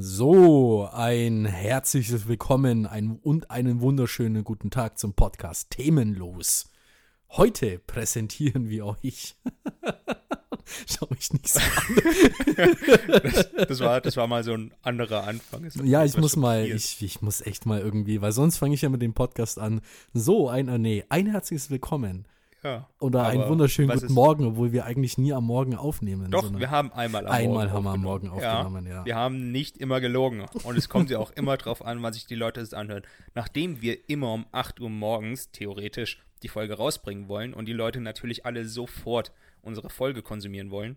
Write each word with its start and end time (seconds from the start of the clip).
So, 0.00 0.88
ein 0.92 1.44
herzliches 1.44 2.28
Willkommen 2.28 2.86
ein, 2.86 3.18
und 3.20 3.50
einen 3.50 3.80
wunderschönen 3.80 4.44
guten 4.44 4.70
Tag 4.70 4.96
zum 4.96 5.14
Podcast 5.14 5.70
Themenlos. 5.70 6.70
Heute 7.30 7.80
präsentieren 7.80 8.68
wir 8.68 8.86
euch. 8.86 9.34
Schau 10.86 11.08
mich 11.10 11.32
nicht 11.32 11.48
so 11.48 11.58
an. 11.58 12.62
das, 13.24 13.50
das, 13.68 13.80
war, 13.80 14.00
das 14.00 14.16
war 14.16 14.28
mal 14.28 14.44
so 14.44 14.52
ein 14.52 14.72
anderer 14.82 15.24
Anfang. 15.24 15.68
Ja, 15.82 16.04
ich 16.04 16.16
muss 16.16 16.36
mal, 16.36 16.64
ich, 16.64 17.02
ich 17.02 17.20
muss 17.20 17.40
echt 17.40 17.66
mal 17.66 17.80
irgendwie, 17.80 18.22
weil 18.22 18.30
sonst 18.30 18.58
fange 18.58 18.74
ich 18.74 18.82
ja 18.82 18.90
mit 18.90 19.02
dem 19.02 19.14
Podcast 19.14 19.58
an. 19.58 19.80
So, 20.14 20.48
ein, 20.48 20.66
nee, 20.80 21.04
ein 21.08 21.26
herzliches 21.26 21.70
Willkommen 21.70 22.28
ja, 22.64 22.88
Oder 22.98 23.26
einen 23.26 23.48
wunderschönen 23.48 23.90
guten 23.90 24.12
Morgen, 24.12 24.44
obwohl 24.44 24.72
wir 24.72 24.84
eigentlich 24.84 25.18
nie 25.18 25.32
am 25.32 25.44
Morgen 25.44 25.74
aufnehmen. 25.74 26.30
Doch, 26.30 26.52
wir 26.58 26.70
haben 26.70 26.92
einmal 26.92 27.26
am 27.26 27.32
einmal 27.32 27.66
Morgen 27.66 27.72
haben 27.72 27.84
wir 27.84 27.90
am 27.90 28.02
Morgen 28.02 28.28
aufgenommen, 28.30 28.86
ja, 28.86 28.94
ja. 28.96 29.04
Wir 29.04 29.16
haben 29.16 29.52
nicht 29.52 29.78
immer 29.78 30.00
gelogen. 30.00 30.44
Und 30.64 30.76
es 30.76 30.88
kommt 30.88 31.10
ja 31.10 31.18
auch 31.18 31.30
immer 31.32 31.56
drauf 31.56 31.84
an, 31.84 32.02
wann 32.02 32.12
sich 32.12 32.26
die 32.26 32.34
Leute 32.34 32.60
das 32.60 32.74
anhören. 32.74 33.02
Nachdem 33.34 33.80
wir 33.80 34.08
immer 34.08 34.32
um 34.32 34.46
8 34.52 34.80
Uhr 34.80 34.90
morgens 34.90 35.50
theoretisch 35.52 36.20
die 36.42 36.48
Folge 36.48 36.74
rausbringen 36.74 37.28
wollen 37.28 37.54
und 37.54 37.66
die 37.66 37.72
Leute 37.72 38.00
natürlich 38.00 38.44
alle 38.46 38.64
sofort 38.64 39.32
unsere 39.62 39.90
Folge 39.90 40.22
konsumieren 40.22 40.70
wollen, 40.70 40.96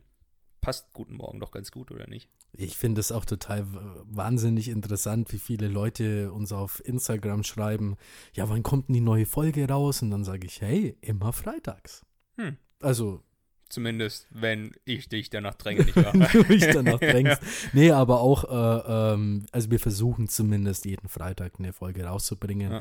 passt 0.62 0.94
Guten 0.94 1.16
Morgen 1.16 1.40
doch 1.40 1.52
ganz 1.52 1.72
gut, 1.72 1.92
oder 1.92 2.08
nicht? 2.08 2.30
Ich 2.54 2.78
finde 2.78 3.02
es 3.02 3.12
auch 3.12 3.26
total 3.26 3.66
wahnsinnig 4.06 4.70
interessant, 4.70 5.34
wie 5.34 5.40
viele 5.40 5.68
Leute 5.68 6.32
uns 6.32 6.52
auf 6.52 6.82
Instagram 6.86 7.44
schreiben, 7.44 7.98
ja, 8.34 8.48
wann 8.50 8.64
kommt 8.64 8.88
denn 8.88 8.94
die 8.94 9.02
neue 9.02 9.26
Folge 9.26 9.68
raus? 9.68 10.02
Und 10.02 10.12
dann 10.12 10.24
sage 10.24 10.46
ich, 10.46 10.62
hey, 10.62 10.96
immer 11.02 11.34
freitags. 11.34 12.06
Hm. 12.38 12.58
Also. 12.80 13.24
Zumindest, 13.70 14.28
wenn 14.32 14.74
ich 14.84 15.08
dich 15.08 15.30
danach 15.30 15.56
dränge, 15.56 15.86
nicht 15.86 15.96
wahr? 15.96 16.12
du 16.34 16.44
mich 16.44 16.68
danach 16.68 17.00
drängst. 17.00 17.42
Nee, 17.72 17.92
aber 17.92 18.20
auch, 18.20 18.44
äh, 18.44 19.14
ähm, 19.14 19.46
also 19.54 19.72
wir 19.72 19.80
versuchen 19.80 20.28
zumindest 20.28 20.84
jeden 20.84 21.08
Freitag 21.08 21.54
eine 21.58 21.72
Folge 21.72 22.04
rauszubringen. 22.04 22.72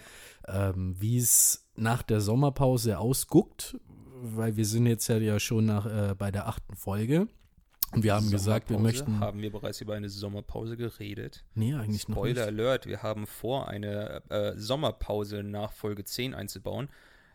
Ja. 0.48 0.70
Ähm, 0.70 0.96
wie 0.98 1.18
es 1.18 1.68
nach 1.76 2.02
der 2.02 2.20
Sommerpause 2.20 2.98
ausguckt, 2.98 3.76
weil 4.22 4.56
wir 4.56 4.64
sind 4.64 4.86
jetzt 4.86 5.06
ja 5.06 5.38
schon 5.38 5.66
nach, 5.66 5.86
äh, 5.86 6.14
bei 6.16 6.32
der 6.32 6.48
achten 6.48 6.74
Folge. 6.74 7.28
Und 7.92 8.04
wir 8.04 8.14
haben 8.14 8.30
gesagt, 8.30 8.70
wir 8.70 8.78
möchten. 8.78 9.18
Haben 9.20 9.42
wir 9.42 9.50
bereits 9.50 9.80
über 9.80 9.94
eine 9.94 10.08
Sommerpause 10.08 10.76
geredet? 10.76 11.44
Nee, 11.54 11.74
eigentlich 11.74 12.02
Spoiler 12.02 12.16
noch 12.16 12.24
nicht. 12.24 12.36
Spoiler 12.38 12.46
Alert, 12.46 12.86
wir 12.86 13.02
haben 13.02 13.26
vor, 13.26 13.68
eine 13.68 14.22
äh, 14.28 14.52
Sommerpause 14.56 15.42
nach 15.42 15.72
Folge 15.72 16.04
10 16.04 16.34
einzubauen. 16.34 16.88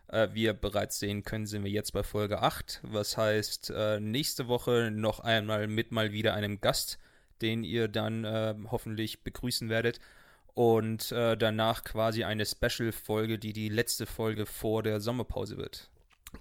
Äh, 0.08 0.28
wie 0.32 0.44
ihr 0.44 0.54
bereits 0.54 0.98
sehen 0.98 1.24
können, 1.24 1.46
sind 1.46 1.64
wir 1.64 1.70
jetzt 1.70 1.92
bei 1.92 2.02
Folge 2.02 2.40
8. 2.40 2.80
Was 2.84 3.16
heißt, 3.16 3.72
äh, 3.76 4.00
nächste 4.00 4.48
Woche 4.48 4.90
noch 4.90 5.20
einmal 5.20 5.66
mit 5.66 5.92
mal 5.92 6.12
wieder 6.12 6.34
einem 6.34 6.60
Gast, 6.60 6.98
den 7.42 7.64
ihr 7.64 7.88
dann 7.88 8.24
äh, 8.24 8.54
hoffentlich 8.70 9.24
begrüßen 9.24 9.68
werdet. 9.68 10.00
Und 10.54 11.12
äh, 11.12 11.36
danach 11.36 11.84
quasi 11.84 12.24
eine 12.24 12.46
Special-Folge, 12.46 13.38
die 13.38 13.52
die 13.52 13.68
letzte 13.68 14.06
Folge 14.06 14.46
vor 14.46 14.82
der 14.82 15.00
Sommerpause 15.00 15.58
wird. 15.58 15.90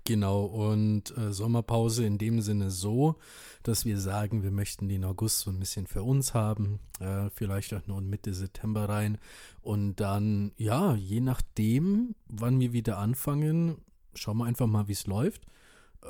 Genau, 0.03 0.45
und 0.45 1.15
äh, 1.17 1.31
Sommerpause 1.31 2.05
in 2.05 2.17
dem 2.17 2.41
Sinne 2.41 2.69
so, 2.69 3.15
dass 3.63 3.85
wir 3.85 3.99
sagen, 3.99 4.43
wir 4.43 4.51
möchten 4.51 4.87
den 4.87 5.03
August 5.03 5.39
so 5.39 5.49
ein 5.49 5.59
bisschen 5.59 5.87
für 5.87 6.03
uns 6.03 6.33
haben, 6.33 6.79
äh, 6.99 7.29
vielleicht 7.31 7.73
auch 7.73 7.87
nur 7.87 7.99
in 7.99 8.09
Mitte 8.09 8.33
September 8.33 8.87
rein. 8.89 9.17
Und 9.61 9.95
dann, 9.95 10.51
ja, 10.57 10.95
je 10.95 11.21
nachdem, 11.21 12.15
wann 12.27 12.59
wir 12.59 12.73
wieder 12.73 12.97
anfangen, 12.97 13.77
schauen 14.13 14.37
wir 14.37 14.45
einfach 14.45 14.67
mal, 14.67 14.87
wie 14.87 14.93
es 14.93 15.07
läuft. 15.07 15.45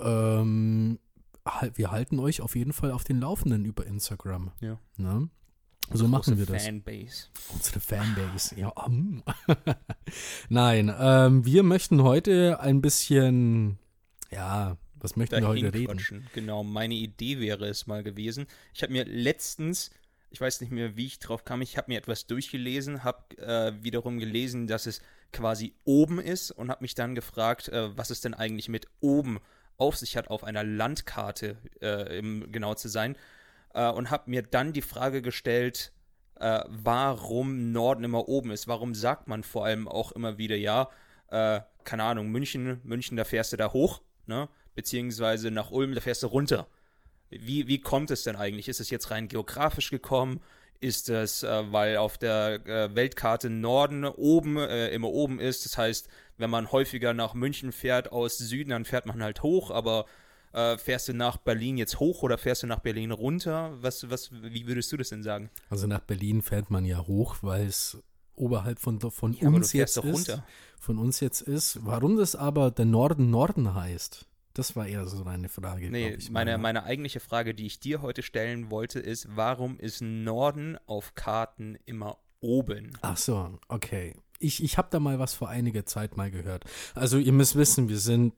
Ähm, 0.01 0.99
wir 1.75 1.91
halten 1.91 2.19
euch 2.19 2.41
auf 2.41 2.55
jeden 2.55 2.73
Fall 2.73 2.91
auf 2.91 3.03
den 3.03 3.19
Laufenden 3.19 3.65
über 3.65 3.85
Instagram. 3.85 4.51
Ja. 4.61 4.79
Ne? 4.97 5.29
So 5.93 6.07
machen 6.07 6.37
wir 6.37 6.45
das. 6.45 6.65
Fanbase. 6.65 7.27
Unsere 7.53 7.79
Fanbase, 7.79 8.59
ja. 8.59 8.73
Nein, 10.49 10.93
ähm, 10.99 11.45
wir 11.45 11.63
möchten 11.63 12.03
heute 12.03 12.59
ein 12.59 12.81
bisschen, 12.81 13.77
ja, 14.31 14.77
was 14.95 15.15
möchten 15.15 15.41
wir 15.41 15.47
heute 15.47 15.73
reden? 15.73 16.27
Genau, 16.33 16.63
meine 16.63 16.95
Idee 16.95 17.39
wäre 17.39 17.67
es 17.67 17.87
mal 17.87 18.03
gewesen. 18.03 18.47
Ich 18.73 18.81
habe 18.81 18.91
mir 18.91 19.05
letztens, 19.05 19.91
ich 20.31 20.41
weiß 20.41 20.61
nicht 20.61 20.71
mehr, 20.71 20.97
wie 20.97 21.05
ich 21.05 21.19
drauf 21.19 21.45
kam, 21.45 21.61
ich 21.61 21.77
habe 21.77 21.91
mir 21.91 21.97
etwas 21.97 22.25
durchgelesen, 22.25 23.03
habe 23.03 23.37
äh, 23.37 23.73
wiederum 23.83 24.19
gelesen, 24.19 24.67
dass 24.67 24.87
es 24.87 25.01
quasi 25.31 25.75
oben 25.83 26.19
ist 26.19 26.51
und 26.51 26.69
habe 26.69 26.83
mich 26.83 26.95
dann 26.95 27.15
gefragt, 27.15 27.69
äh, 27.69 27.95
was 27.95 28.09
es 28.09 28.21
denn 28.21 28.33
eigentlich 28.33 28.69
mit 28.69 28.87
oben 28.99 29.39
auf 29.77 29.97
sich 29.97 30.17
hat 30.17 30.29
auf 30.29 30.43
einer 30.43 30.63
Landkarte, 30.63 31.57
äh, 31.81 32.17
im 32.17 32.51
genau 32.51 32.73
zu 32.73 32.87
sein 32.87 33.15
äh, 33.75 33.89
und 33.89 34.09
habe 34.09 34.29
mir 34.29 34.41
dann 34.41 34.73
die 34.73 34.81
Frage 34.81 35.21
gestellt, 35.21 35.91
äh, 36.39 36.61
warum 36.67 37.71
Norden 37.71 38.03
immer 38.03 38.27
oben 38.27 38.51
ist. 38.51 38.67
Warum 38.67 38.95
sagt 38.95 39.27
man 39.27 39.43
vor 39.43 39.65
allem 39.65 39.87
auch 39.87 40.11
immer 40.13 40.37
wieder, 40.37 40.55
ja, 40.55 40.89
äh, 41.29 41.61
keine 41.83 42.03
Ahnung, 42.03 42.29
München, 42.29 42.81
München, 42.83 43.17
da 43.17 43.23
fährst 43.23 43.53
du 43.53 43.57
da 43.57 43.71
hoch, 43.71 44.01
ne? 44.25 44.49
Beziehungsweise 44.73 45.51
nach 45.51 45.71
Ulm, 45.71 45.93
da 45.93 46.01
fährst 46.01 46.23
du 46.23 46.27
runter. 46.27 46.67
Wie, 47.29 47.67
wie 47.67 47.79
kommt 47.79 48.11
es 48.11 48.23
denn 48.23 48.35
eigentlich? 48.35 48.67
Ist 48.67 48.79
es 48.79 48.89
jetzt 48.89 49.11
rein 49.11 49.27
geografisch 49.27 49.89
gekommen? 49.89 50.41
Ist 50.81 51.09
es, 51.09 51.43
äh, 51.43 51.71
weil 51.71 51.97
auf 51.97 52.17
der 52.17 52.65
äh, 52.65 52.95
Weltkarte 52.95 53.49
Norden 53.49 54.05
oben 54.05 54.57
äh, 54.57 54.89
immer 54.89 55.09
oben 55.09 55.39
ist? 55.39 55.65
Das 55.65 55.77
heißt, 55.77 56.09
wenn 56.37 56.49
man 56.49 56.71
häufiger 56.71 57.13
nach 57.13 57.33
München 57.33 57.71
fährt 57.71 58.11
aus 58.11 58.37
Süden, 58.37 58.71
dann 58.71 58.85
fährt 58.85 59.05
man 59.05 59.23
halt 59.23 59.41
hoch, 59.41 59.71
aber 59.71 60.05
äh, 60.55 60.77
fährst 60.77 61.09
du 61.09 61.13
nach 61.13 61.37
Berlin 61.37 61.77
jetzt 61.77 61.99
hoch 61.99 62.23
oder 62.23 62.37
fährst 62.37 62.63
du 62.63 62.67
nach 62.67 62.79
Berlin 62.79 63.11
runter? 63.11 63.73
Was, 63.81 64.09
was, 64.09 64.31
wie 64.31 64.65
würdest 64.65 64.91
du 64.91 64.97
das 64.97 65.09
denn 65.09 65.21
sagen? 65.21 65.49
Also 65.69 65.85
nach 65.85 65.99
Berlin 65.99 66.41
fährt 66.41 66.71
man 66.71 66.85
ja 66.85 67.05
hoch, 67.05 67.37
weil 67.41 67.67
es 67.67 67.97
oberhalb 68.35 68.79
von, 68.79 68.99
von 68.99 69.33
ja, 69.33 69.49
uns 69.49 69.73
jetzt 69.73 69.97
ist. 69.97 70.41
Von 70.79 70.97
uns 70.97 71.19
jetzt 71.19 71.41
ist. 71.41 71.79
Warum 71.85 72.15
das 72.15 72.35
aber 72.35 72.71
der 72.71 72.85
Norden 72.85 73.29
Norden 73.29 73.73
heißt, 73.73 74.25
das 74.53 74.75
war 74.75 74.87
eher 74.87 75.05
so 75.07 75.25
eine 75.25 75.49
Frage. 75.49 75.89
Nee, 75.89 76.11
ich, 76.11 76.31
meine, 76.31 76.57
meine 76.57 76.83
eigentliche 76.83 77.19
Frage, 77.19 77.53
die 77.53 77.65
ich 77.65 77.79
dir 77.79 78.01
heute 78.01 78.23
stellen 78.23 78.69
wollte, 78.71 78.99
ist, 78.99 79.27
warum 79.35 79.77
ist 79.77 80.01
Norden 80.01 80.77
auf 80.85 81.15
Karten 81.15 81.77
immer 81.85 82.17
oben? 82.39 82.97
Ach 83.01 83.17
so, 83.17 83.59
okay. 83.67 84.15
Ich, 84.39 84.63
ich 84.63 84.77
habe 84.77 84.87
da 84.91 84.99
mal 84.99 85.19
was 85.19 85.33
vor 85.33 85.49
einiger 85.49 85.85
Zeit 85.85 86.15
mal 86.15 86.31
gehört. 86.31 86.63
Also 86.93 87.17
ihr 87.17 87.33
müsst 87.33 87.55
wissen, 87.55 87.89
wir 87.89 87.99
sind 87.99 88.33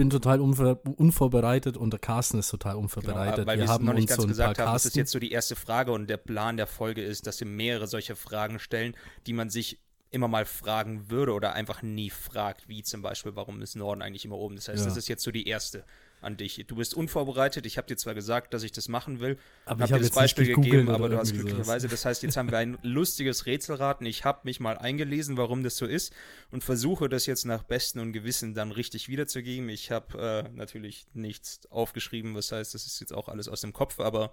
bin 0.00 0.08
total 0.08 0.40
unvor 0.40 0.80
unvorbereitet 0.96 1.76
und 1.76 1.90
der 1.90 2.00
Carsten 2.00 2.38
ist 2.38 2.48
total 2.48 2.76
unvorbereitet. 2.76 3.34
Genau, 3.34 3.46
weil 3.46 3.58
wir, 3.58 3.66
wir 3.66 3.70
haben 3.70 3.84
noch 3.84 3.92
nicht 3.92 4.08
ganz 4.08 4.22
so 4.22 4.26
gesagt 4.26 4.58
haben, 4.58 4.72
das 4.72 4.86
ist 4.86 4.96
jetzt 4.96 5.12
so 5.12 5.18
die 5.18 5.30
erste 5.30 5.56
Frage 5.56 5.92
und 5.92 6.08
der 6.08 6.16
Plan 6.16 6.56
der 6.56 6.66
Folge 6.66 7.02
ist, 7.02 7.26
dass 7.26 7.38
wir 7.38 7.46
mehrere 7.46 7.86
solche 7.86 8.16
Fragen 8.16 8.58
stellen, 8.58 8.96
die 9.26 9.34
man 9.34 9.50
sich 9.50 9.78
immer 10.10 10.26
mal 10.26 10.46
fragen 10.46 11.10
würde 11.10 11.34
oder 11.34 11.52
einfach 11.52 11.82
nie 11.82 12.08
fragt, 12.08 12.66
wie 12.66 12.82
zum 12.82 13.02
Beispiel, 13.02 13.36
warum 13.36 13.60
ist 13.60 13.76
Norden 13.76 14.00
eigentlich 14.00 14.24
immer 14.24 14.38
oben? 14.38 14.56
Das 14.56 14.68
heißt, 14.68 14.80
ja. 14.80 14.86
das 14.86 14.96
ist 14.96 15.06
jetzt 15.08 15.22
so 15.22 15.30
die 15.30 15.46
erste 15.46 15.84
an 16.20 16.36
dich. 16.36 16.64
Du 16.66 16.76
bist 16.76 16.94
unvorbereitet. 16.94 17.66
Ich 17.66 17.78
habe 17.78 17.86
dir 17.86 17.96
zwar 17.96 18.14
gesagt, 18.14 18.54
dass 18.54 18.62
ich 18.62 18.72
das 18.72 18.88
machen 18.88 19.20
will, 19.20 19.38
aber 19.64 19.84
ich 19.84 19.92
habe 19.92 20.02
dir 20.02 20.08
das 20.08 20.16
Beispiel 20.16 20.54
gegeben, 20.54 20.88
aber 20.90 21.08
du 21.08 21.18
hast 21.18 21.32
glücklicherweise. 21.32 21.88
Das 21.88 22.04
heißt, 22.04 22.22
jetzt 22.22 22.36
haben 22.36 22.50
wir 22.50 22.58
ein 22.58 22.78
lustiges 22.82 23.46
Rätselraten. 23.46 24.06
Ich 24.06 24.24
habe 24.24 24.40
mich 24.44 24.60
mal 24.60 24.78
eingelesen, 24.78 25.36
warum 25.36 25.62
das 25.62 25.76
so 25.76 25.86
ist 25.86 26.12
und 26.50 26.64
versuche 26.64 27.08
das 27.08 27.26
jetzt 27.26 27.44
nach 27.44 27.62
Besten 27.62 28.00
und 28.00 28.12
Gewissen 28.12 28.54
dann 28.54 28.72
richtig 28.72 29.08
wiederzugeben. 29.08 29.68
Ich 29.68 29.90
habe 29.90 30.46
äh, 30.46 30.56
natürlich 30.56 31.06
nichts 31.14 31.60
aufgeschrieben, 31.70 32.34
was 32.34 32.52
heißt, 32.52 32.74
das 32.74 32.86
ist 32.86 33.00
jetzt 33.00 33.12
auch 33.12 33.28
alles 33.28 33.48
aus 33.48 33.60
dem 33.60 33.72
Kopf, 33.72 34.00
aber 34.00 34.32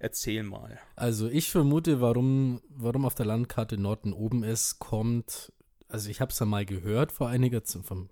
Erzähl 0.00 0.44
mal. 0.44 0.78
Also 0.94 1.28
ich 1.28 1.50
vermute, 1.50 2.00
warum, 2.00 2.62
warum 2.68 3.04
auf 3.04 3.16
der 3.16 3.26
Landkarte 3.26 3.76
Norden 3.78 4.12
oben 4.12 4.44
ist, 4.44 4.78
kommt 4.78 5.52
also 5.88 6.10
ich 6.10 6.20
habe 6.20 6.30
es 6.30 6.38
ja 6.38 6.46
mal 6.46 6.66
gehört 6.66 7.12
vor 7.12 7.28
einiger 7.28 7.64
Zeit, 7.64 7.84
von 7.84 8.08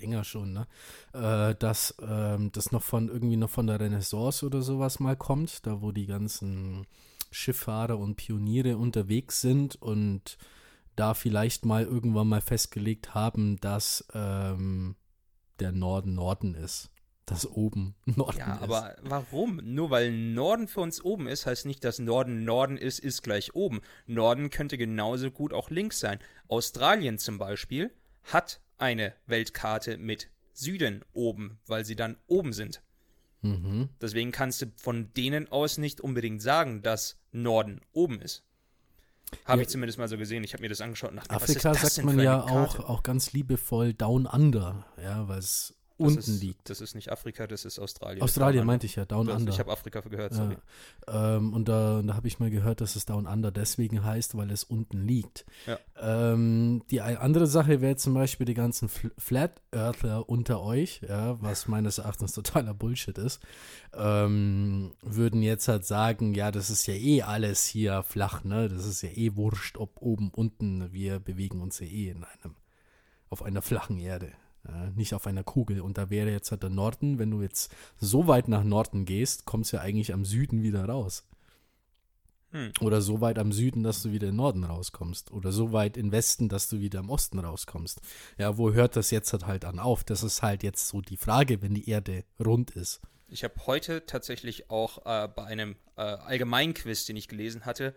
länger 0.00 0.24
schon, 0.24 0.52
ne, 0.52 0.66
äh, 1.12 1.54
dass 1.54 1.94
ähm, 2.00 2.50
das 2.52 2.72
noch 2.72 2.82
von 2.82 3.08
irgendwie 3.08 3.36
noch 3.36 3.50
von 3.50 3.66
der 3.66 3.80
Renaissance 3.80 4.44
oder 4.44 4.62
sowas 4.62 4.98
mal 4.98 5.16
kommt, 5.16 5.66
da 5.66 5.82
wo 5.82 5.92
die 5.92 6.06
ganzen 6.06 6.86
Schifffahrer 7.30 7.98
und 7.98 8.16
Pioniere 8.16 8.78
unterwegs 8.78 9.40
sind 9.40 9.76
und 9.76 10.38
da 10.96 11.14
vielleicht 11.14 11.64
mal 11.64 11.84
irgendwann 11.84 12.28
mal 12.28 12.40
festgelegt 12.40 13.14
haben, 13.14 13.60
dass 13.60 14.06
ähm, 14.14 14.96
der 15.60 15.72
Norden 15.72 16.14
Norden 16.14 16.54
ist 16.54 16.90
das 17.30 17.46
oben 17.46 17.94
Norden 18.04 18.38
ja, 18.38 18.56
ist. 18.56 18.62
aber 18.62 18.96
warum? 19.02 19.60
Nur 19.62 19.90
weil 19.90 20.12
Norden 20.12 20.68
für 20.68 20.80
uns 20.80 21.02
oben 21.04 21.26
ist, 21.26 21.46
heißt 21.46 21.66
nicht, 21.66 21.84
dass 21.84 21.98
Norden 21.98 22.44
Norden 22.44 22.76
ist, 22.76 22.98
ist 22.98 23.22
gleich 23.22 23.54
oben. 23.54 23.80
Norden 24.06 24.50
könnte 24.50 24.78
genauso 24.78 25.30
gut 25.30 25.52
auch 25.52 25.70
links 25.70 26.00
sein. 26.00 26.18
Australien 26.48 27.18
zum 27.18 27.38
Beispiel 27.38 27.92
hat 28.24 28.60
eine 28.78 29.14
Weltkarte 29.26 29.98
mit 29.98 30.28
Süden 30.52 31.04
oben, 31.12 31.58
weil 31.66 31.84
sie 31.84 31.96
dann 31.96 32.16
oben 32.26 32.52
sind. 32.52 32.82
Mhm. 33.42 33.88
Deswegen 34.00 34.32
kannst 34.32 34.62
du 34.62 34.66
von 34.76 35.12
denen 35.14 35.50
aus 35.50 35.78
nicht 35.78 36.00
unbedingt 36.00 36.42
sagen, 36.42 36.82
dass 36.82 37.20
Norden 37.30 37.80
oben 37.92 38.20
ist. 38.20 38.44
Habe 39.44 39.58
ja. 39.58 39.62
ich 39.62 39.68
zumindest 39.68 39.98
mal 39.98 40.08
so 40.08 40.16
gesehen. 40.16 40.42
Ich 40.42 40.54
habe 40.54 40.62
mir 40.62 40.68
das 40.68 40.80
angeschaut 40.80 41.10
und 41.10 41.16
dachte, 41.16 41.30
Afrika 41.30 41.74
sagt 41.74 42.04
man 42.04 42.18
ja 42.18 42.42
auch, 42.42 42.80
auch 42.80 43.02
ganz 43.02 43.32
liebevoll 43.32 43.92
Down 43.92 44.26
Under, 44.26 44.86
ja, 45.02 45.28
weil 45.28 45.38
es 45.38 45.74
unten 45.98 46.18
ist, 46.18 46.40
liegt. 46.40 46.70
Das 46.70 46.80
ist 46.80 46.94
nicht 46.94 47.10
Afrika, 47.10 47.46
das 47.46 47.64
ist 47.64 47.78
Australien. 47.78 48.22
Australien 48.22 48.64
meinte 48.66 48.86
ich 48.86 48.96
ja, 48.96 49.04
Down 49.04 49.26
Das- 49.26 49.36
Under. 49.36 49.52
Ich 49.52 49.58
habe 49.58 49.70
Afrika 49.72 50.00
gehört, 50.00 50.32
sorry. 50.34 50.56
Ja, 51.06 51.36
ähm, 51.36 51.52
und 51.52 51.68
da, 51.68 52.02
da 52.02 52.14
habe 52.14 52.28
ich 52.28 52.38
mal 52.38 52.50
gehört, 52.50 52.80
dass 52.80 52.96
es 52.96 53.04
Down 53.04 53.26
Under 53.26 53.50
deswegen 53.50 54.04
heißt, 54.04 54.36
weil 54.36 54.50
es 54.50 54.64
unten 54.64 55.06
liegt. 55.06 55.44
Ja. 55.66 55.78
Ähm, 56.00 56.82
die 56.90 57.00
andere 57.00 57.46
Sache 57.46 57.80
wäre 57.80 57.96
zum 57.96 58.14
Beispiel 58.14 58.46
die 58.46 58.54
ganzen 58.54 58.88
Fl 58.88 59.10
Flat 59.18 59.60
Earthler 59.72 60.28
unter 60.28 60.62
euch, 60.62 61.00
ja, 61.06 61.40
was 61.42 61.68
meines 61.68 61.98
Erachtens 61.98 62.32
totaler 62.32 62.74
Bullshit 62.74 63.18
ist, 63.18 63.40
ähm, 63.94 64.92
würden 65.02 65.42
jetzt 65.42 65.68
halt 65.68 65.84
sagen, 65.84 66.34
ja, 66.34 66.50
das 66.50 66.70
ist 66.70 66.86
ja 66.86 66.94
eh 66.94 67.22
alles 67.22 67.64
hier 67.64 68.02
flach, 68.02 68.44
ne? 68.44 68.68
Das 68.68 68.86
ist 68.86 69.02
ja 69.02 69.08
eh 69.10 69.34
wurscht, 69.36 69.76
ob 69.76 70.00
oben, 70.00 70.30
unten, 70.30 70.92
wir 70.92 71.18
bewegen 71.18 71.60
uns 71.60 71.80
ja 71.80 71.86
eh 71.86 72.10
in 72.10 72.24
einem, 72.24 72.54
auf 73.30 73.42
einer 73.42 73.62
flachen 73.62 73.98
Erde. 73.98 74.32
Ja, 74.66 74.90
nicht 74.90 75.14
auf 75.14 75.26
einer 75.26 75.44
Kugel. 75.44 75.80
Und 75.80 75.98
da 75.98 76.10
wäre 76.10 76.30
jetzt 76.30 76.50
halt 76.50 76.62
der 76.62 76.70
Norden, 76.70 77.18
wenn 77.18 77.30
du 77.30 77.42
jetzt 77.42 77.72
so 77.98 78.26
weit 78.26 78.48
nach 78.48 78.64
Norden 78.64 79.04
gehst, 79.04 79.44
kommst 79.44 79.72
du 79.72 79.76
ja 79.76 79.82
eigentlich 79.82 80.12
am 80.12 80.24
Süden 80.24 80.62
wieder 80.62 80.84
raus. 80.84 81.24
Hm. 82.50 82.72
Oder 82.80 83.02
so 83.02 83.20
weit 83.20 83.38
am 83.38 83.52
Süden, 83.52 83.82
dass 83.82 84.02
du 84.02 84.10
wieder 84.10 84.28
im 84.28 84.36
Norden 84.36 84.64
rauskommst. 84.64 85.32
Oder 85.32 85.52
so 85.52 85.72
weit 85.72 85.96
im 85.96 86.12
Westen, 86.12 86.48
dass 86.48 86.68
du 86.68 86.80
wieder 86.80 87.00
im 87.00 87.10
Osten 87.10 87.38
rauskommst. 87.38 88.00
Ja, 88.38 88.56
wo 88.56 88.72
hört 88.72 88.96
das 88.96 89.10
jetzt 89.10 89.32
halt, 89.32 89.46
halt 89.46 89.64
an 89.64 89.78
auf? 89.78 90.02
Das 90.04 90.22
ist 90.22 90.42
halt 90.42 90.62
jetzt 90.62 90.88
so 90.88 91.00
die 91.02 91.18
Frage, 91.18 91.60
wenn 91.60 91.74
die 91.74 91.88
Erde 91.88 92.24
rund 92.44 92.70
ist. 92.70 93.00
Ich 93.28 93.44
habe 93.44 93.54
heute 93.66 94.06
tatsächlich 94.06 94.70
auch 94.70 95.04
äh, 95.04 95.28
bei 95.28 95.44
einem 95.44 95.76
äh, 95.96 96.00
Allgemeinquiz, 96.00 97.04
den 97.04 97.16
ich 97.16 97.28
gelesen 97.28 97.66
hatte, 97.66 97.94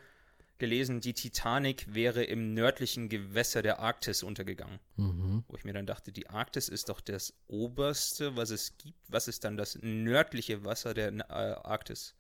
gelesen, 0.62 1.02
die 1.02 1.14
Titanic 1.14 1.94
wäre 1.94 2.24
im 2.24 2.54
nördlichen 2.54 3.10
Gewässer 3.10 3.62
der 3.62 3.80
Arktis 3.80 4.22
untergegangen. 4.24 4.80
Mhm. 4.96 5.44
Wo 5.48 5.58
ich 5.58 5.66
mir 5.66 5.74
dann 5.74 5.88
dachte, 5.88 6.12
die 6.12 6.30
Arktis 6.30 6.70
ist 6.70 6.88
doch 6.88 7.02
das 7.02 7.34
oberste, 7.48 8.38
was 8.38 8.52
es 8.52 8.78
gibt. 8.78 8.98
Was 9.10 9.28
ist 9.28 9.44
dann 9.44 9.58
das 9.58 9.80
nördliche 9.82 10.64
Wasser 10.64 10.94
der 10.94 11.12
äh, 11.12 11.24
Arktis? 11.24 12.16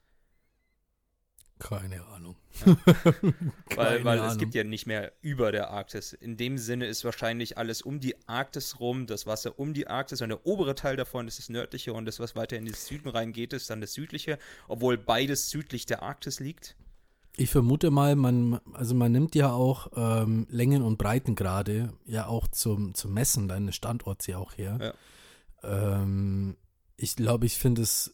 Keine 1.60 2.04
Ahnung. 2.08 2.36
Weil, 2.66 3.98
Keine 4.00 4.04
weil 4.04 4.18
es 4.18 4.24
Ahnung. 4.24 4.38
gibt 4.40 4.56
ja 4.56 4.64
nicht 4.64 4.88
mehr 4.88 5.14
über 5.22 5.52
der 5.52 5.70
Arktis. 5.70 6.12
In 6.12 6.36
dem 6.36 6.58
Sinne 6.58 6.88
ist 6.88 7.06
wahrscheinlich 7.06 7.60
alles 7.60 7.84
um 7.84 8.00
die 8.00 8.16
Arktis 8.28 8.80
rum, 8.80 9.06
das 9.06 9.28
Wasser 9.28 9.60
um 9.60 9.76
die 9.76 9.86
Arktis 9.86 10.24
und 10.24 10.30
der 10.30 10.44
obere 10.48 10.74
Teil 10.74 10.96
davon 10.96 11.28
ist 11.28 11.38
das 11.38 11.50
nördliche 11.50 11.94
und 11.94 12.06
das, 12.06 12.20
was 12.20 12.36
weiter 12.36 12.58
in 12.58 12.66
den 12.66 12.74
Süden 12.74 13.10
reingeht, 13.10 13.54
ist 13.54 13.70
dann 13.70 13.80
das 13.80 13.94
südliche, 13.94 14.40
obwohl 14.68 14.98
beides 14.98 15.52
südlich 15.52 15.86
der 15.86 16.02
Arktis 16.02 16.40
liegt. 16.40 16.76
Ich 17.38 17.50
vermute 17.50 17.92
mal, 17.92 18.16
man, 18.16 18.60
also 18.74 18.94
man 18.94 19.12
nimmt 19.12 19.36
ja 19.36 19.52
auch 19.52 19.92
ähm, 19.96 20.48
Längen- 20.50 20.84
und 20.84 20.98
Breitengrade 20.98 21.94
ja 22.06 22.28
auch 22.28 22.48
zum, 22.48 22.94
zum 22.94 23.14
Messen 23.14 23.48
deines 23.48 23.76
Standorts 23.76 24.28
ja 24.28 24.38
auch 24.38 24.58
her. 24.58 24.78
Ähm, 25.64 26.58
ich 26.98 27.16
glaube, 27.16 27.46
ich 27.46 27.58
finde 27.58 27.82
es, 27.82 28.14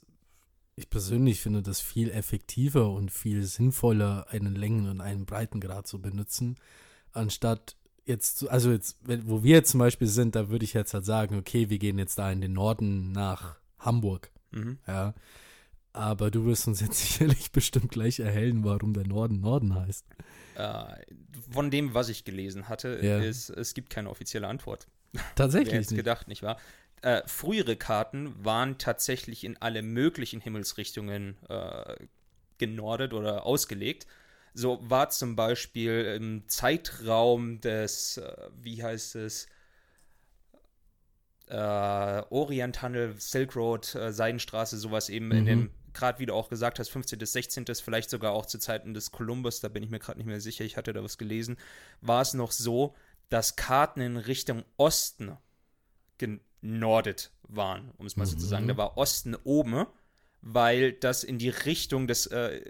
ich 0.76 0.90
persönlich 0.90 1.42
finde 1.42 1.62
das 1.62 1.82
viel 1.82 2.12
effektiver 2.12 2.92
und 2.92 3.12
viel 3.12 3.44
sinnvoller, 3.44 4.28
einen 4.30 4.56
Längen- 4.56 4.90
und 4.90 5.02
einen 5.02 5.26
Breitengrad 5.26 5.88
zu 5.88 6.00
benutzen, 6.00 6.56
anstatt 7.12 7.76
jetzt, 8.06 8.48
also 8.50 8.72
jetzt, 8.72 8.98
wo 9.26 9.44
wir 9.44 9.56
jetzt 9.56 9.72
zum 9.72 9.80
Beispiel 9.80 10.08
sind, 10.08 10.36
da 10.36 10.50
würde 10.50 10.64
ich 10.64 10.74
jetzt 10.74 10.94
halt 10.94 11.06
sagen, 11.06 11.38
okay, 11.38 11.70
wir 11.70 11.80
gehen 11.80 12.00
jetzt 12.00 12.18
da 12.18 12.32
in 12.32 12.42
den 12.42 12.54
Norden 12.54 13.12
nach 13.12 13.58
Hamburg. 13.80 14.32
Mhm. 14.52 14.78
Ja. 14.88 15.14
Aber 15.98 16.32
du 16.32 16.46
wirst 16.46 16.68
uns 16.68 16.80
jetzt 16.82 17.00
sicherlich 17.02 17.52
bestimmt 17.52 17.90
gleich 17.92 18.20
erhellen, 18.20 18.64
warum 18.64 18.94
der 18.94 19.06
Norden 19.08 19.40
Norden 19.42 19.76
heißt. 19.76 20.06
Äh, 20.56 20.84
von 21.52 21.72
dem, 21.72 21.94
was 21.94 22.10
ich 22.10 22.24
gelesen 22.24 22.70
hatte, 22.70 23.00
Ja. 23.02 23.20
ist, 23.20 23.50
es 23.50 23.74
gibt 23.74 23.90
keine 23.90 24.10
offizielle 24.10 24.48
Antwort. 24.48 24.88
Wer 25.14 25.22
Tatsächlich 25.36 25.74
jetzt 25.74 25.92
nicht. 25.92 25.98
gedacht, 26.00 26.28
nicht 26.28 26.44
wahr? 26.44 26.58
Äh, 27.02 27.22
frühere 27.28 27.76
Karten 27.76 28.34
waren 28.44 28.78
tatsächlich 28.78 29.44
in 29.44 29.58
alle 29.58 29.82
möglichen 29.82 30.42
Himmelsrichtungen 30.42 31.38
äh, 31.48 31.96
genordet 32.58 33.14
oder 33.14 33.46
ausgelegt. 33.46 34.08
So 34.54 34.80
war 34.82 35.10
zum 35.12 35.36
Beispiel 35.36 36.16
im 36.18 36.48
Zeitraum 36.48 37.62
des, 37.62 38.18
äh, 38.18 38.50
wie 38.62 38.82
heißt 38.84 39.16
es, 39.16 39.48
äh, 41.48 41.56
Orienthandel, 42.30 43.16
Silk 43.20 43.56
Road, 43.56 43.94
äh, 43.96 44.12
Seidenstraße, 44.12 44.78
sowas 44.78 45.10
eben 45.10 45.32
in 45.32 45.44
Mhm. 45.44 45.46
dem, 45.46 45.70
gerade 45.98 46.20
wie 46.20 46.26
du 46.26 46.34
auch 46.34 46.50
gesagt 46.50 46.80
hast, 46.80 46.90
15. 46.90 47.20
bis 47.20 47.34
16., 47.34 47.66
vielleicht 47.84 48.10
sogar 48.10 48.32
auch 48.32 48.46
zu 48.46 48.60
Zeiten 48.60 48.94
des 48.94 49.12
Kolumbus, 49.12 49.60
da 49.60 49.68
bin 49.68 49.84
ich 49.84 49.90
mir 49.90 50.00
gerade 50.00 50.20
nicht 50.20 50.28
mehr 50.28 50.40
sicher, 50.40 50.64
ich 50.64 50.78
hatte 50.78 50.94
da 50.94 51.04
was 51.04 51.18
gelesen, 51.18 51.58
war 52.02 52.22
es 52.22 52.34
noch 52.34 52.52
so, 52.52 52.96
dass 53.30 53.56
Karten 53.56 54.02
in 54.02 54.18
Richtung 54.18 54.64
Osten 54.78 55.36
genordet 56.18 57.32
waren, 57.44 57.92
um 57.98 58.06
es 58.06 58.16
mal 58.16 58.26
so 58.26 58.38
zu 58.38 58.46
sagen. 58.46 58.66
Mhm. 58.66 58.70
Da 58.70 58.78
war 58.78 58.98
Osten 58.98 59.36
oben, 59.44 59.86
weil 60.42 60.94
das 60.94 61.24
in 61.24 61.40
die 61.40 61.50
Richtung 61.50 62.08
des 62.08 62.28
äh, 62.28 62.62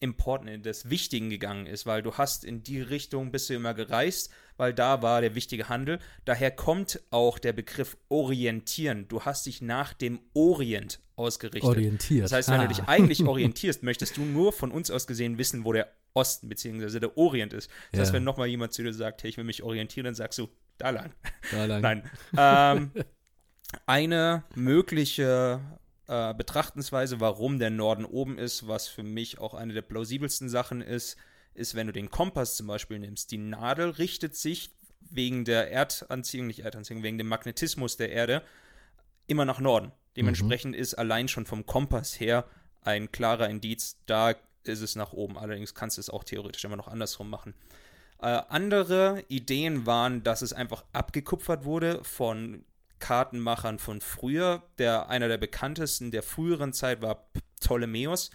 Importen, 0.00 0.62
des 0.62 0.88
Wichtigen 0.88 1.28
gegangen 1.28 1.66
ist, 1.66 1.84
weil 1.84 2.02
du 2.02 2.14
hast 2.14 2.44
in 2.44 2.62
die 2.62 2.80
Richtung 2.80 3.30
bist 3.30 3.50
du 3.50 3.54
immer 3.54 3.74
gereist, 3.74 4.30
weil 4.56 4.72
da 4.72 5.02
war 5.02 5.20
der 5.20 5.34
wichtige 5.34 5.68
Handel. 5.68 5.98
Daher 6.24 6.50
kommt 6.50 7.00
auch 7.10 7.38
der 7.38 7.52
Begriff 7.52 7.98
orientieren. 8.08 9.08
Du 9.08 9.22
hast 9.22 9.44
dich 9.44 9.60
nach 9.60 9.92
dem 9.92 10.20
Orient 10.32 11.00
ausgerichtet. 11.20 11.62
Orientiert. 11.68 12.24
Das 12.24 12.32
heißt, 12.32 12.48
wenn 12.48 12.60
Ah. 12.60 12.66
du 12.66 12.74
dich 12.74 12.82
eigentlich 12.84 13.22
orientierst, 13.26 13.82
möchtest 13.82 14.16
du 14.16 14.22
nur 14.22 14.52
von 14.52 14.70
uns 14.72 14.90
aus 14.90 15.06
gesehen 15.06 15.38
wissen, 15.38 15.64
wo 15.64 15.72
der 15.72 15.92
Osten 16.14 16.48
bzw. 16.48 16.98
der 16.98 17.16
Orient 17.16 17.52
ist. 17.52 17.70
Das 17.92 18.00
heißt, 18.00 18.10
Ja. 18.10 18.14
wenn 18.16 18.24
nochmal 18.24 18.48
jemand 18.48 18.72
zu 18.72 18.82
dir 18.82 18.92
sagt, 18.92 19.22
hey, 19.22 19.30
ich 19.30 19.36
will 19.36 19.44
mich 19.44 19.62
orientieren, 19.62 20.04
dann 20.06 20.14
sagst 20.14 20.38
du, 20.38 20.48
da 20.78 20.90
lang. 20.90 21.12
Da 21.52 21.64
lang. 21.66 21.80
Nein. 21.82 22.10
Ähm, 22.36 22.90
eine 23.86 24.44
mögliche 24.54 25.60
äh, 26.08 26.34
Betrachtensweise, 26.34 27.20
warum 27.20 27.58
der 27.58 27.70
Norden 27.70 28.04
oben 28.04 28.38
ist, 28.38 28.66
was 28.66 28.88
für 28.88 29.02
mich 29.04 29.38
auch 29.38 29.54
eine 29.54 29.72
der 29.74 29.82
plausibelsten 29.82 30.48
Sachen 30.48 30.80
ist, 30.80 31.16
ist, 31.54 31.74
wenn 31.74 31.86
du 31.86 31.92
den 31.92 32.10
Kompass 32.10 32.56
zum 32.56 32.66
Beispiel 32.66 32.98
nimmst. 32.98 33.30
Die 33.30 33.38
Nadel 33.38 33.90
richtet 33.90 34.34
sich 34.36 34.72
wegen 35.00 35.44
der 35.44 35.70
Erdanziehung, 35.72 36.46
nicht 36.46 36.60
Erdanziehung, 36.60 37.02
wegen 37.02 37.18
dem 37.18 37.28
Magnetismus 37.28 37.96
der 37.96 38.10
Erde 38.10 38.42
immer 39.26 39.44
nach 39.44 39.60
Norden. 39.60 39.92
Dementsprechend 40.16 40.74
ist 40.74 40.94
allein 40.94 41.28
schon 41.28 41.46
vom 41.46 41.66
Kompass 41.66 42.18
her 42.18 42.44
ein 42.82 43.12
klarer 43.12 43.48
Indiz, 43.48 43.98
da 44.06 44.34
ist 44.64 44.80
es 44.80 44.96
nach 44.96 45.12
oben. 45.12 45.38
Allerdings 45.38 45.74
kannst 45.74 45.96
du 45.96 46.00
es 46.00 46.10
auch 46.10 46.24
theoretisch 46.24 46.64
immer 46.64 46.76
noch 46.76 46.88
andersrum 46.88 47.30
machen. 47.30 47.54
Äh, 48.20 48.42
andere 48.48 49.24
Ideen 49.28 49.86
waren, 49.86 50.22
dass 50.22 50.42
es 50.42 50.52
einfach 50.52 50.84
abgekupfert 50.92 51.64
wurde 51.64 52.02
von 52.04 52.64
Kartenmachern 52.98 53.78
von 53.78 54.00
früher. 54.00 54.62
Der, 54.78 55.08
einer 55.08 55.28
der 55.28 55.38
bekanntesten 55.38 56.10
der 56.10 56.22
früheren 56.22 56.72
Zeit 56.72 57.00
war 57.00 57.30
Ptolemäus 57.60 58.30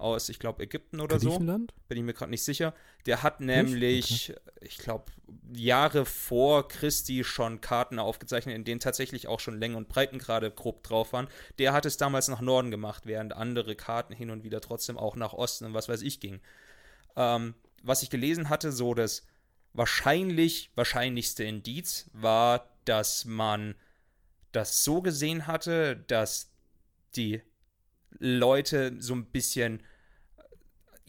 aus, 0.00 0.28
ich 0.28 0.38
glaube, 0.38 0.62
Ägypten 0.62 1.00
oder 1.00 1.20
so 1.20 1.38
bin 1.38 1.68
ich 1.98 2.02
mir 2.02 2.12
gerade 2.12 2.30
nicht 2.30 2.44
sicher. 2.44 2.74
Der 3.06 3.22
hat 3.22 3.40
nämlich, 3.40 4.34
ich 4.60 4.78
glaube, 4.78 5.04
Jahre 5.52 6.04
vor 6.04 6.68
Christi 6.68 7.24
schon 7.24 7.60
Karten 7.60 7.98
aufgezeichnet, 7.98 8.54
in 8.54 8.64
denen 8.64 8.80
tatsächlich 8.80 9.28
auch 9.28 9.40
schon 9.40 9.58
Längen 9.58 9.76
und 9.76 9.88
Breitengrade 9.88 10.50
grob 10.50 10.82
drauf 10.82 11.12
waren. 11.12 11.28
Der 11.58 11.72
hat 11.72 11.86
es 11.86 11.96
damals 11.96 12.28
nach 12.28 12.40
Norden 12.40 12.70
gemacht, 12.70 13.06
während 13.06 13.32
andere 13.34 13.76
Karten 13.76 14.14
hin 14.14 14.30
und 14.30 14.44
wieder 14.44 14.60
trotzdem 14.60 14.98
auch 14.98 15.16
nach 15.16 15.32
Osten 15.32 15.66
und 15.66 15.74
was 15.74 15.88
weiß 15.88 16.02
ich 16.02 16.20
gingen. 16.20 16.40
Ähm, 17.16 17.54
was 17.82 18.02
ich 18.02 18.10
gelesen 18.10 18.48
hatte, 18.48 18.72
so 18.72 18.94
das 18.94 19.26
wahrscheinlich, 19.72 20.70
wahrscheinlichste 20.74 21.44
Indiz 21.44 22.10
war, 22.12 22.68
dass 22.84 23.24
man 23.24 23.74
das 24.52 24.84
so 24.84 25.00
gesehen 25.02 25.46
hatte, 25.46 25.96
dass 26.08 26.50
die 27.16 27.42
Leute 28.18 28.96
so 28.98 29.14
ein 29.14 29.26
bisschen 29.26 29.82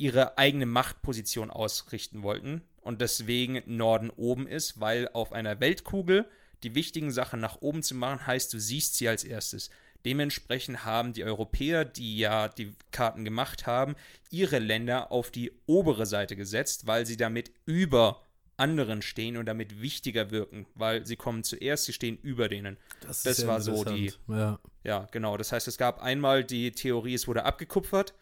ihre 0.02 0.40
eigene 0.40 0.66
Machtposition 0.66 1.52
ausrichten 1.52 2.24
wollten 2.24 2.64
und 2.82 3.02
deswegen 3.02 3.62
Norden 3.68 4.10
oben 4.10 4.48
ist, 4.48 4.80
weil 4.80 5.08
auf 5.14 5.32
einer 5.32 5.60
Weltkugel 5.60 6.26
die 6.64 6.74
wichtigen 6.74 7.12
Sachen 7.12 7.40
nach 7.40 7.62
oben 7.62 7.84
zu 7.84 7.94
machen, 7.94 8.26
heißt, 8.26 8.52
du 8.52 8.60
siehst 8.60 8.96
sie 8.96 9.08
als 9.08 9.24
erstes. 9.24 9.70
Dementsprechend 10.04 10.84
haben 10.86 11.14
die 11.14 11.24
Europäer, 11.24 11.86
die 11.86 12.18
ja 12.18 12.48
die 12.48 12.74
Karten 12.90 13.24
gemacht 13.24 13.68
haben, 13.68 13.96
ihre 14.32 14.58
Länder 14.58 15.12
auf 15.12 15.30
die 15.30 15.52
obere 15.68 16.08
Seite 16.08 16.36
gesetzt, 16.36 16.88
weil 16.88 17.06
sie 17.06 17.18
damit 17.18 17.52
über 17.66 18.24
anderen 18.58 19.04
stehen 19.04 19.38
und 19.38 19.46
damit 19.46 19.82
wichtiger 19.82 20.32
wirken, 20.32 20.66
weil 20.74 21.06
sie 21.06 21.16
kommen 21.16 21.44
zuerst, 21.44 21.86
sie 21.86 21.94
stehen 21.94 22.18
über 22.18 22.50
denen. 22.50 22.78
Das, 23.02 23.22
Das 23.22 23.46
war 23.46 23.62
so 23.62 23.84
die-. 23.84 24.14
Ja. 24.28 24.60
Ja, 24.84 25.08
genau. 25.12 25.38
Das 25.38 25.52
heißt, 25.52 25.68
es 25.68 25.78
gab 25.78 26.02
einmal 26.02 26.44
die 26.44 26.72
Theorie, 26.72 27.14
es 27.14 27.28
wurde 27.28 27.46
abgekupfert, 27.46 28.16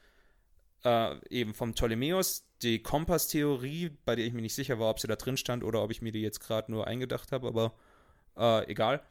äh, 0.83 1.15
eben 1.29 1.53
vom 1.53 1.74
Ptolemäus. 1.74 2.45
Die 2.62 2.83
Kompasstheorie, 2.83 3.91
bei 4.05 4.15
der 4.15 4.25
ich 4.25 4.33
mir 4.33 4.41
nicht 4.41 4.55
sicher 4.55 4.79
war, 4.79 4.89
ob 4.89 5.00
sie 5.00 5.07
da 5.07 5.15
drin 5.15 5.38
stand 5.38 5.63
oder 5.63 5.81
ob 5.81 5.91
ich 5.91 6.01
mir 6.01 6.12
die 6.12 6.21
jetzt 6.21 6.39
gerade 6.39 6.71
nur 6.71 6.88
eingedacht 6.88 7.31
habe, 7.31 7.48
aber 7.48 7.74
äh, 8.38 8.69
egal. 8.69 9.01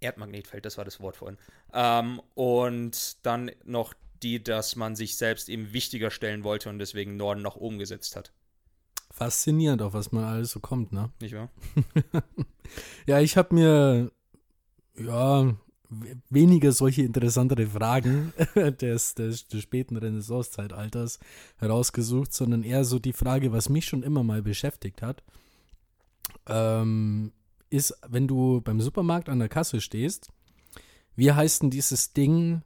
Erdmagnetfeld, 0.00 0.64
das 0.64 0.78
war 0.78 0.84
das 0.84 1.00
Wort 1.00 1.16
vorhin. 1.16 1.38
Ähm, 1.72 2.20
und 2.34 3.24
dann 3.24 3.50
noch 3.64 3.94
die, 4.22 4.42
dass 4.42 4.76
man 4.76 4.96
sich 4.96 5.16
selbst 5.16 5.48
eben 5.48 5.72
wichtiger 5.72 6.10
stellen 6.10 6.44
wollte 6.44 6.68
und 6.68 6.78
deswegen 6.78 7.16
Norden 7.16 7.42
nach 7.42 7.56
oben 7.56 7.78
gesetzt 7.78 8.16
hat. 8.16 8.32
Faszinierend, 9.10 9.82
auf 9.82 9.92
was 9.92 10.12
man 10.12 10.24
alles 10.24 10.50
so 10.50 10.60
kommt, 10.60 10.92
ne? 10.92 11.12
Nicht 11.20 11.34
wahr? 11.34 11.50
Ja, 13.06 13.20
ich 13.20 13.36
habe 13.36 13.54
mir, 13.54 14.10
ja, 14.96 15.54
weniger 16.30 16.72
solche 16.72 17.02
interessantere 17.02 17.66
Fragen 17.66 18.32
des, 18.80 19.14
des, 19.14 19.48
des 19.48 19.62
späten 19.62 19.96
Renaissance-Zeitalters 19.96 21.18
herausgesucht, 21.58 22.32
sondern 22.32 22.62
eher 22.62 22.84
so 22.84 22.98
die 22.98 23.12
Frage, 23.12 23.52
was 23.52 23.68
mich 23.68 23.86
schon 23.86 24.02
immer 24.02 24.22
mal 24.22 24.42
beschäftigt 24.42 25.02
hat, 25.02 25.22
ähm, 26.46 27.32
ist, 27.70 27.94
wenn 28.08 28.28
du 28.28 28.60
beim 28.60 28.80
Supermarkt 28.80 29.28
an 29.28 29.38
der 29.38 29.48
Kasse 29.48 29.80
stehst, 29.80 30.30
wie 31.16 31.32
heißt 31.32 31.62
denn 31.62 31.70
dieses 31.70 32.12
Ding, 32.12 32.62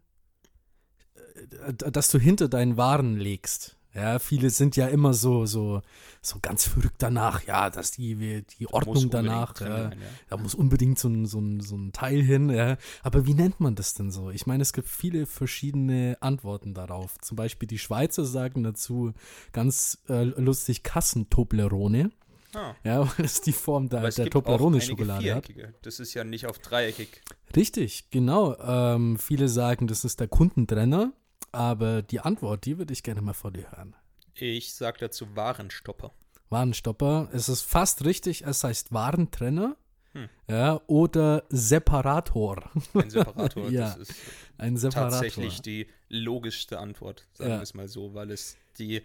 äh, 1.67 1.73
das 1.75 2.11
du 2.11 2.19
hinter 2.19 2.49
deinen 2.49 2.77
Waren 2.77 3.17
legst? 3.17 3.78
Ja, 3.99 4.19
viele 4.19 4.51
sind 4.51 4.77
ja 4.77 4.87
immer 4.87 5.13
so, 5.13 5.45
so, 5.45 5.83
so 6.23 6.39
ganz 6.41 6.67
verrückt 6.67 6.97
danach, 6.99 7.45
ja, 7.45 7.69
dass 7.69 7.91
die, 7.91 8.45
die 8.59 8.67
Ordnung 8.69 9.11
danach, 9.11 9.59
ja, 9.61 9.67
sein, 9.67 9.93
ja. 9.93 10.07
da 10.29 10.37
muss 10.37 10.55
unbedingt 10.55 10.99
so 10.99 11.09
ein, 11.09 11.27
so, 11.27 11.41
ein, 11.41 11.61
so 11.61 11.77
ein 11.77 11.93
Teil 11.93 12.23
hin, 12.23 12.49
ja. 12.49 12.77
Aber 13.03 13.27
wie 13.27 13.35
nennt 13.35 13.61
man 13.61 13.75
das 13.75 13.95
denn 13.95 14.11
so? 14.11 14.31
Ich 14.31 14.47
meine, 14.47 14.63
es 14.63 14.73
gibt 14.73 14.89
viele 14.89 15.27
verschiedene 15.27 16.17
Antworten 16.21 16.75
darauf. 16.75 17.19
Zum 17.19 17.37
Beispiel 17.37 17.67
die 17.67 17.79
Schweizer 17.79 18.25
sagen 18.25 18.63
dazu 18.63 19.13
ganz 19.53 19.99
äh, 20.09 20.23
lustig 20.23 20.83
Kassentoblerone. 20.83 22.11
Ah. 22.55 22.75
Ja, 22.85 23.01
weil 23.19 23.27
es 23.27 23.41
die 23.41 23.53
Form 23.53 23.89
der, 23.89 24.09
der 24.11 24.31
Toblerone-Schokolade 24.31 25.35
hat. 25.35 25.49
Das 25.83 26.01
ist 26.01 26.15
ja 26.15 26.25
nicht 26.25 26.47
auf 26.47 26.59
dreieckig. 26.59 27.21
Richtig, 27.55 28.11
genau. 28.11 28.57
Ähm, 28.59 29.19
viele 29.19 29.49
sagen, 29.49 29.87
das 29.87 30.05
ist 30.05 30.21
der 30.21 30.29
Kundentrenner. 30.29 31.13
Aber 31.59 32.03
die 32.03 32.21
Antwort, 32.21 32.67
die 32.67 32.79
würde 32.79 32.93
ich 32.93 33.03
gerne 33.03 33.21
mal 33.21 33.33
vor 33.33 33.51
dir 33.51 33.69
hören. 33.73 33.97
Ich 34.35 34.75
sage 34.75 34.99
dazu 35.01 35.35
Warenstopper. 35.35 36.13
Warenstopper. 36.51 37.31
Es 37.33 37.49
ist 37.49 37.63
fast 37.63 38.05
richtig, 38.05 38.45
es 38.47 38.63
heißt 38.63 38.93
Warentrenner. 38.93 39.77
Hm. 40.13 40.29
Ja, 40.49 40.81
oder 40.87 41.43
Separator. 41.49 42.71
Ein 42.95 43.11
Separator, 43.11 43.69
ja, 43.71 43.97
das 43.97 44.09
ist 44.09 44.15
Separator. 44.57 45.11
tatsächlich 45.11 45.61
die 45.61 45.89
logischste 46.09 46.79
Antwort, 46.79 47.27
sagen 47.33 47.51
ja. 47.51 47.57
wir 47.57 47.63
es 47.65 47.75
mal 47.75 47.89
so, 47.89 48.15
weil 48.15 48.31
es 48.31 48.57
die 48.79 49.03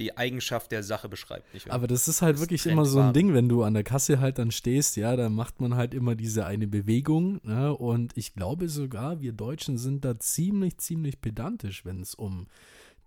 die 0.00 0.16
Eigenschaft 0.16 0.72
der 0.72 0.82
Sache 0.82 1.08
beschreibt. 1.08 1.52
Nicht 1.54 1.70
Aber 1.70 1.86
das 1.86 2.08
ist 2.08 2.22
halt 2.22 2.34
das 2.34 2.40
wirklich 2.40 2.66
immer 2.66 2.84
so 2.84 3.00
ein 3.00 3.12
Ding, 3.12 3.34
wenn 3.34 3.48
du 3.48 3.62
an 3.62 3.74
der 3.74 3.84
Kasse 3.84 4.18
halt 4.18 4.38
dann 4.38 4.50
stehst, 4.50 4.96
ja, 4.96 5.14
da 5.14 5.28
macht 5.28 5.60
man 5.60 5.76
halt 5.76 5.94
immer 5.94 6.16
diese 6.16 6.46
eine 6.46 6.66
Bewegung. 6.66 7.40
Ne? 7.44 7.72
Und 7.76 8.16
ich 8.16 8.34
glaube 8.34 8.68
sogar, 8.68 9.20
wir 9.20 9.32
Deutschen 9.32 9.78
sind 9.78 10.04
da 10.04 10.18
ziemlich, 10.18 10.78
ziemlich 10.78 11.20
pedantisch, 11.20 11.84
wenn 11.84 12.00
es 12.00 12.14
um 12.14 12.46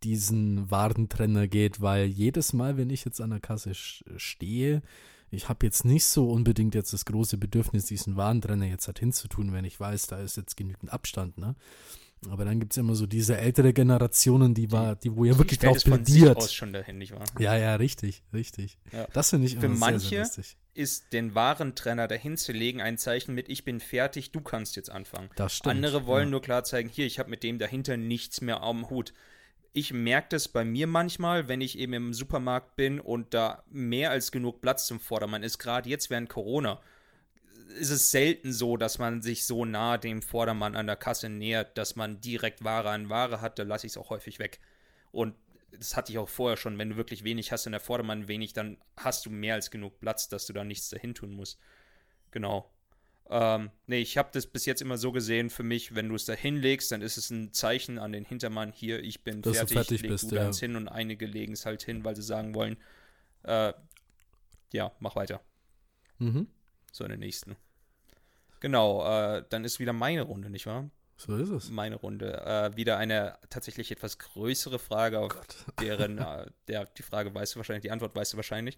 diesen 0.03 0.69
Warentrenner 0.69 1.47
geht, 1.47 1.81
weil 1.81 2.05
jedes 2.05 2.53
Mal, 2.53 2.77
wenn 2.77 2.89
ich 2.89 3.05
jetzt 3.05 3.21
an 3.21 3.31
der 3.31 3.39
Kasse 3.39 3.73
stehe, 3.73 4.81
ich 5.31 5.49
habe 5.49 5.65
jetzt 5.65 5.83
nicht 5.83 6.05
so 6.05 6.29
unbedingt 6.29 6.75
jetzt 6.75 6.93
das 6.93 7.05
große 7.05 7.37
Bedürfnis, 7.37 7.85
diesen 7.85 8.15
Warentrenner 8.15 8.65
jetzt 8.65 8.85
halt 8.85 8.99
hinzutun, 8.99 9.51
wenn 9.51 9.65
ich 9.65 9.79
weiß, 9.79 10.07
da 10.07 10.19
ist 10.19 10.37
jetzt 10.37 10.55
genügend 10.57 10.93
Abstand, 10.93 11.37
ne? 11.37 11.55
Aber 12.29 12.45
dann 12.45 12.59
gibt 12.59 12.73
es 12.73 12.77
immer 12.77 12.95
so 12.95 13.05
diese 13.05 13.37
ältere 13.37 13.73
Generationen, 13.73 14.53
die 14.53 14.71
war, 14.71 14.95
die 14.95 15.15
wo 15.15 15.25
ja 15.25 15.37
wirklich 15.37 15.59
drauf 15.59 15.83
plädiert. 15.83 16.37
Aus 16.37 16.53
schon 16.53 16.73
dahin, 16.73 16.97
nicht 16.97 17.13
wahr? 17.13 17.25
Ja, 17.39 17.57
ja, 17.57 17.75
richtig, 17.75 18.23
richtig. 18.33 18.77
Ja. 18.91 19.07
Das 19.13 19.29
finde 19.31 19.47
ich 19.47 19.57
Für 19.57 19.65
immer 19.65 19.77
manche 19.77 20.07
sehr, 20.07 20.25
sehr 20.25 20.43
ist 20.75 21.13
den 21.13 21.35
wahren 21.35 21.75
Trenner 21.75 22.09
zu 22.35 22.51
legen 22.51 22.81
ein 22.81 22.97
Zeichen 22.97 23.35
mit 23.35 23.49
ich 23.49 23.63
bin 23.63 23.79
fertig, 23.79 24.31
du 24.31 24.41
kannst 24.41 24.75
jetzt 24.75 24.89
anfangen. 24.89 25.29
Das 25.35 25.57
stimmt. 25.57 25.75
Andere 25.75 26.05
wollen 26.05 26.27
ja. 26.27 26.31
nur 26.31 26.41
klar 26.41 26.63
zeigen, 26.63 26.89
hier, 26.89 27.05
ich 27.05 27.19
habe 27.19 27.29
mit 27.29 27.43
dem 27.43 27.59
dahinter 27.59 27.97
nichts 27.97 28.41
mehr 28.41 28.61
am 28.61 28.89
Hut. 28.89 29.13
Ich 29.73 29.93
merke 29.93 30.29
das 30.29 30.47
bei 30.47 30.65
mir 30.65 30.87
manchmal, 30.87 31.47
wenn 31.47 31.61
ich 31.61 31.77
eben 31.77 31.93
im 31.93 32.13
Supermarkt 32.13 32.75
bin 32.75 32.99
und 32.99 33.33
da 33.33 33.63
mehr 33.69 34.11
als 34.11 34.31
genug 34.31 34.61
Platz 34.61 34.87
zum 34.87 34.99
Vordermann 34.99 35.43
ist, 35.43 35.57
gerade 35.57 35.89
jetzt 35.89 36.09
während 36.09 36.29
Corona 36.29 36.79
ist 37.77 37.89
es 37.89 38.11
selten 38.11 38.53
so, 38.53 38.77
dass 38.77 38.97
man 38.99 39.21
sich 39.21 39.45
so 39.45 39.65
nah 39.65 39.97
dem 39.97 40.21
Vordermann 40.21 40.75
an 40.75 40.87
der 40.87 40.95
Kasse 40.95 41.29
nähert, 41.29 41.77
dass 41.77 41.95
man 41.95 42.21
direkt 42.21 42.63
Ware 42.63 42.89
an 42.89 43.09
Ware 43.09 43.41
hat. 43.41 43.59
Da 43.59 43.63
lasse 43.63 43.87
ich 43.87 43.93
es 43.93 43.97
auch 43.97 44.09
häufig 44.09 44.39
weg. 44.39 44.59
Und 45.11 45.35
das 45.71 45.95
hatte 45.95 46.11
ich 46.11 46.17
auch 46.17 46.29
vorher 46.29 46.57
schon. 46.57 46.77
Wenn 46.77 46.89
du 46.89 46.95
wirklich 46.95 47.23
wenig 47.23 47.51
hast 47.51 47.65
und 47.65 47.71
der 47.71 47.81
Vordermann 47.81 48.27
wenig, 48.27 48.53
dann 48.53 48.77
hast 48.97 49.25
du 49.25 49.29
mehr 49.29 49.55
als 49.55 49.71
genug 49.71 49.99
Platz, 49.99 50.29
dass 50.29 50.45
du 50.45 50.53
da 50.53 50.63
nichts 50.63 50.89
dahin 50.89 51.15
tun 51.15 51.31
musst. 51.31 51.59
Genau. 52.31 52.69
Ähm, 53.29 53.71
nee, 53.87 54.01
ich 54.01 54.17
habe 54.17 54.29
das 54.33 54.47
bis 54.47 54.65
jetzt 54.65 54.81
immer 54.81 54.97
so 54.97 55.11
gesehen 55.11 55.49
für 55.49 55.63
mich, 55.63 55.95
wenn 55.95 56.09
du 56.09 56.15
es 56.15 56.25
da 56.25 56.33
hinlegst, 56.33 56.91
dann 56.91 57.01
ist 57.01 57.17
es 57.17 57.29
ein 57.29 57.53
Zeichen 57.53 57.97
an 57.97 58.11
den 58.11 58.25
Hintermann, 58.25 58.73
hier, 58.73 59.01
ich 59.01 59.23
bin 59.23 59.41
Dass 59.41 59.55
fertig, 59.55 59.69
du 59.69 59.75
fertig 59.75 60.01
leg 60.01 60.11
bist, 60.11 60.31
du 60.31 60.35
ja. 60.35 60.53
hin 60.53 60.75
und 60.75 60.89
einige 60.89 61.25
legen 61.25 61.53
es 61.53 61.65
halt 61.65 61.83
hin, 61.83 62.03
weil 62.03 62.15
sie 62.15 62.21
sagen 62.21 62.53
wollen, 62.53 62.75
äh, 63.43 63.73
ja, 64.73 64.91
mach 64.99 65.15
weiter. 65.15 65.41
Mhm 66.19 66.47
so 66.93 67.03
in 67.03 67.09
den 67.09 67.19
nächsten. 67.19 67.57
Genau, 68.61 69.05
äh, 69.05 69.43
dann 69.49 69.65
ist 69.65 69.79
wieder 69.79 69.91
meine 69.91 70.21
Runde, 70.21 70.49
nicht 70.49 70.65
wahr? 70.67 70.89
So 71.17 71.35
ist 71.35 71.49
es. 71.49 71.69
Meine 71.69 71.95
Runde. 71.95 72.41
Äh, 72.45 72.77
wieder 72.77 72.97
eine 72.97 73.37
tatsächlich 73.49 73.91
etwas 73.91 74.19
größere 74.19 74.79
Frage, 74.79 75.19
auf 75.19 75.31
oh 75.35 75.71
deren, 75.81 76.17
äh, 76.17 76.45
der, 76.67 76.85
die 76.85 77.03
Frage 77.03 77.33
weißt 77.33 77.55
du 77.55 77.57
wahrscheinlich, 77.57 77.81
die 77.81 77.91
Antwort 77.91 78.15
weißt 78.15 78.33
du 78.33 78.37
wahrscheinlich, 78.37 78.77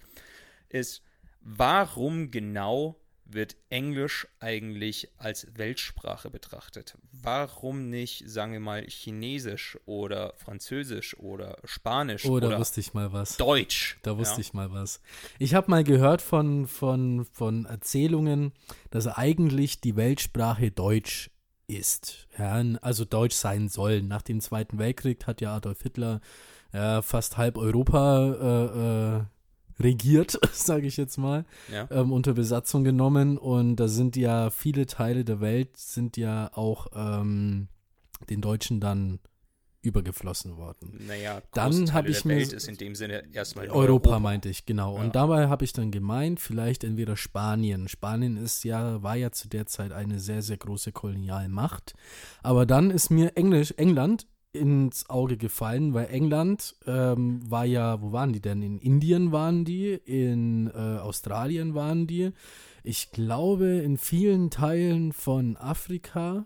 ist, 0.70 1.04
warum 1.42 2.32
genau 2.32 3.00
wird 3.26 3.56
Englisch 3.70 4.28
eigentlich 4.40 5.10
als 5.18 5.48
Weltsprache 5.56 6.30
betrachtet? 6.30 6.98
Warum 7.12 7.90
nicht, 7.90 8.30
sagen 8.30 8.54
wir 8.54 8.60
mal, 8.60 8.84
Chinesisch 8.84 9.78
oder 9.86 10.34
Französisch 10.38 11.18
oder 11.18 11.58
Spanisch 11.64 12.26
oh, 12.26 12.40
da 12.40 12.48
oder 12.48 12.60
wusste 12.60 12.80
ich 12.80 12.94
mal 12.94 13.12
was. 13.12 13.38
Deutsch? 13.38 13.98
Da 14.04 14.18
wusste 14.18 14.36
ja. 14.36 14.42
ich 14.42 14.54
mal 14.54 14.72
was. 14.72 15.02
Ich 15.40 15.54
habe 15.54 15.72
mal 15.72 15.84
gehört 15.84 16.22
von, 16.22 16.68
von, 16.68 17.26
von 17.32 17.66
Erzählungen, 17.66 18.54
dass 18.92 19.08
eigentlich 19.08 19.82
die 19.82 19.96
Weltsprache 19.96 20.72
Deutsch 20.72 21.32
ist. 21.68 22.28
Ja, 22.38 22.62
also 22.82 23.06
Deutsch 23.06 23.36
sein 23.36 23.70
soll. 23.70 24.02
Nach 24.02 24.22
dem 24.22 24.40
Zweiten 24.42 24.78
Weltkrieg 24.78 25.26
hat 25.26 25.42
ja 25.42 25.56
Adolf 25.56 25.82
Hitler 25.82 26.22
ja, 26.74 27.02
fast 27.02 27.38
halb 27.38 27.58
Europa 27.58 28.26
äh, 28.34 29.18
äh, 29.18 29.26
regiert, 29.80 30.40
sage 30.54 30.88
ich 30.88 30.98
jetzt 30.98 31.18
mal, 31.18 31.46
ja. 31.72 31.88
ähm, 31.92 32.12
unter 32.12 32.34
Besatzung 32.34 32.84
genommen. 32.84 33.38
Und 33.38 33.78
da 33.78 33.88
sind 33.88 34.16
ja 34.16 34.50
viele 34.50 34.86
Teile 34.86 35.26
der 35.26 35.42
Welt 35.42 35.78
sind 35.78 36.18
ja 36.18 36.52
auch 36.54 36.88
ähm, 36.96 37.68
den 38.30 38.42
Deutschen 38.42 38.80
dann 38.80 39.20
übergeflossen 39.86 40.58
worden. 40.58 41.00
Naja, 41.08 41.42
dann 41.54 41.94
habe 41.94 42.10
ich 42.10 42.26
mir 42.26 42.38
Welt 42.38 42.54
ist 42.54 42.68
in 42.68 42.78
dem 42.78 42.96
Sinne 42.96 43.24
erstmal 43.32 43.68
Europa, 43.68 44.10
Europa, 44.10 44.20
meinte 44.20 44.50
ich 44.50 44.66
genau. 44.66 44.96
Ja. 44.96 45.04
Und 45.04 45.16
dabei 45.16 45.48
habe 45.48 45.64
ich 45.64 45.74
dann 45.74 45.92
gemeint, 45.92 46.40
vielleicht 46.40 46.84
entweder 46.84 47.16
Spanien. 47.16 47.88
Spanien 47.88 48.36
ist 48.36 48.64
ja 48.64 49.04
war 49.04 49.16
ja 49.16 49.32
zu 49.32 49.48
der 49.48 49.68
Zeit 49.68 49.92
eine 49.92 50.20
sehr 50.20 50.42
sehr 50.42 50.58
große 50.58 50.92
Kolonialmacht. 50.92 51.94
Aber 52.42 52.66
dann 52.66 52.90
ist 52.90 53.12
mir 53.12 53.38
Englisch 53.38 53.74
England 53.78 54.26
ins 54.56 55.10
Auge 55.10 55.38
gefallen, 55.38 55.94
weil 55.94 56.08
England 56.08 56.76
ähm, 56.86 57.40
war 57.50 57.66
ja, 57.66 58.02
wo 58.02 58.12
waren 58.12 58.34
die 58.34 58.42
denn? 58.42 58.62
In 58.62 58.80
Indien 58.80 59.32
waren 59.32 59.66
die, 59.66 59.94
in 59.94 60.68
äh, 60.68 60.98
Australien 61.00 61.76
waren 61.76 62.08
die. 62.08 62.32
Ich 62.84 63.12
glaube, 63.12 63.68
in 63.78 63.98
vielen 63.98 64.50
Teilen 64.50 65.12
von 65.12 65.58
Afrika, 65.58 66.46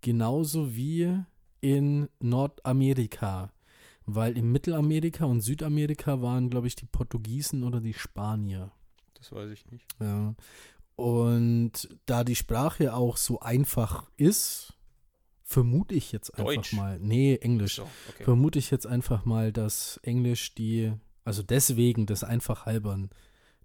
genauso 0.00 0.74
wie 0.76 1.18
in 1.60 2.08
Nordamerika. 2.20 3.50
Weil 4.06 4.36
in 4.36 4.52
Mittelamerika 4.52 5.24
und 5.24 5.40
Südamerika 5.40 6.20
waren, 6.20 6.50
glaube 6.50 6.66
ich, 6.66 6.76
die 6.76 6.84
Portugiesen 6.84 7.64
oder 7.64 7.80
die 7.80 7.94
Spanier. 7.94 8.70
Das 9.14 9.32
weiß 9.32 9.50
ich 9.50 9.64
nicht. 9.70 9.86
Ja. 9.98 10.34
Und 10.96 11.88
da 12.04 12.22
die 12.22 12.36
Sprache 12.36 12.94
auch 12.94 13.16
so 13.16 13.40
einfach 13.40 14.06
ist, 14.18 14.73
vermute 15.54 15.94
ich 15.94 16.10
jetzt 16.10 16.30
einfach 16.36 16.52
Deutsch. 16.52 16.72
mal. 16.72 16.98
Nee, 16.98 17.36
Englisch. 17.36 17.76
So, 17.76 17.88
okay. 18.08 18.24
Vermute 18.24 18.58
ich 18.58 18.72
jetzt 18.72 18.88
einfach 18.88 19.24
mal, 19.24 19.52
dass 19.52 20.00
Englisch 20.02 20.52
die, 20.54 20.92
also 21.24 21.44
deswegen 21.44 22.06
das 22.06 22.24
einfach 22.24 22.66
halbern 22.66 23.10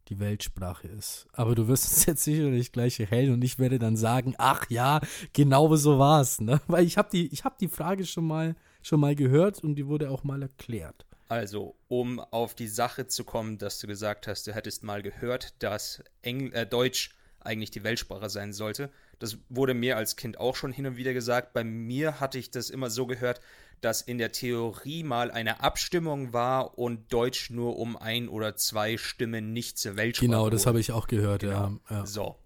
die 0.08 0.20
Weltsprache 0.20 0.88
ist. 0.88 1.28
Aber 1.34 1.56
du 1.56 1.68
wirst 1.68 1.92
es 1.92 2.06
jetzt 2.08 2.24
sicherlich 2.24 2.72
gleich 2.72 3.00
erhellen 3.00 3.34
und 3.34 3.44
ich 3.44 3.58
werde 3.58 3.80
dann 3.80 3.98
sagen, 3.98 4.36
ach 4.38 4.70
ja, 4.70 5.02
genau 5.34 5.76
so 5.76 5.98
war 5.98 6.22
es. 6.22 6.40
Ne? 6.40 6.62
Weil 6.68 6.86
ich 6.86 6.98
habe 7.00 7.10
die, 7.12 7.28
ich 7.34 7.44
hab 7.44 7.58
die 7.58 7.68
Frage 7.68 8.06
schon 8.06 8.28
mal, 8.28 8.56
schon 8.84 9.00
mal 9.00 9.16
gehört 9.16 9.64
und 9.64 9.74
die 9.74 9.88
wurde 9.88 10.12
auch 10.12 10.24
mal 10.24 10.44
erklärt. 10.44 11.08
Also, 11.28 11.76
um 11.88 12.20
auf 12.20 12.54
die 12.54 12.68
Sache 12.68 13.08
zu 13.08 13.24
kommen, 13.24 13.58
dass 13.58 13.80
du 13.80 13.88
gesagt 13.88 14.28
hast, 14.28 14.46
du 14.46 14.54
hättest 14.54 14.84
mal 14.84 15.02
gehört, 15.02 15.56
dass 15.64 16.04
Engl 16.22 16.54
äh, 16.54 16.68
Deutsch 16.68 17.16
eigentlich 17.40 17.72
die 17.72 17.84
Weltsprache 17.84 18.30
sein 18.30 18.54
sollte, 18.54 18.92
das 19.20 19.38
wurde 19.50 19.74
mir 19.74 19.98
als 19.98 20.16
Kind 20.16 20.40
auch 20.40 20.56
schon 20.56 20.72
hin 20.72 20.86
und 20.88 20.98
wieder 20.98 21.14
gesagt. 21.14 21.54
Bei 21.54 21.64
mir 21.64 22.20
hatte 22.20 22.38
ich 22.38 22.52
das 22.52 22.70
immer 22.70 22.90
so 22.90 23.06
gehört, 23.06 23.42
dass 23.82 24.02
in 24.02 24.18
der 24.18 24.32
Theorie 24.32 25.04
mal 25.04 25.32
eine 25.32 25.62
Abstimmung 25.62 26.34
war 26.34 26.78
und 26.78 27.14
Deutsch 27.14 27.50
nur 27.50 27.78
um 27.78 27.96
ein 27.96 28.28
oder 28.28 28.56
zwei 28.56 28.98
Stimmen 28.98 29.54
nicht 29.54 29.78
zur 29.78 29.96
Weltsprache 29.96 30.26
Genau, 30.28 30.50
das 30.50 30.66
habe 30.66 30.80
ich 30.80 30.92
auch 30.92 31.08
gehört, 31.08 31.42
genau. 31.42 31.80
ja, 31.90 31.98
ja. 31.98 32.06
So. 32.06 32.38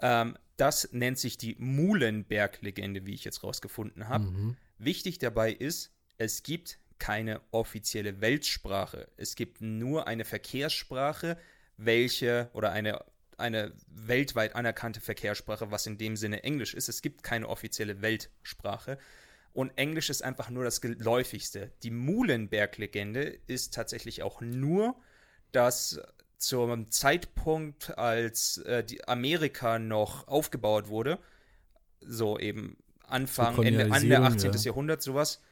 Ähm, 0.00 0.36
das 0.56 0.92
nennt 0.92 1.18
sich 1.18 1.38
die 1.38 1.56
Muhlenberg-Legende, 1.58 3.06
wie 3.06 3.14
ich 3.14 3.24
jetzt 3.24 3.42
rausgefunden 3.42 4.08
habe. 4.08 4.24
Mhm. 4.24 4.56
Wichtig 4.78 5.18
dabei 5.18 5.52
ist, 5.52 5.92
es 6.18 6.42
gibt 6.42 6.78
keine 6.98 7.40
offizielle 7.52 8.20
Weltsprache. 8.20 9.08
Es 9.16 9.36
gibt 9.36 9.60
nur 9.60 10.08
eine 10.08 10.24
Verkehrssprache, 10.24 11.38
welche 11.76 12.50
oder 12.54 12.72
eine 12.72 13.04
eine 13.38 13.72
weltweit 13.88 14.54
anerkannte 14.54 15.00
Verkehrssprache, 15.00 15.70
was 15.70 15.86
in 15.86 15.98
dem 15.98 16.16
Sinne 16.16 16.42
Englisch 16.42 16.74
ist. 16.74 16.88
Es 16.88 17.02
gibt 17.02 17.22
keine 17.22 17.48
offizielle 17.48 18.02
Weltsprache. 18.02 18.98
Und 19.52 19.76
Englisch 19.76 20.10
ist 20.10 20.22
einfach 20.22 20.50
nur 20.50 20.64
das 20.64 20.80
geläufigste. 20.80 21.72
Die 21.82 21.90
Muhlenberg-Legende 21.90 23.22
ist 23.46 23.74
tatsächlich 23.74 24.22
auch 24.22 24.40
nur, 24.40 24.96
dass 25.52 26.00
zum 26.36 26.90
Zeitpunkt, 26.90 27.98
als 27.98 28.58
äh, 28.58 28.84
die 28.84 29.06
Amerika 29.08 29.78
noch 29.78 30.28
aufgebaut 30.28 30.88
wurde, 30.88 31.18
so 32.00 32.38
eben 32.38 32.76
Anfang, 33.04 33.60
Ende, 33.62 33.84
Ende 33.84 34.20
18. 34.20 34.52
Ja. 34.52 34.58
Jahrhundert, 34.60 35.02
sowas, 35.02 35.42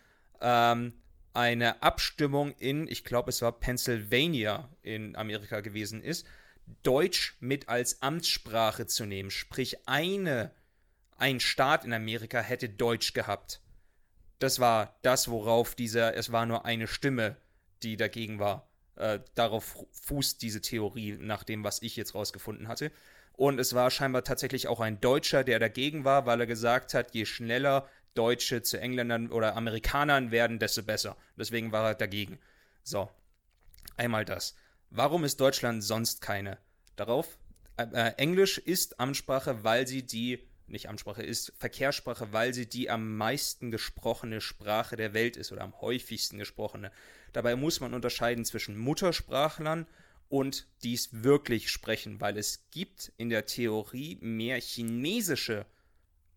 ähm, 0.41 0.93
eine 1.35 1.83
Abstimmung 1.83 2.53
in, 2.59 2.87
ich 2.87 3.05
glaube, 3.05 3.31
es 3.31 3.43
war 3.43 3.53
Pennsylvania 3.53 4.71
in 4.83 5.17
Amerika 5.17 5.61
gewesen 5.61 6.03
ist, 6.03 6.27
Deutsch 6.83 7.37
mit 7.41 7.69
als 7.69 8.03
Amtssprache 8.03 8.87
zu 8.87 9.07
nehmen. 9.07 9.31
Sprich, 9.31 9.89
eine, 9.89 10.53
ein 11.17 11.41
Staat 11.41 11.85
in 11.85 11.93
Amerika 11.93 12.41
hätte 12.41 12.69
Deutsch 12.69 13.13
gehabt. 13.13 13.61
Das 14.39 14.61
war 14.61 14.99
das, 15.03 15.29
worauf 15.29 15.75
dieser, 15.75 16.15
es 16.17 16.33
war 16.33 16.47
nur 16.47 16.65
eine 16.65 16.87
Stimme, 16.87 17.37
die 17.83 17.97
dagegen 17.97 18.39
war. 18.39 18.69
Äh, 18.97 19.21
darauf 19.35 19.87
fußt 19.93 20.43
diese 20.43 20.61
Theorie, 20.61 21.17
nach 21.19 21.45
dem, 21.45 21.65
was 21.65 21.83
ich 21.83 21.97
jetzt 21.97 22.15
rausgefunden 22.15 22.69
hatte. 22.69 22.91
Und 23.33 23.59
es 23.59 23.75
war 23.75 23.91
scheinbar 23.91 24.25
tatsächlich 24.25 24.67
auch 24.67 24.81
ein 24.81 25.01
Deutscher, 25.01 25.45
der 25.45 25.59
dagegen 25.59 26.05
war, 26.05 26.27
weil 26.27 26.41
er 26.41 26.47
gesagt 26.47 26.95
hat, 26.95 27.15
je 27.15 27.27
schneller 27.27 27.89
Deutsche 28.15 28.63
zu 28.63 28.81
Engländern 28.81 29.31
oder 29.31 29.57
Amerikanern 29.57 30.31
werden, 30.31 30.59
desto 30.59 30.83
besser. 30.83 31.17
Deswegen 31.37 31.71
war 31.73 31.91
er 31.91 31.95
dagegen. 31.95 32.39
So, 32.83 33.11
einmal 33.97 34.25
das. 34.25 34.57
Warum 34.91 35.25
ist 35.25 35.41
Deutschland 35.41 35.83
sonst 35.83 36.21
keine? 36.21 36.59
Darauf, 36.97 37.39
äh, 37.77 37.87
äh, 37.93 38.13
Englisch 38.17 38.59
ist 38.59 39.01
Amtssprache, 39.01 39.65
weil 39.65 39.87
sie 39.87 40.03
die, 40.03 40.39
nicht 40.67 40.89
Amtssprache, 40.89 41.23
ist 41.23 41.53
Verkehrssprache, 41.59 42.33
weil 42.33 42.55
sie 42.55 42.67
die 42.67 42.91
am 42.91 43.17
meisten 43.17 43.71
gesprochene 43.71 44.41
Sprache 44.41 44.97
der 44.97 45.15
Welt 45.15 45.37
ist 45.37 45.53
oder 45.53 45.63
am 45.63 45.79
häufigsten 45.81 46.39
gesprochene. 46.39 46.91
Dabei 47.33 47.57
muss 47.57 47.81
man 47.81 47.95
unterscheiden 47.95 48.45
zwischen 48.45 48.79
Muttersprachlern 48.79 49.87
und 50.29 50.67
dies 50.83 51.23
wirklich 51.23 51.71
sprechen, 51.71 52.21
weil 52.21 52.39
es 52.39 52.71
gibt 52.71 53.13
in 53.17 53.29
der 53.29 53.47
Theorie 53.47 54.19
mehr 54.21 54.61
chinesische 54.61 55.67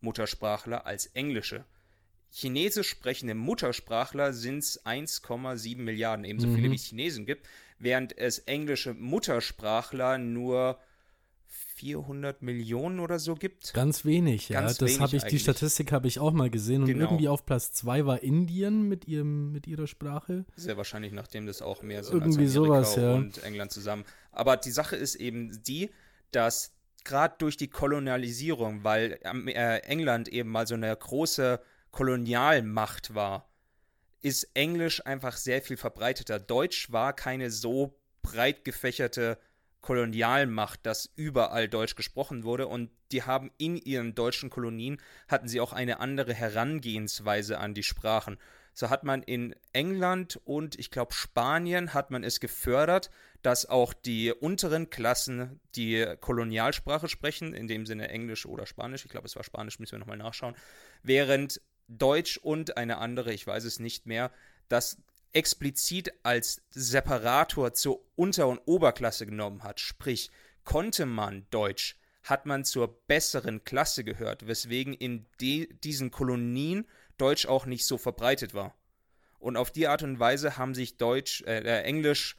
Muttersprachler 0.02 0.86
als 0.86 1.08
englische. 1.08 1.66
Chinesisch 2.32 2.90
sprechende 2.90 3.34
Muttersprachler 3.34 4.34
sind 4.34 4.60
es 4.60 4.86
1,7 4.86 5.78
Milliarden, 5.78 6.26
ebenso 6.26 6.48
mhm. 6.48 6.56
viele 6.56 6.72
wie 6.72 6.76
es 6.76 6.86
Chinesen 6.86 7.26
gibt, 7.26 7.48
während 7.80 8.18
es 8.18 8.40
englische 8.40 8.94
Muttersprachler 8.94 10.18
nur 10.18 10.80
400 11.48 12.42
Millionen 12.42 13.00
oder 13.00 13.20
so 13.20 13.36
gibt. 13.36 13.74
Ganz 13.74 14.04
wenig, 14.04 14.50
ja. 14.50 14.62
Ganz 14.62 14.78
das 14.78 15.00
habe 15.00 15.16
ich, 15.16 15.24
eigentlich. 15.24 15.32
die 15.32 15.40
Statistik 15.40 15.92
habe 15.92 16.08
ich 16.08 16.20
auch 16.20 16.34
mal 16.34 16.50
gesehen. 16.50 16.82
Und 16.82 16.88
genau. 16.88 17.06
irgendwie 17.06 17.30
auf 17.30 17.46
Platz 17.46 17.72
2 17.72 18.06
war 18.06 18.22
Indien 18.22 18.84
mit 18.90 19.08
ihrem, 19.08 19.52
mit 19.52 19.66
ihrer 19.66 19.88
Sprache. 19.88 20.46
Sehr 20.56 20.78
wahrscheinlich, 20.78 21.14
nachdem 21.14 21.46
das 21.46 21.62
auch 21.62 21.82
mehr 21.82 22.04
sind 22.04 22.16
irgendwie 22.16 22.44
als 22.44 22.54
sowas, 22.54 22.96
ja. 22.98 23.14
und 23.14 23.44
England 23.44 23.72
zusammen. 23.72 24.04
Aber 24.32 24.58
die 24.58 24.72
Sache 24.72 24.98
ist 24.98 25.16
eben 25.16 25.64
die, 25.64 25.90
dass 26.32 26.74
gerade 27.06 27.36
durch 27.38 27.56
die 27.58 27.70
Kolonialisierung, 27.70 28.84
weil 28.84 29.20
äh, 29.24 29.80
England 29.80 30.28
eben 30.28 30.50
mal 30.50 30.68
so 30.68 30.76
eine 30.76 30.96
große 30.96 31.62
Kolonialmacht 31.92 33.16
war, 33.16 33.49
ist 34.22 34.50
Englisch 34.54 35.06
einfach 35.06 35.38
sehr 35.38 35.62
viel 35.62 35.78
verbreiteter. 35.78 36.40
Deutsch 36.40 36.92
war 36.92 37.14
keine 37.14 37.52
so 37.52 38.00
breit 38.22 38.66
gefächerte 38.66 39.38
Kolonialmacht, 39.82 40.86
dass 40.86 41.10
überall 41.16 41.70
Deutsch 41.70 41.96
gesprochen 41.96 42.44
wurde 42.44 42.68
und 42.68 42.92
die 43.12 43.24
haben 43.24 43.52
in 43.58 43.78
ihren 43.78 44.14
deutschen 44.14 44.50
Kolonien 44.50 45.02
hatten 45.28 45.48
sie 45.48 45.62
auch 45.62 45.74
eine 45.74 46.00
andere 46.00 46.34
Herangehensweise 46.34 47.60
an 47.60 47.74
die 47.74 47.84
Sprachen. 47.84 48.38
So 48.74 48.90
hat 48.90 49.04
man 49.04 49.24
in 49.24 49.56
England 49.74 50.40
und 50.44 50.78
ich 50.78 50.92
glaube 50.92 51.14
Spanien 51.14 51.94
hat 51.94 52.12
man 52.12 52.24
es 52.24 52.40
gefördert, 52.40 53.10
dass 53.42 53.66
auch 53.66 53.94
die 53.94 54.32
unteren 54.32 54.90
Klassen 54.90 55.60
die 55.76 56.06
Kolonialsprache 56.20 57.08
sprechen, 57.08 57.54
in 57.54 57.68
dem 57.68 57.86
Sinne 57.86 58.10
Englisch 58.10 58.46
oder 58.46 58.66
Spanisch. 58.66 59.06
Ich 59.06 59.12
glaube, 59.12 59.28
es 59.28 59.36
war 59.36 59.44
Spanisch, 59.44 59.80
müssen 59.80 59.94
wir 59.94 60.00
nochmal 60.00 60.18
nachschauen. 60.18 60.56
Während 61.04 61.62
Deutsch 61.90 62.38
und 62.38 62.78
eine 62.78 63.00
andere, 63.00 63.34
ich 63.34 63.46
weiß 63.46 63.66
es 63.66 63.80
nicht 63.80 64.06
mehr, 64.06 64.32
das 64.70 64.98
explizit 65.34 66.14
als 66.24 66.62
Separator 66.72 67.74
zur 67.74 68.02
Unter- 68.16 68.48
und 68.48 68.62
Oberklasse 68.66 69.26
genommen 69.26 69.64
hat. 69.64 69.80
Sprich, 69.80 70.32
konnte 70.64 71.06
man 71.06 71.46
Deutsch, 71.50 71.98
hat 72.24 72.46
man 72.46 72.64
zur 72.64 73.02
besseren 73.08 73.64
Klasse 73.64 74.04
gehört, 74.04 74.48
weswegen 74.48 74.94
in 74.94 75.26
diesen 75.40 76.12
Kolonien 76.12 76.88
Deutsch 77.18 77.46
auch 77.46 77.66
nicht 77.66 77.86
so 77.86 77.98
verbreitet 77.98 78.54
war. 78.54 78.76
Und 79.40 79.58
auf 79.58 79.72
die 79.72 79.88
Art 79.88 80.04
und 80.04 80.20
Weise 80.20 80.58
haben 80.58 80.76
sich 80.76 80.98
Deutsch, 80.98 81.42
äh, 81.44 81.60
äh, 81.60 81.84
Englisch, 81.84 82.38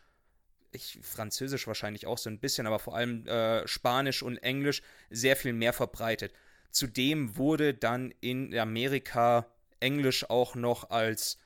ich, 0.73 0.99
Französisch 1.03 1.67
wahrscheinlich 1.67 2.07
auch 2.07 2.19
so 2.19 2.31
ein 2.31 2.39
bisschen, 2.39 2.67
aber 2.67 2.79
vor 2.79 2.95
allem 2.95 3.27
äh, 3.27 3.67
Spanisch 3.67 4.23
und 4.23 4.39
Englisch 4.39 4.83
sehr 5.09 5.35
viel 5.37 5.53
mehr 5.53 5.73
verbreitet. 5.73 6.33
Zudem 6.71 7.37
wurde 7.37 7.75
dann 7.75 8.13
in 8.21 8.57
Amerika 8.57 9.47
Englisch 9.81 10.29
auch 10.29 10.55
noch 10.55 10.91
als 10.91 11.39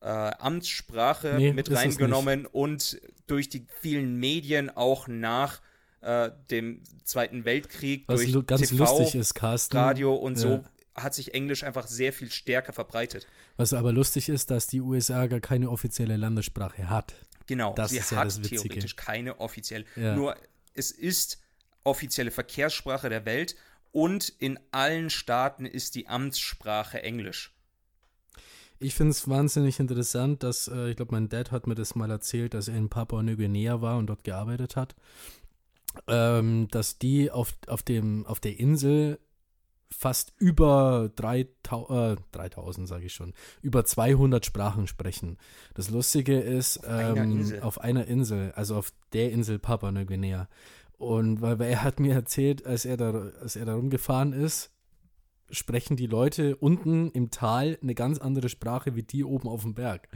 äh, 0.00 0.06
Amtssprache 0.06 1.34
nee, 1.36 1.52
mit 1.52 1.70
reingenommen 1.70 2.46
und 2.46 3.00
durch 3.26 3.48
die 3.48 3.66
vielen 3.80 4.16
Medien 4.16 4.70
auch 4.70 5.08
nach 5.08 5.60
äh, 6.00 6.30
dem 6.50 6.82
Zweiten 7.04 7.44
Weltkrieg 7.44 8.04
Was 8.06 8.22
durch 8.22 8.46
ganz 8.46 8.68
TV, 8.68 8.84
lustig 8.84 9.14
ist, 9.20 9.34
Carsten, 9.34 9.76
Radio 9.76 10.14
und 10.14 10.34
ja. 10.34 10.40
so 10.40 10.64
hat 10.94 11.14
sich 11.14 11.34
Englisch 11.34 11.64
einfach 11.64 11.86
sehr 11.86 12.12
viel 12.12 12.30
stärker 12.30 12.72
verbreitet. 12.72 13.26
Was 13.56 13.72
aber 13.72 13.92
lustig 13.92 14.28
ist, 14.28 14.50
dass 14.50 14.66
die 14.66 14.80
USA 14.80 15.26
gar 15.26 15.40
keine 15.40 15.70
offizielle 15.70 16.16
Landessprache 16.16 16.90
hat. 16.90 17.14
Genau, 17.46 17.72
das 17.74 17.90
sie 17.90 17.98
ist 17.98 18.12
hat 18.12 18.32
ja 18.32 18.42
theoretisch 18.42 18.96
keine 18.96 19.40
offizielle. 19.40 19.84
Ja. 19.96 20.14
Nur 20.14 20.36
es 20.74 20.90
ist 20.90 21.40
offizielle 21.84 22.30
Verkehrssprache 22.30 23.08
der 23.08 23.24
Welt 23.24 23.56
und 23.92 24.28
in 24.38 24.58
allen 24.70 25.10
Staaten 25.10 25.66
ist 25.66 25.94
die 25.94 26.08
Amtssprache 26.08 27.02
Englisch. 27.02 27.54
Ich 28.80 28.94
finde 28.94 29.10
es 29.10 29.28
wahnsinnig 29.28 29.80
interessant, 29.80 30.42
dass, 30.42 30.68
äh, 30.68 30.90
ich 30.90 30.96
glaube, 30.96 31.12
mein 31.12 31.28
Dad 31.28 31.50
hat 31.50 31.66
mir 31.66 31.74
das 31.74 31.94
mal 31.94 32.10
erzählt, 32.10 32.54
dass 32.54 32.68
er 32.68 32.76
in 32.76 32.88
Papua-Neuguinea 32.88 33.80
war 33.80 33.98
und 33.98 34.06
dort 34.06 34.22
gearbeitet 34.22 34.76
hat, 34.76 34.94
ähm, 36.06 36.68
dass 36.70 36.98
die 36.98 37.30
auf, 37.30 37.54
auf, 37.66 37.82
dem, 37.82 38.24
auf 38.26 38.38
der 38.38 38.58
Insel 38.60 39.18
fast 39.90 40.32
über 40.36 41.10
3000, 41.16 42.20
äh, 42.20 42.22
3000 42.32 42.86
sage 42.86 43.06
ich 43.06 43.14
schon, 43.14 43.32
über 43.62 43.84
200 43.84 44.44
Sprachen 44.44 44.86
sprechen. 44.86 45.38
Das 45.74 45.90
Lustige 45.90 46.38
ist, 46.38 46.78
auf, 46.78 46.84
ähm, 46.86 47.18
einer 47.18 47.64
auf 47.64 47.80
einer 47.80 48.06
Insel, 48.06 48.52
also 48.54 48.76
auf 48.76 48.92
der 49.12 49.32
Insel 49.32 49.58
Papua-Neuguinea. 49.58 50.48
Und 50.98 51.40
weil, 51.40 51.58
weil 51.58 51.70
er 51.70 51.84
hat 51.84 52.00
mir 52.00 52.14
erzählt, 52.14 52.66
als 52.66 52.84
er 52.84 52.96
da, 52.96 53.12
als 53.40 53.56
er 53.56 53.64
da 53.64 53.74
rumgefahren 53.74 54.32
ist, 54.32 54.72
sprechen 55.50 55.96
die 55.96 56.06
Leute 56.06 56.56
unten 56.56 57.10
im 57.12 57.30
Tal 57.30 57.78
eine 57.80 57.94
ganz 57.94 58.18
andere 58.18 58.48
Sprache 58.48 58.94
wie 58.94 59.04
die 59.04 59.24
oben 59.24 59.48
auf 59.48 59.62
dem 59.62 59.74
Berg. 59.74 60.08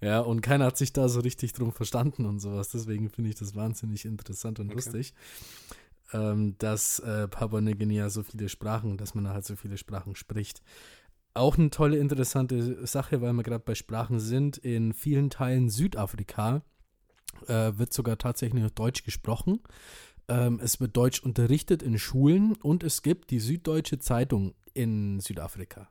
Ja, 0.00 0.20
und 0.20 0.42
keiner 0.42 0.66
hat 0.66 0.76
sich 0.76 0.92
da 0.92 1.08
so 1.08 1.20
richtig 1.20 1.52
drum 1.52 1.72
verstanden 1.72 2.26
und 2.26 2.40
sowas. 2.40 2.68
Deswegen 2.68 3.08
finde 3.08 3.30
ich 3.30 3.36
das 3.36 3.54
wahnsinnig 3.54 4.04
interessant 4.04 4.60
und 4.60 4.66
okay. 4.66 4.74
lustig, 4.74 5.14
ähm, 6.12 6.56
dass 6.58 6.98
äh, 6.98 7.28
Papua-Neuguinea 7.28 8.10
so 8.10 8.22
viele 8.22 8.48
Sprachen, 8.48 8.98
dass 8.98 9.14
man 9.14 9.24
da 9.24 9.32
halt 9.32 9.46
so 9.46 9.56
viele 9.56 9.78
Sprachen 9.78 10.14
spricht. 10.16 10.62
Auch 11.32 11.56
eine 11.56 11.70
tolle, 11.70 11.96
interessante 11.98 12.86
Sache, 12.86 13.22
weil 13.22 13.32
wir 13.32 13.42
gerade 13.42 13.64
bei 13.64 13.74
Sprachen 13.74 14.20
sind. 14.20 14.58
In 14.58 14.92
vielen 14.92 15.30
Teilen 15.30 15.70
Südafrika 15.70 16.62
äh, 17.46 17.72
wird 17.76 17.92
sogar 17.92 18.18
tatsächlich 18.18 18.62
noch 18.62 18.70
Deutsch 18.70 19.04
gesprochen. 19.04 19.60
Ähm, 20.28 20.60
es 20.62 20.80
wird 20.80 20.96
Deutsch 20.96 21.22
unterrichtet 21.22 21.82
in 21.82 21.98
Schulen 21.98 22.54
und 22.62 22.82
es 22.82 23.02
gibt 23.02 23.30
die 23.30 23.40
Süddeutsche 23.40 23.98
Zeitung 23.98 24.54
in 24.72 25.20
Südafrika. 25.20 25.88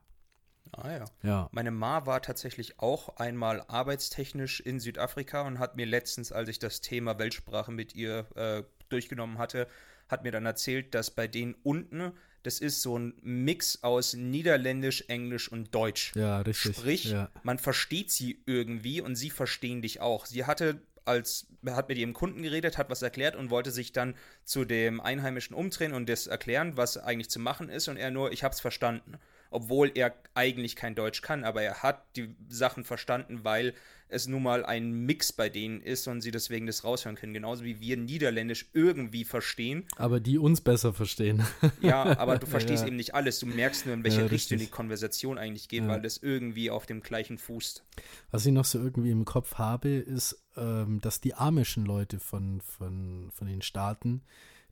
Ah 0.72 0.91
ja. 0.91 1.06
ja. 1.22 1.50
Meine 1.52 1.72
Ma 1.72 2.06
war 2.06 2.22
tatsächlich 2.22 2.80
auch 2.80 3.17
einmal 3.17 3.63
arbeitstechnisch 3.67 4.60
in 4.60 4.80
Südafrika 4.80 5.41
und 5.41 5.60
hat 5.60 5.76
mir 5.76 5.86
letztens, 5.86 6.32
als 6.32 6.50
ich 6.50 6.60
das 6.60 6.82
Thema 6.82 7.19
Weltsprache 7.19 7.72
mit 7.72 7.93
ihr 7.96 8.28
äh, 8.36 8.63
durchgenommen 8.89 9.38
hatte, 9.38 9.67
hat 10.08 10.24
mir 10.24 10.32
dann 10.32 10.46
erzählt, 10.46 10.96
dass 10.96 11.12
bei 11.12 11.28
denen 11.28 11.56
unten, 11.63 12.12
das 12.41 12.60
ist 12.60 12.82
so 12.82 12.98
ein 12.98 13.13
Mix 13.22 13.84
aus 13.84 14.15
Niederländisch, 14.15 15.06
Englisch 15.08 15.50
und 15.50 15.74
Deutsch. 15.74 16.12
Ja, 16.15 16.41
richtig. 16.41 16.76
Sprich, 16.76 17.06
ja. 17.06 17.30
man 17.43 17.58
versteht 17.58 18.12
sie 18.12 18.41
irgendwie 18.46 19.00
und 19.00 19.15
sie 19.15 19.30
verstehen 19.30 19.82
dich 19.82 20.02
auch. 20.02 20.26
Sie 20.26 20.46
hatte 20.46 20.82
als 21.06 21.48
hat 21.66 21.89
mit 21.89 21.98
ihrem 21.98 22.13
Kunden 22.13 22.44
geredet, 22.44 22.78
hat 22.78 22.89
was 22.89 23.02
erklärt 23.02 23.36
und 23.36 23.50
wollte 23.50 23.72
sich 23.72 23.92
dann 23.92 24.16
zu 24.44 24.66
dem 24.66 25.00
Einheimischen 25.02 25.56
umdrehen 25.56 25.94
und 25.94 26.10
das 26.10 26.28
erklären, 26.28 26.78
was 26.78 26.98
eigentlich 26.98 27.30
zu 27.30 27.39
machen 27.39 27.70
ist 27.70 27.88
und 27.88 27.98
er 27.98 28.12
nur, 28.12 28.32
ich 28.32 28.44
hab's 28.44 28.60
verstanden. 28.62 29.18
obwohl 29.52 29.92
er 29.94 30.16
eigentlich 30.34 30.76
kein 30.76 30.96
Deutsch 30.96 31.22
kann, 31.22 31.44
aber 31.44 31.62
er 31.62 31.84
hat 31.84 32.04
die 32.16 32.36
Sachen 32.50 32.84
verstanden, 32.84 33.44
weil 33.44 33.76
es 34.08 34.28
nun 34.28 34.44
mal 34.44 34.66
ein 34.66 34.92
Mix 35.06 35.32
bei 35.32 35.50
denen 35.50 35.80
ist 35.82 36.08
und 36.08 36.22
sie 36.22 36.32
deswegen 36.32 36.66
das 36.68 36.84
raushören 36.84 37.16
können. 37.16 37.34
Genauso 37.34 37.63
wie 37.63 37.80
wir 37.80 37.98
Niederländisch 37.98 38.70
irgendwie 38.74 39.26
verstehen. 39.26 39.86
Aber 39.96 40.20
die 40.20 40.38
uns 40.38 40.62
besser 40.62 40.94
verstehen. 40.94 41.44
Ja, 41.82 42.18
aber 42.18 42.38
du 42.38 42.48
verstehst 42.48 42.82
ja. 42.82 42.88
eben 42.88 42.96
nicht 42.96 43.13
alles. 43.16 43.39
Du 43.39 43.46
merkst 43.46 43.86
nur, 43.86 43.94
in 43.96 44.04
welche 44.04 44.22
Ja, 44.22 44.28
Richtung 44.28 44.58
die 44.58 44.68
Konversation 44.68 45.38
eigentlich 45.38 45.68
geht, 45.68 45.88
weil 45.88 46.02
das 46.02 46.18
irgendwie 46.18 46.70
auf 46.72 46.86
dem 46.86 47.02
gleichen 47.02 47.38
fußt. 47.38 47.84
Was 48.32 48.46
ich 48.46 48.52
noch 48.54 48.66
so 48.66 48.80
irgendwie 48.80 49.12
im 49.12 49.26
Kopf 49.26 49.56
habe, 49.56 49.89
ist, 49.89 50.42
ähm, 50.58 51.02
dass 51.02 51.22
die 51.22 51.34
amischen 51.34 51.86
Leute 51.86 52.20
von, 52.20 52.62
von, 52.62 53.30
von 53.32 53.48
den 53.48 53.62
Staaten, 53.62 54.22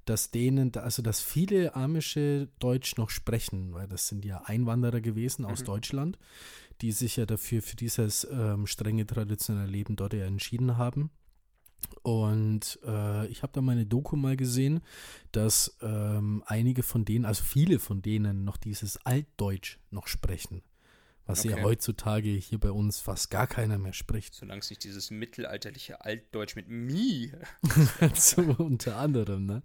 dass 0.06 0.32
denen, 0.32 0.76
also 0.76 1.02
dass 1.02 1.22
viele 1.22 1.76
amische 1.76 2.50
Deutsch 2.60 2.98
noch 2.98 3.10
sprechen, 3.10 3.74
weil 3.74 3.88
das 3.88 4.08
sind 4.08 4.26
ja 4.26 4.42
Einwanderer 4.46 5.02
gewesen 5.02 5.46
aus 5.46 5.62
Mhm. 5.62 5.66
Deutschland, 5.66 6.20
die 6.82 6.92
sich 6.92 7.18
ja 7.18 7.26
dafür 7.26 7.62
für 7.62 7.76
dieses 7.76 8.28
ähm, 8.32 8.66
strenge 8.66 9.06
traditionelle 9.06 9.70
Leben 9.70 9.96
dort 9.96 10.14
ja 10.14 10.26
entschieden 10.26 10.78
haben. 10.78 11.12
Und 12.04 12.80
äh, 12.86 13.28
ich 13.28 13.44
habe 13.44 13.54
da 13.54 13.62
meine 13.62 13.86
Doku 13.86 14.16
mal 14.16 14.38
gesehen, 14.38 14.82
dass 15.32 15.78
ähm, 15.82 16.44
einige 16.46 16.84
von 16.84 17.06
denen, 17.06 17.26
also 17.26 17.44
viele 17.44 17.80
von 17.80 18.02
denen 18.02 18.44
noch 18.44 18.58
dieses 18.58 19.04
Altdeutsch 19.06 19.78
noch 19.92 20.08
sprechen. 20.08 20.62
Was 21.26 21.44
ja 21.44 21.54
Okay. 21.54 21.64
heutzutage 21.64 22.30
hier 22.30 22.60
bei 22.60 22.72
uns 22.72 23.00
fast 23.00 23.30
gar 23.30 23.48
keiner 23.48 23.78
mehr 23.78 23.94
spricht. 23.94 24.34
Solange 24.36 24.60
es 24.60 24.70
nicht 24.70 24.84
dieses 24.84 25.12
mittelalterliche 25.12 26.04
Altdeutsch 26.04 26.56
mit 26.56 26.68
Mi. 26.68 27.32
so 28.16 28.42
unter 28.58 28.98
anderem, 28.98 29.46
ne? 29.46 29.64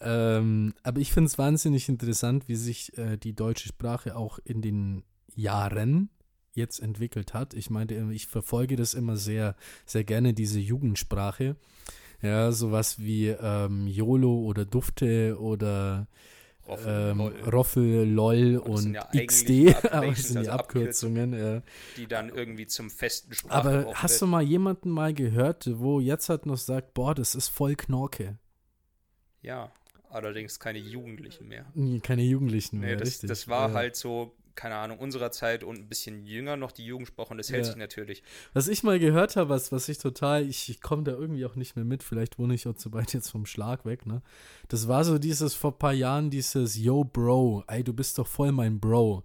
Ähm, 0.00 0.74
aber 0.82 1.00
ich 1.00 1.12
finde 1.12 1.28
es 1.28 1.38
wahnsinnig 1.38 1.88
interessant, 1.88 2.48
wie 2.48 2.56
sich 2.56 2.96
äh, 2.98 3.16
die 3.18 3.34
deutsche 3.34 3.68
Sprache 3.68 4.16
auch 4.16 4.38
in 4.44 4.62
den 4.62 5.04
Jahren 5.34 6.08
jetzt 6.54 6.80
entwickelt 6.80 7.34
hat. 7.34 7.54
Ich 7.54 7.70
meine, 7.70 8.12
ich 8.12 8.26
verfolge 8.26 8.76
das 8.76 8.94
immer 8.94 9.16
sehr, 9.16 9.54
sehr 9.84 10.04
gerne, 10.04 10.32
diese 10.32 10.58
Jugendsprache. 10.58 11.56
Ja, 12.22 12.50
sowas 12.50 12.98
wie 12.98 13.28
ähm, 13.28 13.86
YOLO 13.86 14.40
oder 14.40 14.64
Dufte 14.64 15.38
oder 15.38 16.08
Roffel, 16.68 17.10
ähm, 17.12 17.18
lol. 17.18 17.40
Roffel, 17.50 18.04
LOL 18.10 18.56
Aber 18.56 18.70
und 18.70 18.94
ja 18.94 19.08
XD, 19.12 19.50
aber 19.92 20.06
das 20.08 20.18
sind 20.24 20.34
die 20.34 20.38
also 20.38 20.50
Abkürzungen. 20.50 21.32
Ja. 21.32 21.62
die 21.96 22.06
dann 22.06 22.28
irgendwie 22.28 22.66
zum 22.66 22.90
festen 22.90 23.30
Aber 23.48 23.70
Sprachgebrauch 23.70 23.94
hast 23.96 24.16
du 24.20 24.20
wird. 24.22 24.30
mal 24.32 24.42
jemanden 24.42 24.90
mal 24.90 25.14
gehört, 25.14 25.68
wo 25.78 26.00
jetzt 26.00 26.28
halt 26.28 26.46
noch 26.46 26.56
sagt, 26.56 26.94
boah, 26.94 27.14
das 27.14 27.34
ist 27.34 27.48
voll 27.48 27.76
Knorke? 27.76 28.38
Ja, 29.42 29.70
allerdings 30.10 30.58
keine 30.58 30.78
Jugendlichen 30.78 31.48
mehr. 31.48 31.66
Nee, 31.74 32.00
Keine 32.00 32.22
Jugendlichen 32.22 32.80
Nee, 32.80 32.86
mehr, 32.86 32.96
das, 32.96 33.08
richtig. 33.08 33.28
das 33.28 33.48
war 33.48 33.68
Ja. 33.68 33.74
halt 33.74 33.96
so, 33.96 34.34
keine 34.56 34.76
Ahnung, 34.76 34.98
unserer 34.98 35.30
Zeit 35.30 35.62
und 35.62 35.78
ein 35.78 35.88
bisschen 35.88 36.24
jünger 36.24 36.56
noch 36.56 36.72
die 36.72 36.84
Jugendsprache 36.84 37.30
und 37.30 37.38
das 37.38 37.50
hält 37.50 37.60
Ja. 37.60 37.64
sich 37.66 37.76
natürlich. 37.76 38.22
Was 38.54 38.66
ich 38.68 38.82
mal 38.82 38.98
gehört 38.98 39.36
habe, 39.36 39.50
was, 39.50 39.70
was 39.72 39.88
ich 39.88 39.98
total, 39.98 40.44
ich, 40.48 40.68
ich 40.68 40.80
komme 40.80 41.04
da 41.04 41.12
irgendwie 41.12 41.44
auch 41.46 41.54
nicht 41.54 41.76
mehr 41.76 41.84
mit, 41.84 42.02
vielleicht 42.02 42.38
wohne 42.38 42.54
ich 42.54 42.66
auch 42.66 42.74
zu 42.74 42.92
weit 42.92 43.12
jetzt 43.12 43.30
vom 43.30 43.46
Schlag 43.46 43.84
weg, 43.84 44.06
ne? 44.06 44.22
Das 44.68 44.88
war 44.88 45.04
so 45.04 45.18
dieses 45.18 45.54
vor 45.54 45.72
ein 45.72 45.78
paar 45.78 45.92
Jahren, 45.92 46.30
dieses 46.30 46.76
Yo, 46.76 47.04
Bro, 47.04 47.64
ey, 47.68 47.84
du 47.84 47.92
bist 47.92 48.18
doch 48.18 48.26
voll 48.26 48.50
mein 48.52 48.80
Bro. 48.80 49.22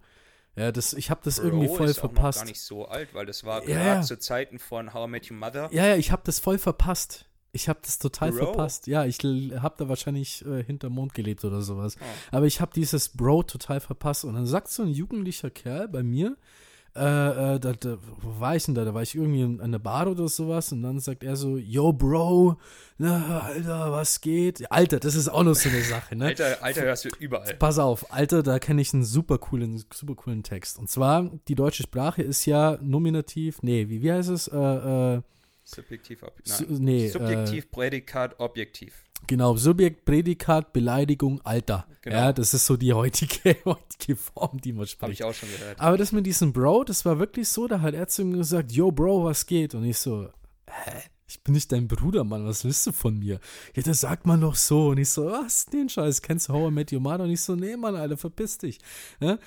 Ja, 0.54 0.70
das, 0.70 0.92
ich 0.92 1.10
habe 1.10 1.22
das 1.24 1.38
irgendwie 1.38 1.66
Bro 1.66 1.76
voll 1.76 1.88
ist 1.88 1.98
auch 2.00 2.04
noch 2.04 2.12
verpasst. 2.12 2.38
gar 2.40 2.44
nicht 2.44 2.60
so 2.60 2.84
alt, 2.86 3.14
weil 3.14 3.24
das 3.24 3.42
war 3.44 3.60
Ja, 3.66 3.74
gerade 3.74 3.84
ja. 3.86 4.02
zu 4.02 4.18
Zeiten 4.18 4.58
von 4.58 4.92
How 4.92 5.08
I 5.08 5.10
Met 5.10 5.30
Your 5.30 5.38
Mother. 5.38 5.70
Ja, 5.72 5.86
ja, 5.86 5.96
ich 5.96 6.12
habe 6.12 6.20
das 6.26 6.38
voll 6.40 6.58
verpasst. 6.58 7.26
Ich 7.52 7.68
habe 7.68 7.80
das 7.82 7.98
total 7.98 8.32
Bro? 8.32 8.46
verpasst. 8.46 8.86
Ja, 8.86 9.04
ich 9.04 9.18
habe 9.18 9.74
da 9.76 9.88
wahrscheinlich 9.88 10.44
äh, 10.46 10.64
hinterm 10.64 10.94
Mond 10.94 11.12
gelebt 11.12 11.44
oder 11.44 11.60
sowas. 11.60 11.96
Oh. 12.00 12.36
Aber 12.36 12.46
ich 12.46 12.62
habe 12.62 12.72
dieses 12.74 13.10
Bro 13.10 13.42
total 13.44 13.80
verpasst. 13.80 14.24
Und 14.24 14.34
dann 14.34 14.46
sagt 14.46 14.68
so 14.68 14.82
ein 14.82 14.88
jugendlicher 14.88 15.50
Kerl 15.50 15.86
bei 15.86 16.02
mir, 16.02 16.36
äh, 16.94 17.54
äh, 17.54 17.60
da, 17.60 17.72
da, 17.72 17.98
wo 18.20 18.40
war 18.40 18.56
ich 18.56 18.64
denn 18.64 18.74
da? 18.74 18.86
Da 18.86 18.94
war 18.94 19.02
ich 19.02 19.14
irgendwie 19.14 19.42
in, 19.42 19.60
an 19.60 19.70
der 19.70 19.78
Bar 19.78 20.08
oder 20.08 20.28
sowas. 20.28 20.72
Und 20.72 20.82
dann 20.82 20.98
sagt 20.98 21.24
er 21.24 21.36
so, 21.36 21.58
yo, 21.58 21.92
Bro, 21.92 22.56
na, 22.96 23.40
Alter, 23.40 23.92
was 23.92 24.22
geht? 24.22 24.70
Alter, 24.72 24.98
das 24.98 25.14
ist 25.14 25.28
auch 25.28 25.42
noch 25.42 25.54
so 25.54 25.68
eine 25.68 25.82
Sache, 25.82 26.16
ne? 26.16 26.26
Alter, 26.26 26.62
Alter 26.62 26.82
hörst 26.82 27.04
du 27.04 27.10
überall. 27.18 27.54
Pass 27.54 27.78
auf, 27.78 28.12
Alter, 28.14 28.42
da 28.42 28.58
kenne 28.58 28.80
ich 28.80 28.94
einen 28.94 29.04
super 29.04 29.36
coolen, 29.36 29.84
super 29.92 30.14
coolen 30.14 30.42
Text. 30.42 30.78
Und 30.78 30.88
zwar, 30.88 31.30
die 31.48 31.54
deutsche 31.54 31.82
Sprache 31.82 32.22
ist 32.22 32.46
ja 32.46 32.78
nominativ, 32.80 33.62
nee, 33.62 33.90
wie, 33.90 34.00
wie 34.02 34.12
heißt 34.12 34.30
es? 34.30 34.48
Äh, 34.48 34.56
äh, 34.56 35.22
Subjektiv, 35.74 36.22
ob, 36.22 36.32
Su- 36.44 36.64
nein. 36.68 36.82
nee, 36.84 37.08
Subjektiv, 37.08 37.70
Prädikat, 37.70 38.38
Objektiv. 38.38 38.94
Genau, 39.26 39.56
Subjekt, 39.56 40.04
Prädikat, 40.04 40.72
Beleidigung, 40.72 41.40
Alter. 41.44 41.86
Genau. 42.02 42.16
Ja, 42.16 42.32
das 42.32 42.54
ist 42.54 42.66
so 42.66 42.76
die 42.76 42.92
heutige, 42.92 43.56
heutige 43.64 44.16
Form, 44.16 44.60
die 44.60 44.72
man 44.72 44.80
Habe 44.80 44.88
spricht. 44.88 45.12
ich 45.20 45.24
auch 45.24 45.32
schon 45.32 45.48
gehört. 45.50 45.80
Aber 45.80 45.96
das 45.96 46.10
mit 46.12 46.26
diesem 46.26 46.52
Bro, 46.52 46.84
das 46.84 47.04
war 47.04 47.18
wirklich 47.20 47.48
so, 47.48 47.68
da 47.68 47.80
hat 47.80 47.94
er 47.94 48.08
zu 48.08 48.24
mir 48.24 48.38
gesagt, 48.38 48.72
yo 48.72 48.90
Bro, 48.90 49.24
was 49.24 49.46
geht? 49.46 49.74
Und 49.74 49.84
ich 49.84 49.98
so, 49.98 50.28
hä? 50.68 51.02
Ich 51.32 51.42
bin 51.42 51.54
nicht 51.54 51.72
dein 51.72 51.88
Bruder, 51.88 52.24
Mann, 52.24 52.44
was 52.46 52.62
willst 52.62 52.86
du 52.86 52.92
von 52.92 53.18
mir? 53.18 53.40
Ja, 53.74 53.82
das 53.82 54.02
sagt 54.02 54.26
man 54.26 54.42
doch 54.42 54.54
so. 54.54 54.88
Und 54.88 54.98
ich 54.98 55.08
so, 55.08 55.24
was, 55.24 55.64
den 55.64 55.88
Scheiß, 55.88 56.20
kennst 56.20 56.50
du 56.50 56.52
How 56.52 56.70
I 56.70 56.74
Met 56.74 56.92
Your 56.92 57.00
Mother? 57.00 57.24
Und 57.24 57.30
ich 57.30 57.40
so, 57.40 57.54
nee, 57.56 57.74
Mann, 57.74 57.96
Alter, 57.96 58.18
verpiss 58.18 58.58
dich. 58.58 58.78
Ja? 59.18 59.38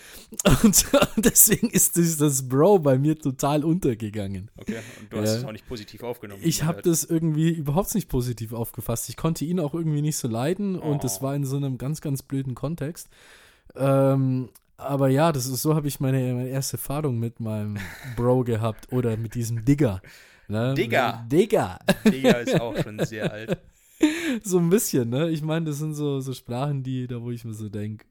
Und, 0.64 0.86
deswegen 1.18 1.70
ist 1.70 1.96
dieses 1.96 2.50
Bro 2.50 2.80
bei 2.80 2.98
mir 2.98 3.16
total 3.20 3.64
untergegangen. 3.64 4.50
Okay, 4.58 4.80
und 5.00 5.14
du 5.14 5.18
hast 5.22 5.30
Ja. 5.30 5.36
es 5.38 5.44
auch 5.46 5.52
nicht 5.52 5.68
positiv 5.68 6.02
aufgenommen. 6.02 6.42
Ich 6.44 6.64
habe 6.64 6.82
gehört. 6.82 6.88
das 6.88 7.04
irgendwie 7.04 7.52
überhaupt 7.52 7.94
nicht 7.94 8.10
positiv 8.10 8.52
aufgefasst. 8.54 9.08
Ich 9.10 9.16
konnte 9.18 9.46
ihn 9.46 9.60
auch 9.60 9.76
irgendwie 9.76 10.02
nicht 10.02 10.18
so 10.18 10.28
leiden 10.28 10.78
und 10.80 11.04
das 11.04 11.20
Oh. 11.20 11.22
war 11.24 11.36
in 11.36 11.46
so 11.46 11.56
einem 11.58 11.78
ganz, 11.78 12.02
ganz 12.02 12.24
blöden 12.24 12.56
Kontext. 12.56 13.10
Ähm, 13.76 14.50
aber 14.78 15.08
ja, 15.10 15.32
das 15.32 15.46
ist 15.46 15.62
so 15.62 15.76
habe 15.76 15.88
ich 15.88 16.00
meine, 16.00 16.34
meine 16.34 16.50
erste 16.50 16.78
Erfahrung 16.78 17.20
mit 17.20 17.40
meinem 17.40 17.78
Bro 18.16 18.44
gehabt 18.44 18.92
oder 18.92 19.18
mit 19.18 19.36
diesem 19.36 19.64
Digger. 19.66 20.02
Ne? 20.48 20.74
Digger. 20.76 21.26
Digger. 21.28 21.80
Digga 22.06 22.32
ist 22.32 22.60
auch 22.60 22.78
schon 22.82 23.04
sehr 23.06 23.32
alt. 23.32 23.58
So 24.44 24.60
ein 24.60 24.70
bisschen, 24.70 25.10
ne? 25.10 25.30
Ich 25.30 25.42
meine, 25.42 25.68
das 25.68 25.78
sind 25.78 25.94
so, 25.94 26.20
so 26.20 26.34
Sprachen, 26.34 26.84
die, 26.84 27.08
da 27.08 27.22
wo 27.22 27.32
ich 27.32 27.46
mir 27.46 27.54
so 27.54 27.70
denke, 27.70 28.06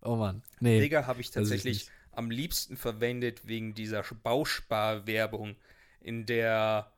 oh 0.00 0.16
Mann. 0.16 0.42
Nee. 0.60 0.80
Digga 0.80 1.06
habe 1.06 1.20
ich 1.20 1.26
ich 1.26 1.32
tatsächlich 1.32 1.76
nicht. 1.76 1.90
am 2.12 2.30
liebsten 2.30 2.78
verwendet 2.78 3.46
wegen 3.46 3.74
dieser 3.74 4.02
Bausparwerbung, 4.22 5.56
in 6.00 6.24
der 6.24 6.90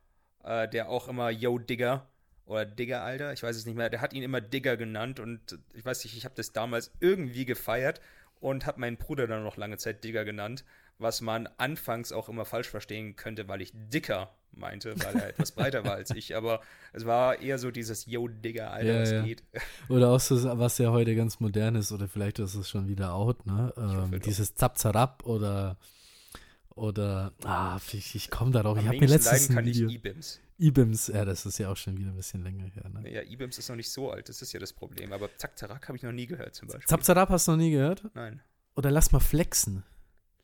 äh, 0.44 0.68
der 0.68 0.88
auch 0.88 1.08
immer 1.08 1.30
Yo 1.30 1.58
Digger 1.58 2.06
oder 2.46 2.64
Digger 2.64 3.02
Alter, 3.02 3.32
ich 3.32 3.42
weiß 3.42 3.56
es 3.56 3.66
nicht 3.66 3.76
mehr, 3.76 3.90
der 3.90 4.00
hat 4.00 4.12
ihn 4.12 4.22
immer 4.22 4.40
Digger 4.40 4.76
genannt 4.76 5.20
und 5.20 5.58
ich 5.74 5.84
weiß 5.84 6.04
nicht, 6.04 6.16
ich 6.16 6.24
habe 6.24 6.34
das 6.34 6.52
damals 6.52 6.90
irgendwie 7.00 7.44
gefeiert 7.44 8.00
und 8.40 8.66
habe 8.66 8.80
meinen 8.80 8.96
Bruder 8.96 9.26
dann 9.26 9.44
noch 9.44 9.56
lange 9.56 9.76
Zeit 9.76 10.04
Digger 10.04 10.24
genannt, 10.24 10.64
was 10.98 11.20
man 11.20 11.48
anfangs 11.58 12.12
auch 12.12 12.28
immer 12.28 12.44
falsch 12.44 12.68
verstehen 12.68 13.16
könnte, 13.16 13.48
weil 13.48 13.62
ich 13.62 13.72
dicker 13.74 14.30
meinte, 14.52 14.94
weil 15.02 15.16
er 15.16 15.28
etwas 15.28 15.52
breiter 15.52 15.84
war 15.84 15.92
als 15.94 16.10
ich, 16.10 16.34
aber 16.34 16.60
es 16.92 17.06
war 17.06 17.40
eher 17.40 17.58
so 17.58 17.70
dieses 17.70 18.06
Yo 18.06 18.28
Digger 18.28 18.72
Alter, 18.72 18.94
Ja, 18.94 19.00
was 19.00 19.10
ja. 19.10 19.22
geht. 19.22 19.42
Oder 19.88 20.10
auch 20.10 20.20
so, 20.20 20.58
was 20.58 20.78
ja 20.78 20.90
heute 20.90 21.14
ganz 21.14 21.38
modern 21.40 21.76
ist, 21.76 21.92
oder 21.92 22.08
vielleicht 22.08 22.38
ist 22.40 22.54
es 22.54 22.68
schon 22.68 22.88
wieder 22.88 23.14
out, 23.14 23.46
ne? 23.46 23.72
Ähm, 23.76 24.20
dieses 24.20 24.54
Zap-Zarab 24.54 25.24
oder 25.24 25.76
oder 26.74 27.32
ah, 27.44 27.78
ich, 27.92 28.14
ich 28.14 28.30
komme 28.30 28.52
darauf. 28.52 28.76
Ich 28.78 28.84
Am 28.84 28.88
habe 28.90 29.00
mir 29.00 29.06
letztens 29.06 29.48
kann 29.48 29.66
ich 29.66 29.76
Video. 29.76 29.90
E-Bims. 29.90 30.40
Ibims, 30.60 31.08
ja, 31.08 31.24
das 31.24 31.46
ist 31.46 31.58
ja 31.58 31.70
auch 31.70 31.76
schon 31.76 31.96
wieder 31.98 32.10
ein 32.10 32.16
bisschen 32.16 32.42
länger 32.42 32.64
her, 32.66 32.88
ne? 32.88 33.08
Ja, 33.12 33.22
E-Bims 33.22 33.58
ist 33.58 33.68
noch 33.68 33.76
nicht 33.76 33.90
so 33.90 34.10
alt, 34.10 34.28
das 34.28 34.42
ist 34.42 34.52
ja 34.52 34.60
das 34.60 34.72
Problem. 34.72 35.12
Aber 35.12 35.28
Zack 35.36 35.58
Zarak 35.58 35.86
habe 35.88 35.96
ich 35.96 36.02
noch 36.02 36.12
nie 36.12 36.26
gehört 36.26 36.54
zum 36.54 36.68
Beispiel. 36.68 36.86
Zap-Zarab 36.86 37.28
hast 37.30 37.46
du 37.46 37.52
noch 37.52 37.58
nie 37.58 37.70
gehört? 37.70 38.04
Nein. 38.14 38.40
Oder 38.74 38.90
lass 38.90 39.12
mal 39.12 39.20
flexen. 39.20 39.84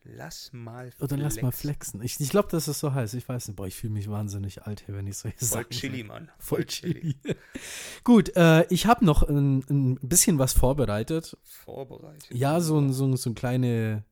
Lass 0.06 0.52
mal 0.52 0.90
Oder 1.00 1.16
lass 1.16 1.40
mal 1.40 1.50
flexen. 1.50 2.02
Ich, 2.02 2.20
ich 2.20 2.28
glaube, 2.28 2.48
das 2.50 2.68
ist 2.68 2.80
so 2.80 2.92
heiß. 2.92 3.14
Ich 3.14 3.26
weiß 3.26 3.48
nicht. 3.48 3.56
Boah, 3.56 3.66
ich 3.66 3.74
fühle 3.74 3.94
mich 3.94 4.10
wahnsinnig 4.10 4.62
alt 4.62 4.84
hier, 4.84 4.94
wenn 4.94 5.06
ich 5.06 5.16
solche 5.16 5.38
Voll 5.38 5.48
Sachen 5.48 5.70
Chili, 5.70 5.98
sage. 5.98 6.08
Mann. 6.08 6.30
Voll 6.38 6.64
Chili. 6.66 7.16
Gut, 8.04 8.36
äh, 8.36 8.66
ich 8.68 8.86
habe 8.86 9.04
noch 9.04 9.22
ein, 9.22 9.64
ein 9.70 9.98
bisschen 10.02 10.38
was 10.38 10.52
vorbereitet. 10.52 11.38
Vorbereitet. 11.42 12.30
Ja, 12.30 12.60
so 12.60 12.78
ein, 12.78 12.92
so 12.92 13.06
ein, 13.06 13.16
so 13.16 13.30
ein 13.30 13.34
kleine, 13.34 14.04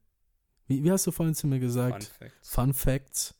wie, 0.67 0.83
wie 0.83 0.91
hast 0.91 1.07
du 1.07 1.11
vorhin 1.11 1.35
zu 1.35 1.47
mir 1.47 1.57
Fun 1.57 1.61
gesagt? 1.61 2.05
Facts. 2.05 2.49
Fun 2.49 2.73
Facts. 2.75 3.35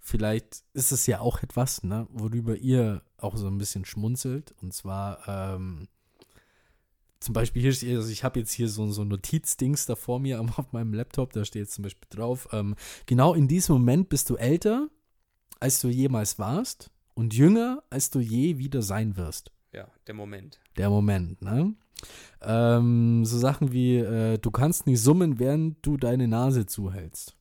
Vielleicht 0.00 0.64
ist 0.74 0.90
es 0.90 1.06
ja 1.06 1.20
auch 1.20 1.42
etwas, 1.42 1.82
ne, 1.84 2.08
worüber 2.10 2.56
ihr 2.56 3.02
auch 3.18 3.36
so 3.36 3.46
ein 3.46 3.56
bisschen 3.56 3.84
schmunzelt. 3.84 4.52
Und 4.60 4.74
zwar, 4.74 5.26
ähm, 5.28 5.88
zum 7.24 7.32
Beispiel 7.32 7.62
hier, 7.72 7.96
also 7.96 8.10
ich 8.10 8.22
habe 8.22 8.38
jetzt 8.40 8.52
hier 8.52 8.68
so, 8.68 8.90
so 8.90 9.02
ein 9.02 9.08
Notizdings 9.08 9.86
da 9.86 9.96
vor 9.96 10.20
mir 10.20 10.40
auf 10.56 10.72
meinem 10.72 10.92
Laptop, 10.92 11.32
da 11.32 11.44
steht 11.44 11.62
jetzt 11.62 11.74
zum 11.74 11.82
Beispiel 11.82 12.06
drauf, 12.10 12.48
ähm, 12.52 12.76
genau 13.06 13.34
in 13.34 13.48
diesem 13.48 13.74
Moment 13.76 14.08
bist 14.08 14.30
du 14.30 14.36
älter, 14.36 14.88
als 15.60 15.80
du 15.80 15.88
jemals 15.88 16.38
warst 16.38 16.90
und 17.14 17.34
jünger, 17.34 17.82
als 17.90 18.10
du 18.10 18.20
je 18.20 18.58
wieder 18.58 18.82
sein 18.82 19.16
wirst 19.16 19.50
Ja, 19.72 19.88
der 20.06 20.14
Moment. 20.14 20.60
der 20.76 20.90
Moment, 20.90 21.40
ne? 21.42 21.74
Ähm, 22.42 23.24
so 23.24 23.38
Sachen 23.38 23.72
wie, 23.72 23.96
äh, 23.96 24.38
du 24.38 24.50
kannst 24.50 24.86
nicht 24.86 25.00
summen, 25.00 25.38
während 25.38 25.84
du 25.86 25.96
deine 25.96 26.28
Nase 26.28 26.66
zuhältst. 26.66 27.36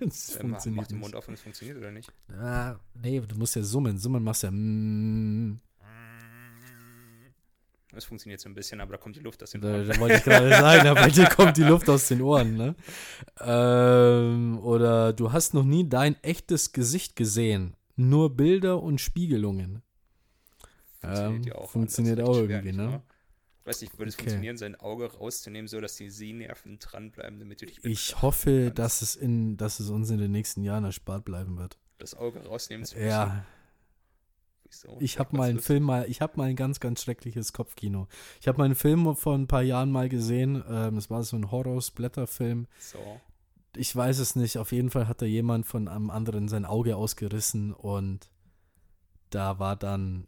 das 0.00 0.36
Äh, 0.36 0.44
mach, 0.44 0.64
mach 0.66 0.86
funktioniert 0.86 0.90
den. 0.90 0.98
Mund 0.98 1.16
auf 1.16 1.28
und 1.28 1.34
es 1.34 1.40
funktioniert 1.40 1.78
oder 1.78 1.90
nicht? 1.90 2.12
Ah, 2.28 2.76
nee, 2.94 3.20
du 3.20 3.36
musst 3.36 3.56
ja 3.56 3.62
summen. 3.62 3.98
Summen 3.98 4.22
machst 4.22 4.42
ja. 4.42 4.50
Mm, 4.50 5.58
Das 7.92 8.04
funktioniert 8.04 8.40
so 8.40 8.48
ein 8.48 8.54
bisschen, 8.54 8.80
aber 8.80 8.92
da 8.92 8.98
kommt 8.98 9.16
die 9.16 9.20
Luft 9.20 9.42
aus 9.42 9.50
den 9.50 9.62
Da, 9.62 9.72
Ohren. 9.72 9.88
da 9.88 9.98
wollte 9.98 10.16
ich 10.16 10.24
gerade 10.24 10.48
sagen, 10.56 10.84
da 10.84 10.94
bei 10.94 11.10
dir 11.10 11.26
kommt 11.28 11.56
die 11.56 11.64
Luft 11.64 11.88
aus 11.88 12.08
den 12.08 12.22
Ohren, 12.22 12.54
ne? 12.56 12.74
Ähm, 13.40 14.58
oder 14.60 15.12
du 15.12 15.32
hast 15.32 15.54
noch 15.54 15.64
nie 15.64 15.88
dein 15.88 16.14
echtes 16.22 16.72
Gesicht 16.72 17.16
gesehen. 17.16 17.74
Nur 17.96 18.34
Bilder 18.36 18.82
und 18.82 19.00
Spiegelungen. 19.00 19.82
Funktioniert 21.00 21.46
Ähm, 21.46 21.52
ja 21.52 21.54
auch. 21.56 21.70
funktioniert 21.70 22.20
auch 22.20 22.36
irgendwie, 22.36 22.68
nicht 22.68 22.76
ne? 22.76 23.02
Ich 23.62 23.66
weiß 23.66 23.80
nicht, 23.82 23.98
würde 23.98 24.08
es 24.08 24.14
Okay. 24.14 24.22
funktionieren, 24.24 24.56
sein 24.56 24.74
Auge 24.80 25.12
rauszunehmen, 25.12 25.68
so 25.68 25.80
dass 25.80 25.96
die 25.96 26.10
Sehnerven 26.10 26.78
dranbleiben, 26.78 27.38
damit 27.38 27.60
du 27.60 27.66
dich 27.66 27.84
Ich 27.84 28.22
hoffe, 28.22 28.72
kannst? 28.74 28.78
dass 28.78 29.02
es, 29.02 29.16
in, 29.16 29.56
dass 29.56 29.80
es 29.80 29.90
uns 29.90 30.10
in 30.10 30.18
den 30.18 30.32
nächsten 30.32 30.62
Jahren 30.62 30.84
erspart 30.84 31.24
bleiben 31.24 31.58
wird. 31.58 31.78
das 31.98 32.14
Auge 32.14 32.40
rausnehmen 32.46 32.84
zu 32.86 32.96
müssen. 32.96 33.06
Ja, 33.08 33.44
Wieso? 34.70 34.96
ich 35.00 35.18
habe 35.18 35.36
mal 35.36 35.50
einen? 35.50 35.58
Film 35.60 35.82
mal, 35.82 36.08
ich 36.08 36.20
habe 36.20 36.34
mal 36.36 36.44
ein 36.48 36.56
ganz, 36.56 36.80
ganz 36.80 37.02
schreckliches 37.02 37.52
Kopfkino. 37.52 38.06
Ich 38.40 38.48
habe 38.48 38.58
mal 38.58 38.64
einen 38.64 38.74
Film 38.74 39.14
vor 39.16 39.34
ein 39.34 39.46
paar 39.48 39.62
Jahren 39.62 39.90
mal 39.90 40.08
gesehen. 40.08 40.62
Ähm, 40.68 40.96
es 40.96 41.10
war 41.10 41.22
so 41.24 41.36
ein 41.36 41.50
Horror-Splatter-Film. 41.50 42.66
So. 42.78 43.20
Ich 43.76 43.94
weiß 43.94 44.18
es 44.18 44.36
nicht. 44.36 44.58
Auf 44.58 44.72
jeden 44.72 44.90
Fall 44.90 45.06
hat 45.08 45.22
da 45.22 45.26
jemand 45.26 45.66
von 45.66 45.88
einem 45.88 46.10
anderen 46.10 46.48
sein 46.48 46.64
Auge 46.64 46.96
ausgerissen 46.96 47.72
und 47.72 48.30
da 49.30 49.58
war 49.58 49.76
dann 49.76 50.26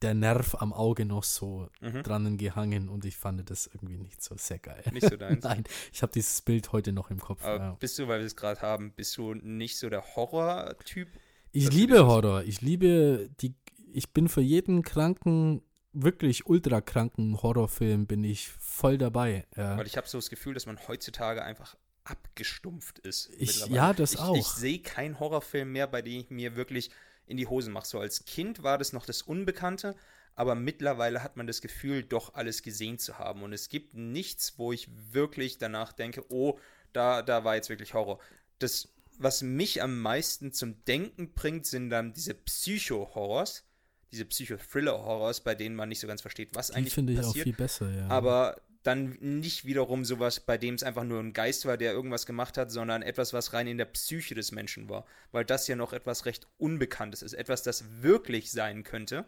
der 0.00 0.14
Nerv 0.14 0.56
am 0.60 0.72
Auge 0.72 1.04
noch 1.04 1.22
so 1.22 1.68
Mhm. 1.80 2.02
dran 2.02 2.36
gehangen 2.36 2.88
und 2.88 3.04
ich 3.04 3.16
fand 3.16 3.48
das 3.48 3.68
irgendwie 3.72 3.98
nicht 3.98 4.20
so 4.20 4.34
sehr 4.36 4.58
geil. 4.58 4.82
Nicht 4.92 5.08
so 5.08 5.16
deins. 5.16 5.44
Nein, 5.44 5.62
ich 5.92 6.02
habe 6.02 6.12
dieses 6.12 6.40
Bild 6.40 6.72
heute 6.72 6.92
noch 6.92 7.10
im 7.10 7.20
Kopf. 7.20 7.44
Ja. 7.44 7.76
bist 7.78 8.00
du, 8.00 8.08
weil 8.08 8.18
wir 8.18 8.26
es 8.26 8.34
gerade 8.34 8.60
haben, 8.62 8.92
bist 8.96 9.16
du 9.16 9.34
nicht 9.34 9.78
so 9.78 9.88
der 9.88 10.02
Horror-Typ? 10.16 11.06
Ich 11.52 11.70
liebe 11.70 12.04
Horror. 12.06 12.42
Ich 12.42 12.60
liebe 12.62 13.30
die. 13.40 13.54
Ich 13.94 14.10
bin 14.10 14.28
für 14.28 14.40
jeden 14.40 14.82
kranken, 14.82 15.62
wirklich 15.92 16.46
ultra 16.46 16.80
kranken 16.80 17.42
Horrorfilm 17.42 18.06
bin 18.06 18.24
ich 18.24 18.48
voll 18.48 18.98
dabei. 18.98 19.46
Ja. 19.56 19.76
Weil 19.76 19.86
ich 19.86 19.96
habe 19.96 20.08
so 20.08 20.18
das 20.18 20.30
Gefühl, 20.30 20.54
dass 20.54 20.66
man 20.66 20.78
heutzutage 20.88 21.42
einfach 21.42 21.76
abgestumpft 22.04 22.98
ist. 23.00 23.30
Ich- 23.38 23.66
ja, 23.66 23.92
das 23.92 24.14
ich, 24.14 24.18
auch. 24.20 24.36
Ich 24.36 24.46
sehe 24.46 24.80
keinen 24.80 25.20
Horrorfilm 25.20 25.70
mehr, 25.72 25.86
bei 25.86 26.02
dem 26.02 26.20
ich 26.20 26.30
mir 26.30 26.56
wirklich 26.56 26.90
in 27.26 27.36
die 27.36 27.46
Hosen 27.46 27.72
mache. 27.72 27.86
So 27.86 28.00
als 28.00 28.24
Kind 28.24 28.62
war 28.62 28.78
das 28.78 28.92
noch 28.92 29.06
das 29.06 29.22
Unbekannte, 29.22 29.94
aber 30.34 30.54
mittlerweile 30.54 31.22
hat 31.22 31.36
man 31.36 31.46
das 31.46 31.60
Gefühl, 31.60 32.02
doch 32.02 32.34
alles 32.34 32.62
gesehen 32.62 32.98
zu 32.98 33.18
haben. 33.18 33.42
Und 33.42 33.52
es 33.52 33.68
gibt 33.68 33.94
nichts, 33.94 34.54
wo 34.58 34.72
ich 34.72 34.88
wirklich 35.12 35.58
danach 35.58 35.92
denke, 35.92 36.24
oh, 36.30 36.58
da, 36.92 37.22
da 37.22 37.44
war 37.44 37.54
jetzt 37.54 37.68
wirklich 37.68 37.94
Horror. 37.94 38.18
Das, 38.58 38.88
was 39.18 39.42
mich 39.42 39.82
am 39.82 40.00
meisten 40.00 40.52
zum 40.52 40.84
Denken 40.86 41.32
bringt, 41.34 41.66
sind 41.66 41.90
dann 41.90 42.12
diese 42.12 42.34
Psycho-Horrors, 42.34 43.64
diese 44.12 44.24
Psycho-Thriller-Horrors, 44.24 45.40
bei 45.40 45.54
denen 45.54 45.74
man 45.74 45.88
nicht 45.88 46.00
so 46.00 46.06
ganz 46.06 46.20
versteht, 46.20 46.54
was 46.54 46.68
Die 46.68 46.74
eigentlich 46.74 46.94
finde 46.94 47.14
ich 47.14 47.20
auch 47.20 47.24
passiert. 47.24 47.44
viel 47.44 47.54
besser, 47.54 47.90
ja. 47.90 48.08
Aber 48.08 48.60
dann 48.82 49.16
nicht 49.20 49.64
wiederum 49.64 50.04
sowas, 50.04 50.40
bei 50.40 50.58
dem 50.58 50.74
es 50.74 50.82
einfach 50.82 51.04
nur 51.04 51.20
ein 51.20 51.32
Geist 51.32 51.66
war, 51.66 51.76
der 51.76 51.92
irgendwas 51.92 52.26
gemacht 52.26 52.58
hat, 52.58 52.70
sondern 52.70 53.02
etwas, 53.02 53.32
was 53.32 53.52
rein 53.52 53.66
in 53.66 53.78
der 53.78 53.84
Psyche 53.86 54.34
des 54.34 54.52
Menschen 54.52 54.88
war. 54.88 55.06
Weil 55.30 55.44
das 55.44 55.68
ja 55.68 55.76
noch 55.76 55.92
etwas 55.92 56.26
recht 56.26 56.48
Unbekanntes 56.58 57.22
ist. 57.22 57.32
Etwas, 57.32 57.62
das 57.62 58.02
wirklich 58.02 58.50
sein 58.50 58.82
könnte, 58.82 59.24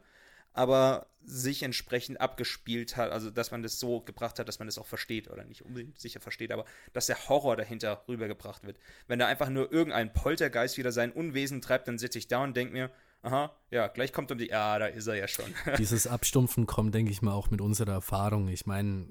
aber 0.53 1.07
sich 1.25 1.63
entsprechend 1.63 2.21
abgespielt 2.21 2.97
hat, 2.97 3.11
also 3.11 3.31
dass 3.31 3.51
man 3.51 3.63
das 3.63 3.79
so 3.79 4.01
gebracht 4.01 4.39
hat, 4.39 4.49
dass 4.49 4.59
man 4.59 4.69
das 4.69 4.79
auch 4.79 4.87
versteht 4.87 5.31
oder 5.31 5.45
nicht 5.45 5.65
unbedingt 5.65 5.99
sicher 5.99 6.21
versteht, 6.21 6.53
aber 6.53 6.65
dass 6.93 7.07
der 7.07 7.29
Horror 7.29 7.57
dahinter 7.57 8.05
rübergebracht 8.09 8.65
wird. 8.65 8.79
Wenn 9.07 9.19
da 9.19 9.27
einfach 9.27 9.49
nur 9.49 9.73
irgendein 9.73 10.13
Poltergeist 10.13 10.77
wieder 10.77 10.93
sein 10.93 11.13
Unwesen 11.13 11.63
treibt, 11.63 11.89
dann 11.89 11.99
sitze 11.99 12.19
ich 12.19 12.29
da 12.29 12.43
und 12.43 12.57
denke 12.57 12.73
mir, 12.73 12.91
aha, 13.25 13.53
ja, 13.71 13.89
gleich 13.89 14.13
kommt 14.13 14.31
um 14.31 14.39
die, 14.39 14.49
ja, 14.49 14.79
da 14.79 14.87
ist 14.87 15.07
er 15.07 15.17
ja 15.17 15.27
schon. 15.27 15.47
Dieses 15.79 16.07
Abstumpfen 16.07 16.67
kommt, 16.67 16.95
denke 16.95 17.11
ich 17.11 17.23
mal, 17.23 17.33
auch 17.33 17.51
mit 17.51 17.61
unserer 17.61 17.93
Erfahrung. 17.93 18.49
Ich 18.49 18.67
meine, 18.67 19.07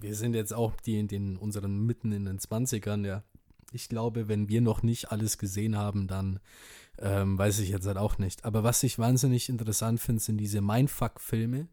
wir 0.00 0.14
sind 0.14 0.34
jetzt 0.34 0.54
auch 0.54 0.72
die 0.80 0.98
in 0.98 1.08
den 1.08 1.36
unseren 1.36 1.84
mitten 1.84 2.12
in 2.12 2.24
den 2.24 2.38
20ern, 2.38 3.06
ja. 3.06 3.22
Ich 3.72 3.88
glaube, 3.88 4.28
wenn 4.28 4.48
wir 4.48 4.62
noch 4.62 4.82
nicht 4.82 5.12
alles 5.12 5.36
gesehen 5.36 5.76
haben, 5.76 6.06
dann 6.06 6.40
ähm, 7.00 7.38
weiß 7.38 7.58
ich 7.58 7.68
jetzt 7.68 7.86
halt 7.86 7.98
auch 7.98 8.16
nicht. 8.16 8.44
Aber 8.44 8.62
was 8.62 8.82
ich 8.82 8.98
wahnsinnig 8.98 9.48
interessant 9.50 10.00
finde, 10.00 10.22
sind 10.22 10.38
diese 10.38 10.62
Mindfuck-Filme. 10.62 11.68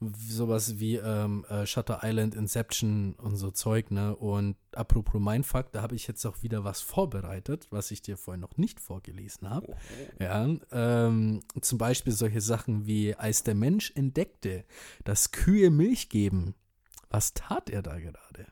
Sowas 0.00 0.78
wie 0.78 0.96
ähm, 0.96 1.44
äh, 1.50 1.66
Shutter 1.66 2.00
Island, 2.02 2.34
Inception 2.34 3.14
und 3.14 3.36
so 3.36 3.50
Zeug, 3.50 3.90
ne? 3.90 4.16
Und 4.16 4.56
apropos 4.72 5.20
Mindfuck, 5.20 5.72
da 5.72 5.82
habe 5.82 5.94
ich 5.94 6.06
jetzt 6.06 6.24
auch 6.24 6.42
wieder 6.42 6.64
was 6.64 6.80
vorbereitet, 6.80 7.66
was 7.70 7.90
ich 7.90 8.00
dir 8.00 8.16
vorhin 8.16 8.40
noch 8.40 8.56
nicht 8.56 8.80
vorgelesen 8.80 9.50
habe. 9.50 9.76
Ja, 10.18 10.48
ähm, 10.72 11.40
zum 11.60 11.78
Beispiel 11.78 12.14
solche 12.14 12.40
Sachen 12.40 12.86
wie, 12.86 13.14
als 13.14 13.42
der 13.42 13.54
Mensch 13.54 13.92
entdeckte, 13.94 14.64
dass 15.04 15.32
Kühe 15.32 15.70
Milch 15.70 16.08
geben, 16.08 16.54
was 17.10 17.34
tat 17.34 17.68
er 17.68 17.82
da 17.82 17.98
gerade? 17.98 18.46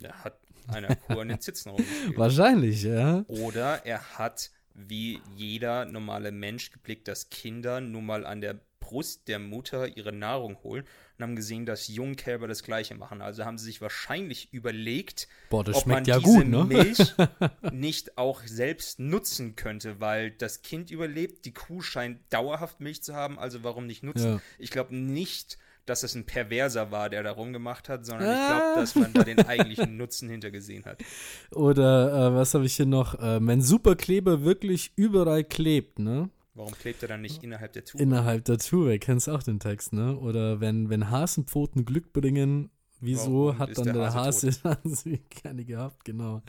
Er 0.00 0.24
hat 0.24 0.38
einer 0.68 0.94
Kuh 0.94 1.20
an 1.20 1.28
den 1.28 1.40
Zitzen 1.40 1.70
rumgespielt. 1.70 2.16
Wahrscheinlich, 2.16 2.82
ja. 2.82 3.24
Oder 3.28 3.84
er 3.84 4.18
hat, 4.18 4.50
wie 4.74 5.20
jeder 5.36 5.84
normale 5.84 6.32
Mensch, 6.32 6.70
geblickt, 6.70 7.08
dass 7.08 7.30
Kinder 7.30 7.80
nun 7.80 8.06
mal 8.06 8.26
an 8.26 8.40
der 8.40 8.60
Brust 8.82 9.28
der 9.28 9.38
Mutter 9.38 9.96
ihre 9.96 10.12
Nahrung 10.12 10.58
holen 10.62 10.84
und 11.16 11.22
haben 11.22 11.36
gesehen, 11.36 11.64
dass 11.64 11.88
Jungkälber 11.88 12.48
das 12.48 12.62
Gleiche 12.62 12.94
machen. 12.94 13.22
Also 13.22 13.44
haben 13.44 13.56
sie 13.56 13.66
sich 13.66 13.80
wahrscheinlich 13.80 14.52
überlegt, 14.52 15.28
Boah, 15.50 15.64
ob 15.72 15.86
man 15.86 16.04
ja 16.04 16.18
diese 16.18 16.30
gut, 16.30 16.48
ne? 16.48 16.64
Milch 16.64 17.14
nicht 17.72 18.18
auch 18.18 18.42
selbst 18.44 18.98
nutzen 18.98 19.56
könnte, 19.56 20.00
weil 20.00 20.32
das 20.32 20.62
Kind 20.62 20.90
überlebt, 20.90 21.44
die 21.44 21.54
Kuh 21.54 21.80
scheint 21.80 22.20
dauerhaft 22.30 22.80
Milch 22.80 23.02
zu 23.02 23.14
haben, 23.14 23.38
also 23.38 23.62
warum 23.62 23.86
nicht 23.86 24.02
nutzen? 24.02 24.34
Ja. 24.34 24.40
Ich 24.58 24.70
glaube 24.70 24.94
nicht, 24.96 25.58
dass 25.86 26.02
es 26.02 26.14
ein 26.14 26.24
Perverser 26.26 26.90
war, 26.90 27.10
der 27.10 27.22
da 27.22 27.32
rumgemacht 27.32 27.88
hat, 27.88 28.06
sondern 28.06 28.30
ich 28.30 28.36
Ah. 28.36 28.46
glaube, 28.74 28.80
dass 28.80 28.94
man 28.94 29.12
da 29.12 29.24
den 29.24 29.40
eigentlichen 29.46 29.96
Nutzen 29.96 30.28
hintergesehen 30.28 30.84
hat. 30.84 31.02
Oder 31.52 32.28
äh, 32.28 32.34
was 32.34 32.54
habe 32.54 32.64
ich 32.66 32.74
hier 32.74 32.86
noch? 32.86 33.14
Äh, 33.20 33.44
wenn 33.46 33.62
Superkleber 33.62 34.42
wirklich 34.44 34.92
überall 34.96 35.44
klebt, 35.44 35.98
ne? 35.98 36.30
Warum 36.54 36.72
klebt 36.74 37.02
er 37.02 37.08
dann 37.08 37.22
nicht 37.22 37.42
innerhalb 37.42 37.72
der 37.72 37.84
Tube? 37.84 38.00
Innerhalb 38.00 38.44
der 38.44 38.58
Tube, 38.58 38.98
kennst 39.00 39.28
auch 39.28 39.42
den 39.42 39.58
Text, 39.58 39.92
ne? 39.92 40.16
Oder 40.18 40.60
wenn, 40.60 40.90
wenn 40.90 41.10
Hasenpfoten 41.10 41.84
Glück 41.86 42.12
bringen, 42.12 42.70
wieso 43.02 43.46
Warum 43.46 43.58
hat 43.58 43.76
dann 43.76 43.84
der 43.84 43.92
der, 43.94 44.14
Hase 44.14 44.50
Hase 44.64 45.18
keine 45.42 45.64
gehabt, 45.66 46.04
genau. 46.04 46.40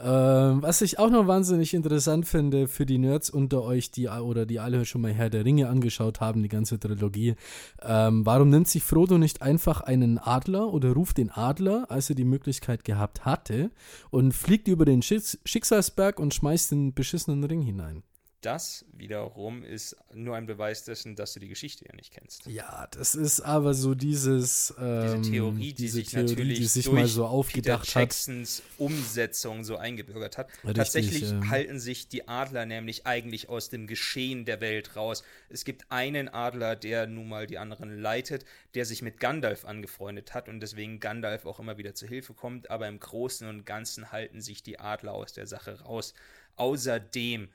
Ähm, 0.00 0.62
was 0.62 0.80
ich 0.80 1.00
auch 1.00 1.10
noch 1.10 1.26
wahnsinnig 1.26 1.74
interessant 1.74 2.26
finde 2.26 2.68
für 2.68 2.86
die 2.86 2.98
Nerds 2.98 3.30
unter 3.30 3.62
euch, 3.62 3.90
die 3.90 4.08
oder 4.08 4.46
die 4.46 4.60
alle 4.60 4.84
schon 4.84 5.00
mal 5.00 5.12
Herr 5.12 5.30
der 5.30 5.44
Ringe 5.44 5.68
angeschaut 5.68 6.20
haben, 6.20 6.42
die 6.42 6.48
ganze 6.48 6.78
Trilogie, 6.78 7.34
ähm, 7.82 8.24
warum 8.24 8.50
nimmt 8.50 8.68
sich 8.68 8.84
Frodo 8.84 9.18
nicht 9.18 9.42
einfach 9.42 9.80
einen 9.80 10.18
Adler 10.18 10.72
oder 10.72 10.92
ruft 10.92 11.18
den 11.18 11.30
Adler, 11.30 11.86
als 11.88 12.10
er 12.10 12.14
die 12.14 12.24
Möglichkeit 12.24 12.84
gehabt 12.84 13.24
hatte, 13.24 13.70
und 14.10 14.34
fliegt 14.34 14.68
über 14.68 14.84
den 14.84 15.02
Schicks 15.02 15.38
Schicksalsberg 15.44 16.20
und 16.20 16.32
schmeißt 16.32 16.70
den 16.70 16.94
beschissenen 16.94 17.42
Ring 17.42 17.62
hinein? 17.62 18.04
Das 18.40 18.84
wiederum 18.92 19.64
ist 19.64 19.96
nur 20.14 20.36
ein 20.36 20.46
Beweis 20.46 20.84
dessen, 20.84 21.16
dass 21.16 21.32
du 21.32 21.40
die 21.40 21.48
Geschichte 21.48 21.84
ja 21.86 21.94
nicht 21.96 22.12
kennst. 22.12 22.46
Ja, 22.46 22.86
das 22.92 23.16
ist 23.16 23.40
aber 23.40 23.74
so 23.74 23.96
dieses 23.96 24.72
ähm, 24.78 25.22
Diese 25.22 25.30
Theorie, 25.32 25.72
die 25.72 25.74
diese 25.74 25.96
sich 25.96 26.10
Theorie, 26.10 26.30
natürlich 26.30 26.58
die 26.58 26.66
sich 26.66 26.84
durch 26.84 26.94
mal 26.94 27.06
so 27.08 27.22
Peter 27.22 27.30
aufgedacht 27.32 27.88
hat. 27.88 28.02
Jacksons 28.02 28.62
Umsetzung 28.76 29.64
so 29.64 29.76
eingebürgert 29.76 30.38
hat. 30.38 30.50
Richtig, 30.62 30.76
Tatsächlich 30.76 31.22
ähm. 31.24 31.50
halten 31.50 31.80
sich 31.80 32.08
die 32.08 32.28
Adler 32.28 32.64
nämlich 32.64 33.06
eigentlich 33.08 33.48
aus 33.48 33.70
dem 33.70 33.88
Geschehen 33.88 34.44
der 34.44 34.60
Welt 34.60 34.94
raus. 34.94 35.24
Es 35.48 35.64
gibt 35.64 35.90
einen 35.90 36.28
Adler, 36.28 36.76
der 36.76 37.08
nun 37.08 37.28
mal 37.28 37.48
die 37.48 37.58
anderen 37.58 38.00
leitet, 38.00 38.44
der 38.74 38.84
sich 38.84 39.02
mit 39.02 39.18
Gandalf 39.18 39.64
angefreundet 39.64 40.32
hat 40.32 40.48
und 40.48 40.60
deswegen 40.60 41.00
Gandalf 41.00 41.44
auch 41.44 41.58
immer 41.58 41.76
wieder 41.76 41.96
zur 41.96 42.06
Hilfe 42.06 42.34
kommt, 42.34 42.70
aber 42.70 42.86
im 42.86 43.00
Großen 43.00 43.48
und 43.48 43.66
Ganzen 43.66 44.12
halten 44.12 44.40
sich 44.40 44.62
die 44.62 44.78
Adler 44.78 45.14
aus 45.14 45.32
der 45.32 45.48
Sache 45.48 45.80
raus. 45.80 46.14
Außerdem 46.54 47.48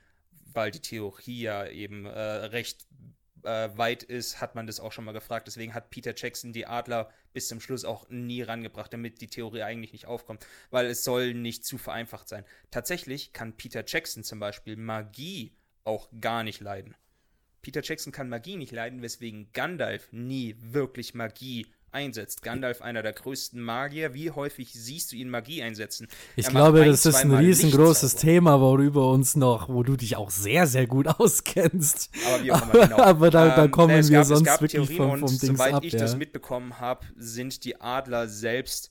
weil 0.52 0.70
die 0.70 0.80
Theorie 0.80 1.42
ja 1.42 1.66
eben 1.66 2.06
äh, 2.06 2.18
recht 2.18 2.86
äh, 3.44 3.68
weit 3.76 4.02
ist, 4.02 4.40
hat 4.40 4.54
man 4.54 4.66
das 4.66 4.80
auch 4.80 4.92
schon 4.92 5.04
mal 5.04 5.12
gefragt. 5.12 5.46
Deswegen 5.46 5.74
hat 5.74 5.90
Peter 5.90 6.14
Jackson 6.16 6.52
die 6.52 6.66
Adler 6.66 7.10
bis 7.32 7.48
zum 7.48 7.60
Schluss 7.60 7.84
auch 7.84 8.08
nie 8.08 8.42
rangebracht, 8.42 8.92
damit 8.92 9.20
die 9.20 9.28
Theorie 9.28 9.62
eigentlich 9.62 9.92
nicht 9.92 10.06
aufkommt, 10.06 10.46
weil 10.70 10.86
es 10.86 11.04
soll 11.04 11.34
nicht 11.34 11.64
zu 11.64 11.78
vereinfacht 11.78 12.28
sein. 12.28 12.44
Tatsächlich 12.70 13.32
kann 13.32 13.56
Peter 13.56 13.84
Jackson 13.86 14.24
zum 14.24 14.40
Beispiel 14.40 14.76
Magie 14.76 15.56
auch 15.84 16.08
gar 16.20 16.42
nicht 16.42 16.60
leiden. 16.60 16.96
Peter 17.62 17.82
Jackson 17.82 18.12
kann 18.12 18.28
Magie 18.28 18.56
nicht 18.56 18.72
leiden, 18.72 19.00
weswegen 19.00 19.50
Gandalf 19.52 20.12
nie 20.12 20.54
wirklich 20.58 21.14
Magie 21.14 21.66
einsetzt. 21.94 22.42
Gandalf, 22.42 22.82
einer 22.82 23.02
der 23.02 23.12
größten 23.12 23.60
Magier. 23.60 24.12
Wie 24.12 24.30
häufig 24.30 24.72
siehst 24.72 25.12
du 25.12 25.16
ihn 25.16 25.30
Magie 25.30 25.62
einsetzen? 25.62 26.08
Ich 26.36 26.46
glaube, 26.48 26.82
ein, 26.82 26.88
das 26.90 27.06
ist 27.06 27.16
ein 27.16 27.32
riesengroßes. 27.32 28.16
Thema, 28.16 28.60
worüber 28.60 29.10
uns 29.10 29.36
noch, 29.36 29.68
wo 29.68 29.82
du 29.82 29.96
dich 29.96 30.16
auch 30.16 30.30
sehr, 30.30 30.66
sehr 30.66 30.86
gut 30.86 31.06
auskennst. 31.20 32.10
Aber 32.26 32.44
wie 32.44 32.52
auch 32.52 32.62
immer, 32.62 32.86
genau. 32.86 32.96
Aber 33.02 33.30
da- 33.30 33.56
da 33.56 33.68
kommen 33.68 33.96
es 33.96 34.10
wir 34.10 34.18
gab, 34.18 34.26
sonst 34.26 34.40
es 34.40 34.46
gab 34.46 34.60
wirklich 34.60 34.88
Theorien 34.88 34.96
vom- 34.96 35.22
und 35.22 35.28
vom 35.30 35.38
Dings 35.38 35.58
soweit 35.58 35.74
ab, 35.74 35.84
ich 35.84 35.92
ja. 35.92 36.00
das 36.00 36.16
mitbekommen 36.16 36.80
habe, 36.80 37.06
sind 37.16 37.64
die 37.64 37.80
Adler 37.80 38.28
selbst 38.28 38.90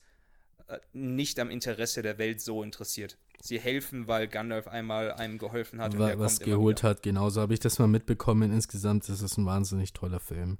äh, 0.68 0.78
nicht 0.92 1.38
am 1.38 1.50
Interesse 1.50 2.02
der 2.02 2.18
Welt 2.18 2.40
so 2.40 2.62
interessiert. 2.62 3.18
Sie 3.42 3.60
helfen, 3.60 4.08
weil 4.08 4.26
Gandalf 4.26 4.66
einmal 4.68 5.12
einem 5.12 5.36
geholfen 5.36 5.78
hat 5.80 5.92
und 5.92 6.00
der 6.00 6.18
was 6.18 6.40
geholt 6.40 6.82
hat, 6.82 7.02
genauso 7.02 7.42
habe 7.42 7.52
ich 7.52 7.60
das 7.60 7.78
mal 7.78 7.86
mitbekommen. 7.86 8.50
Insgesamt 8.50 9.06
ist 9.10 9.20
es 9.20 9.36
ein 9.36 9.44
wahnsinnig 9.44 9.92
toller 9.92 10.18
Film. 10.20 10.56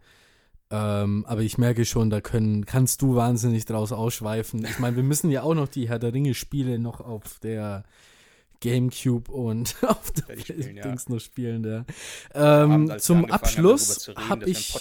Ähm, 0.70 1.24
aber 1.26 1.42
ich 1.42 1.58
merke 1.58 1.84
schon, 1.84 2.10
da 2.10 2.20
können, 2.20 2.64
kannst 2.64 3.02
du 3.02 3.14
wahnsinnig 3.14 3.64
draus 3.64 3.92
ausschweifen. 3.92 4.64
Ich 4.64 4.78
meine, 4.78 4.96
wir 4.96 5.02
müssen 5.02 5.30
ja 5.30 5.42
auch 5.42 5.54
noch 5.54 5.68
die 5.68 5.88
Herr 5.88 5.98
der 5.98 6.12
Ringe-Spiele 6.12 6.78
noch 6.78 7.00
auf 7.00 7.38
der 7.40 7.84
Gamecube 8.60 9.30
und 9.30 9.76
auf 9.86 10.10
der 10.12 10.38
ja. 10.38 10.82
Dings 10.82 11.08
noch 11.08 11.20
spielen. 11.20 11.64
Ja. 11.64 11.84
Abend, 12.32 12.88
Ähm, 12.88 12.88
wir 12.88 12.98
zum 12.98 13.26
Abschluss 13.26 14.10
habe 14.16 14.48
ich 14.48 14.74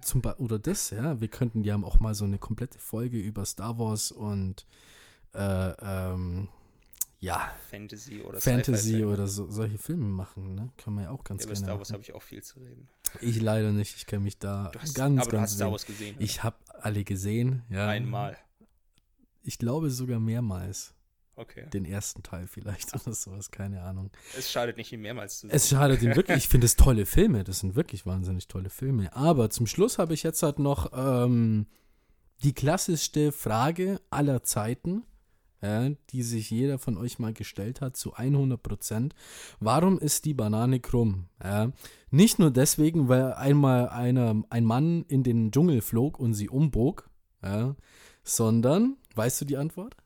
zum 0.00 0.22
Ba- 0.22 0.36
oder 0.38 0.58
das, 0.58 0.90
ja, 0.90 1.20
wir 1.20 1.28
könnten 1.28 1.62
ja 1.62 1.76
auch 1.76 2.00
mal 2.00 2.14
so 2.14 2.24
eine 2.24 2.38
komplette 2.38 2.78
Folge 2.78 3.18
über 3.18 3.44
Star 3.44 3.78
Wars 3.78 4.12
und 4.12 4.66
äh, 5.34 5.72
ähm, 5.82 6.48
ja, 7.18 7.50
Fantasy 7.70 8.20
oder 8.20 8.40
Fantasy 8.40 9.04
oder 9.04 9.26
so, 9.26 9.50
solche 9.50 9.78
Filme 9.78 10.06
machen, 10.06 10.54
ne? 10.54 10.70
Können 10.76 10.96
wir 10.96 11.04
ja 11.04 11.10
auch 11.10 11.24
ganz 11.24 11.42
Ja, 11.42 11.46
über 11.46 11.54
gerne 11.54 11.66
Star 11.66 11.78
Wars 11.78 11.92
habe 11.92 12.02
ich 12.02 12.14
auch 12.14 12.22
viel 12.22 12.42
zu 12.42 12.60
reden. 12.60 12.88
Ich 13.20 13.40
leider 13.40 13.72
nicht, 13.72 13.96
ich 13.96 14.06
kenne 14.06 14.24
mich 14.24 14.38
da 14.38 14.70
Du 14.72 14.80
hast, 14.80 14.94
ganz, 14.94 15.20
aber 15.22 15.30
du 15.30 15.36
ganz 15.36 15.50
hast 15.50 15.56
Star. 15.56 15.70
Wars 15.70 15.86
gesehen. 15.86 16.16
Ich 16.18 16.42
habe 16.42 16.56
alle 16.80 17.04
gesehen, 17.04 17.62
ja. 17.70 17.84
oder? 17.84 17.88
Einmal. 17.88 18.36
Ich 19.42 19.58
glaube 19.58 19.90
sogar 19.90 20.20
mehrmals. 20.20 20.92
Okay. 21.36 21.68
Den 21.68 21.84
ersten 21.84 22.22
Teil 22.22 22.46
vielleicht 22.46 22.94
oder 22.94 23.14
sowas, 23.14 23.50
keine 23.50 23.82
Ahnung. 23.82 24.10
Es 24.36 24.50
schadet 24.50 24.78
nicht, 24.78 24.90
ihn 24.92 25.02
mehrmals 25.02 25.40
zu 25.40 25.46
sehen. 25.46 25.54
Es 25.54 25.68
schadet 25.68 26.02
ihm 26.02 26.16
wirklich. 26.16 26.38
Ich 26.38 26.48
finde 26.48 26.64
es 26.64 26.76
tolle 26.76 27.04
Filme. 27.04 27.44
Das 27.44 27.60
sind 27.60 27.74
wirklich 27.76 28.06
wahnsinnig 28.06 28.48
tolle 28.48 28.70
Filme. 28.70 29.14
Aber 29.14 29.50
zum 29.50 29.66
Schluss 29.66 29.98
habe 29.98 30.14
ich 30.14 30.22
jetzt 30.22 30.42
halt 30.42 30.58
noch 30.58 30.92
ähm, 30.94 31.66
die 32.42 32.54
klassischste 32.54 33.32
Frage 33.32 34.00
aller 34.08 34.42
Zeiten, 34.44 35.04
ja, 35.62 35.90
die 36.10 36.22
sich 36.22 36.50
jeder 36.50 36.78
von 36.78 36.96
euch 36.96 37.18
mal 37.18 37.32
gestellt 37.32 37.80
hat, 37.80 37.96
zu 37.96 38.14
100 38.14 38.62
Prozent. 38.62 39.14
Warum 39.60 39.98
ist 39.98 40.24
die 40.24 40.34
Banane 40.34 40.80
krumm? 40.80 41.28
Ja, 41.42 41.72
nicht 42.10 42.38
nur 42.38 42.50
deswegen, 42.50 43.08
weil 43.08 43.32
einmal 43.34 43.88
einer, 43.88 44.42
ein 44.50 44.64
Mann 44.64 45.04
in 45.08 45.22
den 45.22 45.50
Dschungel 45.50 45.80
flog 45.80 46.18
und 46.18 46.34
sie 46.34 46.48
umbog, 46.48 47.10
ja, 47.42 47.76
sondern, 48.22 48.96
weißt 49.14 49.40
du 49.40 49.44
die 49.44 49.56
Antwort? 49.56 49.96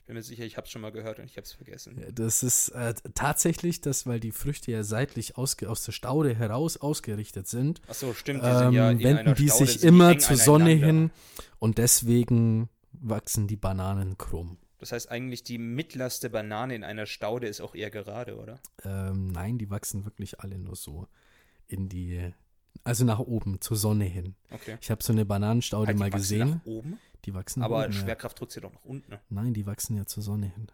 Ich 0.00 0.08
bin 0.08 0.14
mir 0.14 0.22
sicher, 0.22 0.44
ich 0.44 0.56
habe 0.56 0.66
es 0.66 0.70
schon 0.70 0.82
mal 0.82 0.92
gehört 0.92 1.18
und 1.18 1.24
ich 1.24 1.36
habe 1.36 1.44
es 1.44 1.52
vergessen. 1.52 2.00
Das 2.12 2.44
ist 2.44 2.68
äh, 2.68 2.94
tatsächlich 3.14 3.80
das, 3.80 4.06
weil 4.06 4.20
die 4.20 4.30
Früchte 4.30 4.70
ja 4.70 4.84
seitlich 4.84 5.36
aus 5.36 5.56
der 5.56 5.74
Staude 5.90 6.32
heraus 6.32 6.76
ausgerichtet 6.76 7.48
sind, 7.48 7.82
Ach 7.88 7.94
so, 7.94 8.14
stimmt. 8.14 8.44
Die 8.44 8.56
sind 8.56 8.72
ja 8.72 8.92
ähm, 8.92 9.02
wenden 9.02 9.34
die 9.34 9.48
Staude, 9.48 9.66
sich 9.66 9.82
immer 9.82 10.16
zur 10.18 10.36
Sonne 10.36 10.70
hin 10.70 11.10
und 11.58 11.78
deswegen 11.78 12.68
wachsen 12.92 13.48
die 13.48 13.56
Bananen 13.56 14.16
krumm. 14.16 14.58
Das 14.78 14.92
heißt 14.92 15.10
eigentlich, 15.10 15.42
die 15.42 15.58
mittlerste 15.58 16.28
Banane 16.30 16.74
in 16.74 16.84
einer 16.84 17.06
Staude 17.06 17.46
ist 17.46 17.60
auch 17.60 17.74
eher 17.74 17.90
gerade, 17.90 18.36
oder? 18.36 18.60
Ähm, 18.84 19.28
nein, 19.28 19.58
die 19.58 19.70
wachsen 19.70 20.04
wirklich 20.04 20.40
alle 20.40 20.58
nur 20.58 20.76
so 20.76 21.08
in 21.66 21.88
die, 21.88 22.32
also 22.84 23.04
nach 23.04 23.18
oben, 23.18 23.60
zur 23.60 23.76
Sonne 23.76 24.04
hin. 24.04 24.34
Okay. 24.50 24.76
Ich 24.80 24.90
habe 24.90 25.02
so 25.02 25.12
eine 25.12 25.24
Bananenstaude 25.24 25.92
die 25.92 25.98
mal 25.98 26.06
wachsen 26.12 26.18
gesehen. 26.18 26.50
Nach 26.50 26.66
oben, 26.66 26.98
Die 27.24 27.34
wachsen 27.34 27.60
nach 27.60 27.66
aber 27.66 27.84
oben, 27.84 27.92
ja. 27.92 28.00
Schwerkraft 28.00 28.38
drückt 28.38 28.52
sie 28.52 28.60
doch 28.60 28.72
nach 28.72 28.84
unten. 28.84 29.10
ne? 29.10 29.20
Nein, 29.30 29.54
die 29.54 29.66
wachsen 29.66 29.96
ja 29.96 30.04
zur 30.04 30.22
Sonne 30.22 30.46
hin. 30.54 30.68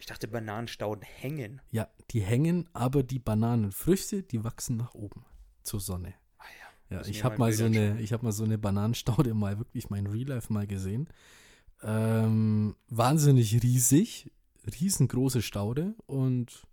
Ich 0.00 0.06
dachte, 0.06 0.28
Bananenstauden 0.28 1.02
hängen. 1.02 1.60
Ja, 1.70 1.88
die 2.10 2.20
hängen, 2.20 2.68
aber 2.72 3.02
die 3.02 3.20
Bananenfrüchte, 3.20 4.22
die 4.22 4.44
wachsen 4.44 4.76
nach 4.76 4.94
oben, 4.94 5.24
zur 5.62 5.80
Sonne. 5.80 6.12
Ah 6.38 6.44
Ja, 6.90 6.98
Muss 6.98 7.08
ich 7.08 7.24
habe 7.24 7.38
mal 7.38 7.52
so 7.52 7.64
eine, 7.64 8.00
ich 8.00 8.12
habe 8.12 8.24
mal 8.24 8.32
so 8.32 8.44
eine 8.44 8.58
Bananenstaude 8.58 9.32
mal 9.34 9.58
wirklich 9.58 9.88
mein 9.90 10.06
Real 10.06 10.28
Life 10.28 10.52
mal 10.52 10.66
gesehen. 10.66 11.08
Ähm, 11.82 12.76
wahnsinnig 12.88 13.62
riesig, 13.62 14.30
riesengroße 14.80 15.42
Staude 15.42 15.94
und 16.06 16.66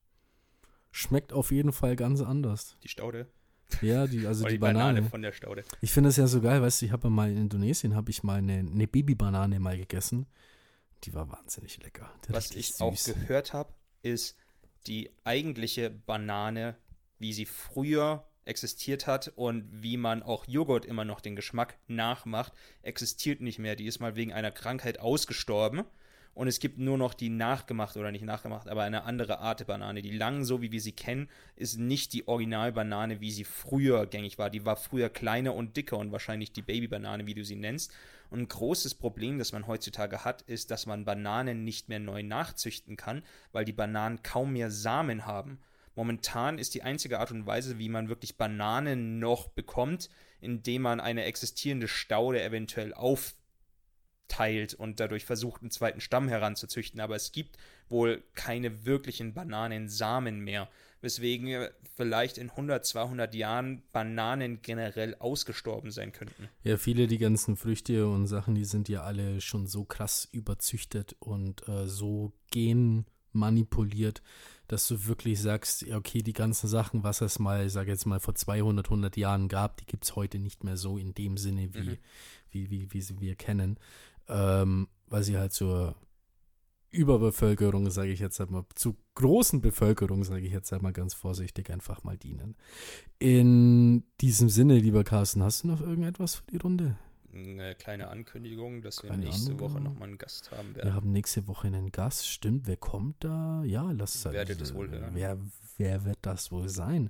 schmeckt 0.91 1.33
auf 1.33 1.51
jeden 1.51 1.73
Fall 1.73 1.95
ganz 1.95 2.21
anders. 2.21 2.77
Die 2.83 2.87
Staude. 2.87 3.27
Ja, 3.81 4.07
die, 4.07 4.27
also 4.27 4.43
Oder 4.43 4.51
die, 4.51 4.57
Banane. 4.57 5.03
von 5.03 5.21
der 5.21 5.31
Staude. 5.31 5.63
Ich 5.81 5.91
finde 5.91 6.09
das 6.09 6.17
ja 6.17 6.27
so 6.27 6.41
geil, 6.41 6.61
weißt 6.61 6.81
du, 6.81 6.85
ich 6.85 6.91
habe 6.91 7.09
mal 7.09 7.29
in 7.31 7.37
Indonesien 7.37 7.95
habe 7.95 8.11
ich 8.11 8.23
mal 8.23 8.37
eine, 8.39 8.59
eine 8.59 8.87
Babybanane 8.87 9.59
mal 9.59 9.77
gegessen. 9.77 10.27
Die 11.03 11.13
war 11.13 11.29
wahnsinnig 11.31 11.81
lecker. 11.81 12.13
Die 12.27 12.33
Was 12.33 12.51
ich 12.51 12.79
auch 12.79 12.95
süß. 12.95 13.15
gehört 13.15 13.53
habe, 13.53 13.73
ist 14.03 14.35
die 14.87 15.09
eigentliche 15.23 15.89
Banane, 15.89 16.77
wie 17.17 17.33
sie 17.33 17.45
früher 17.45 18.27
existiert 18.45 19.07
hat 19.07 19.31
und 19.35 19.65
wie 19.71 19.97
man 19.97 20.23
auch 20.23 20.47
Joghurt 20.47 20.85
immer 20.85 21.05
noch 21.05 21.21
den 21.21 21.35
Geschmack 21.35 21.77
nachmacht, 21.87 22.53
existiert 22.81 23.41
nicht 23.41 23.59
mehr. 23.59 23.75
Die 23.75 23.85
ist 23.85 23.99
mal 23.99 24.15
wegen 24.15 24.33
einer 24.33 24.51
Krankheit 24.51 24.99
ausgestorben 24.99 25.83
und 26.33 26.47
es 26.47 26.59
gibt 26.59 26.77
nur 26.77 26.97
noch 26.97 27.13
die 27.13 27.29
nachgemacht 27.29 27.97
oder 27.97 28.11
nicht 28.11 28.23
nachgemacht, 28.23 28.69
aber 28.69 28.83
eine 28.83 29.03
andere 29.03 29.39
Art 29.39 29.59
der 29.59 29.65
Banane. 29.65 30.01
Die 30.01 30.15
lang, 30.15 30.45
so 30.45 30.61
wie 30.61 30.71
wir 30.71 30.79
sie 30.79 30.93
kennen, 30.93 31.29
ist 31.57 31.77
nicht 31.77 32.13
die 32.13 32.27
Originalbanane, 32.27 33.19
wie 33.19 33.31
sie 33.31 33.43
früher 33.43 34.05
gängig 34.07 34.37
war. 34.37 34.49
Die 34.49 34.65
war 34.65 34.77
früher 34.77 35.09
kleiner 35.09 35.53
und 35.53 35.75
dicker 35.75 35.97
und 35.97 36.13
wahrscheinlich 36.13 36.53
die 36.53 36.61
Babybanane, 36.61 37.25
wie 37.25 37.33
du 37.33 37.43
sie 37.43 37.57
nennst. 37.57 37.91
Und 38.29 38.39
ein 38.39 38.47
großes 38.47 38.95
Problem, 38.95 39.39
das 39.39 39.51
man 39.51 39.67
heutzutage 39.67 40.23
hat, 40.23 40.41
ist, 40.43 40.71
dass 40.71 40.85
man 40.85 41.03
Bananen 41.03 41.65
nicht 41.65 41.89
mehr 41.89 41.99
neu 41.99 42.23
nachzüchten 42.23 42.95
kann, 42.95 43.23
weil 43.51 43.65
die 43.65 43.73
Bananen 43.73 44.23
kaum 44.23 44.53
mehr 44.53 44.71
Samen 44.71 45.25
haben. 45.25 45.59
Momentan 45.95 46.57
ist 46.57 46.73
die 46.73 46.83
einzige 46.83 47.19
Art 47.19 47.31
und 47.31 47.45
Weise, 47.45 47.77
wie 47.79 47.89
man 47.89 48.09
wirklich 48.09 48.37
Bananen 48.37 49.19
noch 49.19 49.49
bekommt, 49.49 50.09
indem 50.39 50.83
man 50.83 50.99
eine 50.99 51.25
existierende 51.25 51.87
Staude 51.87 52.41
eventuell 52.41 52.93
aufteilt 52.93 54.73
und 54.73 54.99
dadurch 54.99 55.25
versucht, 55.25 55.61
einen 55.61 55.71
zweiten 55.71 56.01
Stamm 56.01 56.27
heranzuzüchten. 56.27 56.99
Aber 56.99 57.15
es 57.15 57.31
gibt 57.31 57.57
wohl 57.89 58.23
keine 58.33 58.85
wirklichen 58.85 59.33
Bananensamen 59.33 60.39
mehr, 60.39 60.69
weswegen 61.01 61.67
vielleicht 61.95 62.37
in 62.37 62.49
100, 62.49 62.85
200 62.85 63.35
Jahren 63.35 63.83
Bananen 63.91 64.61
generell 64.61 65.15
ausgestorben 65.15 65.91
sein 65.91 66.11
könnten. 66.11 66.47
Ja, 66.63 66.77
viele 66.77 67.07
die 67.07 67.17
ganzen 67.17 67.57
Früchte 67.57 68.07
und 68.07 68.27
Sachen, 68.27 68.55
die 68.55 68.65
sind 68.65 68.87
ja 68.89 69.03
alle 69.03 69.41
schon 69.41 69.67
so 69.67 69.83
krass 69.83 70.27
überzüchtet 70.31 71.15
und 71.19 71.67
äh, 71.67 71.87
so 71.87 72.31
genmanipuliert, 72.51 74.21
dass 74.71 74.87
du 74.87 75.05
wirklich 75.05 75.41
sagst, 75.41 75.85
okay, 75.91 76.21
die 76.23 76.33
ganzen 76.33 76.67
Sachen, 76.67 77.03
was 77.03 77.21
es 77.21 77.39
mal, 77.39 77.65
ich 77.65 77.73
sage 77.73 77.91
jetzt 77.91 78.05
mal, 78.05 78.19
vor 78.19 78.35
200, 78.35 78.87
100 78.87 79.17
Jahren 79.17 79.47
gab, 79.49 79.77
die 79.77 79.85
gibt 79.85 80.05
es 80.05 80.15
heute 80.15 80.39
nicht 80.39 80.63
mehr 80.63 80.77
so 80.77 80.97
in 80.97 81.13
dem 81.13 81.37
Sinne, 81.37 81.73
wie, 81.73 81.81
Mhm. 81.81 81.97
wie, 82.51 82.69
wie, 82.71 82.93
wie 82.93 83.01
sie 83.01 83.19
wir 83.19 83.35
kennen, 83.35 83.77
ähm, 84.29 84.87
weil 85.07 85.23
sie 85.23 85.37
halt 85.37 85.51
zur 85.53 85.95
Überbevölkerung, 86.89 87.89
sage 87.89 88.11
ich 88.11 88.19
jetzt 88.19 88.39
halt 88.39 88.51
mal, 88.51 88.65
zu 88.75 88.97
großen 89.15 89.61
Bevölkerung, 89.61 90.23
sage 90.23 90.45
ich 90.45 90.51
jetzt 90.51 90.71
halt 90.71 90.81
mal 90.81 90.91
ganz 90.93 91.13
vorsichtig, 91.13 91.69
einfach 91.69 92.03
mal 92.03 92.17
dienen. 92.17 92.55
In 93.19 94.03
diesem 94.19 94.49
Sinne, 94.49 94.77
lieber 94.77 95.03
Carsten, 95.03 95.41
hast 95.43 95.63
du 95.63 95.67
noch 95.67 95.81
irgendetwas 95.81 96.35
für 96.35 96.51
die 96.51 96.57
Runde? 96.57 96.97
Eine 97.33 97.75
kleine 97.75 98.09
Ankündigung, 98.09 98.81
dass 98.81 99.03
wir 99.03 99.09
Kleine 99.09 99.25
nächste 99.25 99.53
Woche 99.53 99.65
Ankündigung. 99.77 99.83
nochmal 99.93 100.09
einen 100.09 100.17
Gast 100.17 100.51
haben 100.51 100.69
Wir 100.69 100.83
werden. 100.83 100.93
haben 100.95 101.11
nächste 101.11 101.47
Woche 101.47 101.67
einen 101.67 101.91
Gast. 101.91 102.27
Stimmt, 102.27 102.67
wer 102.67 102.77
kommt 102.77 103.23
da? 103.23 103.63
Ja, 103.63 103.91
lass 103.91 104.25
Werdet 104.25 104.59
es 104.61 104.73
wohl 104.73 104.89
hören. 104.89 105.11
Wer, 105.13 105.37
wer 105.77 106.03
wird 106.05 106.19
das 106.23 106.51
wohl 106.51 106.67
sein? 106.69 107.09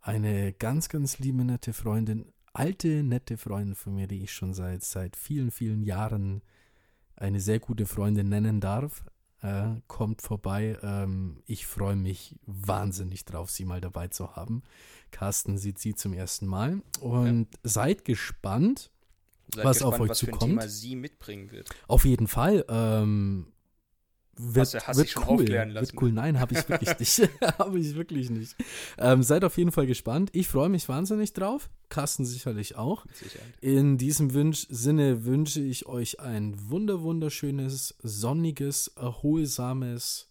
Eine 0.00 0.52
ganz, 0.52 0.88
ganz 0.88 1.18
liebe, 1.18 1.44
nette 1.44 1.72
Freundin, 1.72 2.32
alte, 2.52 3.02
nette 3.02 3.36
Freundin 3.36 3.74
von 3.74 3.94
mir, 3.94 4.06
die 4.06 4.22
ich 4.22 4.32
schon 4.32 4.54
seit, 4.54 4.82
seit 4.84 5.16
vielen, 5.16 5.50
vielen 5.50 5.82
Jahren 5.82 6.42
eine 7.16 7.40
sehr 7.40 7.58
gute 7.58 7.84
Freundin 7.84 8.28
nennen 8.28 8.60
darf, 8.60 9.04
äh, 9.42 9.74
kommt 9.86 10.22
vorbei. 10.22 10.78
Ähm, 10.82 11.42
ich 11.46 11.66
freue 11.66 11.96
mich 11.96 12.36
wahnsinnig 12.46 13.24
drauf, 13.24 13.50
sie 13.50 13.64
mal 13.64 13.80
dabei 13.80 14.08
zu 14.08 14.34
haben. 14.36 14.62
Carsten 15.10 15.58
sieht 15.58 15.78
sie 15.78 15.94
zum 15.94 16.12
ersten 16.12 16.46
Mal 16.46 16.80
und 17.00 17.48
seid 17.62 18.04
gespannt. 18.04 18.90
Seid 19.54 19.64
was 19.64 19.78
gespannt, 19.78 19.94
auf 19.94 20.00
euch 20.00 20.10
was 20.10 20.20
für 20.20 20.26
ein 20.26 20.32
zukommt. 20.32 20.50
Thema 20.50 20.68
sie 20.68 20.96
mitbringen 20.96 21.50
wird. 21.50 21.70
Auf 21.86 22.04
jeden 22.04 22.26
Fall. 22.26 22.64
Ähm, 22.68 23.52
wird, 24.40 24.74
Hast 24.74 24.86
hast 24.86 24.96
wird 24.98 25.28
cool. 25.28 25.48
Wird 25.48 25.92
cool. 26.00 26.12
Nein, 26.12 26.38
habe 26.38 26.54
ich 26.54 26.68
wirklich 26.68 26.98
nicht. 26.98 27.30
habe 27.58 27.78
ich 27.78 27.94
wirklich 27.96 28.30
nicht. 28.30 28.56
Ähm, 28.96 29.22
seid 29.22 29.44
auf 29.44 29.58
jeden 29.58 29.72
Fall 29.72 29.86
gespannt. 29.86 30.30
Ich 30.32 30.48
freue 30.48 30.68
mich 30.68 30.88
wahnsinnig 30.88 31.32
drauf. 31.32 31.70
Carsten 31.88 32.24
sicherlich 32.24 32.76
auch. 32.76 33.04
In 33.60 33.98
diesem 33.98 34.34
Wünsch, 34.34 34.66
Sinne 34.70 35.24
wünsche 35.24 35.60
ich 35.60 35.86
euch 35.86 36.20
ein 36.20 36.54
wunder 36.70 37.02
wunderschönes, 37.02 37.96
sonniges, 38.02 38.88
erholsames 38.96 40.28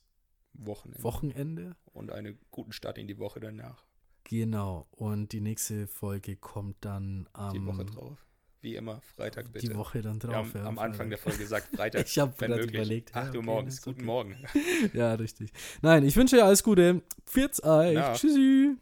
Wochenende. 0.53 1.03
Wochenende. 1.03 1.75
Und 1.93 2.12
einen 2.12 2.39
guten 2.51 2.71
Start 2.71 2.97
in 2.97 3.08
die 3.08 3.17
Woche 3.17 3.39
danach. 3.39 3.84
Genau. 4.23 4.88
Und 4.91 5.32
die 5.32 5.41
nächste 5.41 5.88
Folge 5.88 6.36
kommt 6.36 6.77
dann 6.82 7.27
am 7.34 7.53
Die 7.53 7.65
Woche 7.65 7.86
drauf. 7.86 8.26
Wie 8.67 8.75
immer, 8.75 8.99
Freitag 9.15 9.53
bitte. 9.53 9.65
Die 9.65 9.75
Woche 9.77 10.01
dann 10.01 10.19
drauf. 10.19 10.53
ja, 10.53 10.65
am 10.65 10.77
Anfang 10.77 11.08
der 11.08 11.17
Folge 11.17 11.38
gesagt, 11.38 11.73
Freitag. 11.73 12.06
Ich 12.06 12.20
habe 12.20 12.34
gerade 12.38 12.63
überlegt. 12.63 13.11
ja, 13.15 13.22
8 13.22 13.28
Uhr 13.28 13.38
okay, 13.38 13.45
morgens. 13.45 13.82
Guten 13.82 13.99
okay. 13.99 14.05
Morgen. 14.05 14.36
Ja, 14.93 15.13
richtig. 15.13 15.53
Nein, 15.82 16.03
ich 16.03 16.18
wünsche 16.18 16.36
dir 16.36 16.43
alles 16.43 16.63
Gute. 16.63 17.01
Pfiat's 17.26 17.63
euch. 17.63 17.97
Tschüssi. 18.20 18.76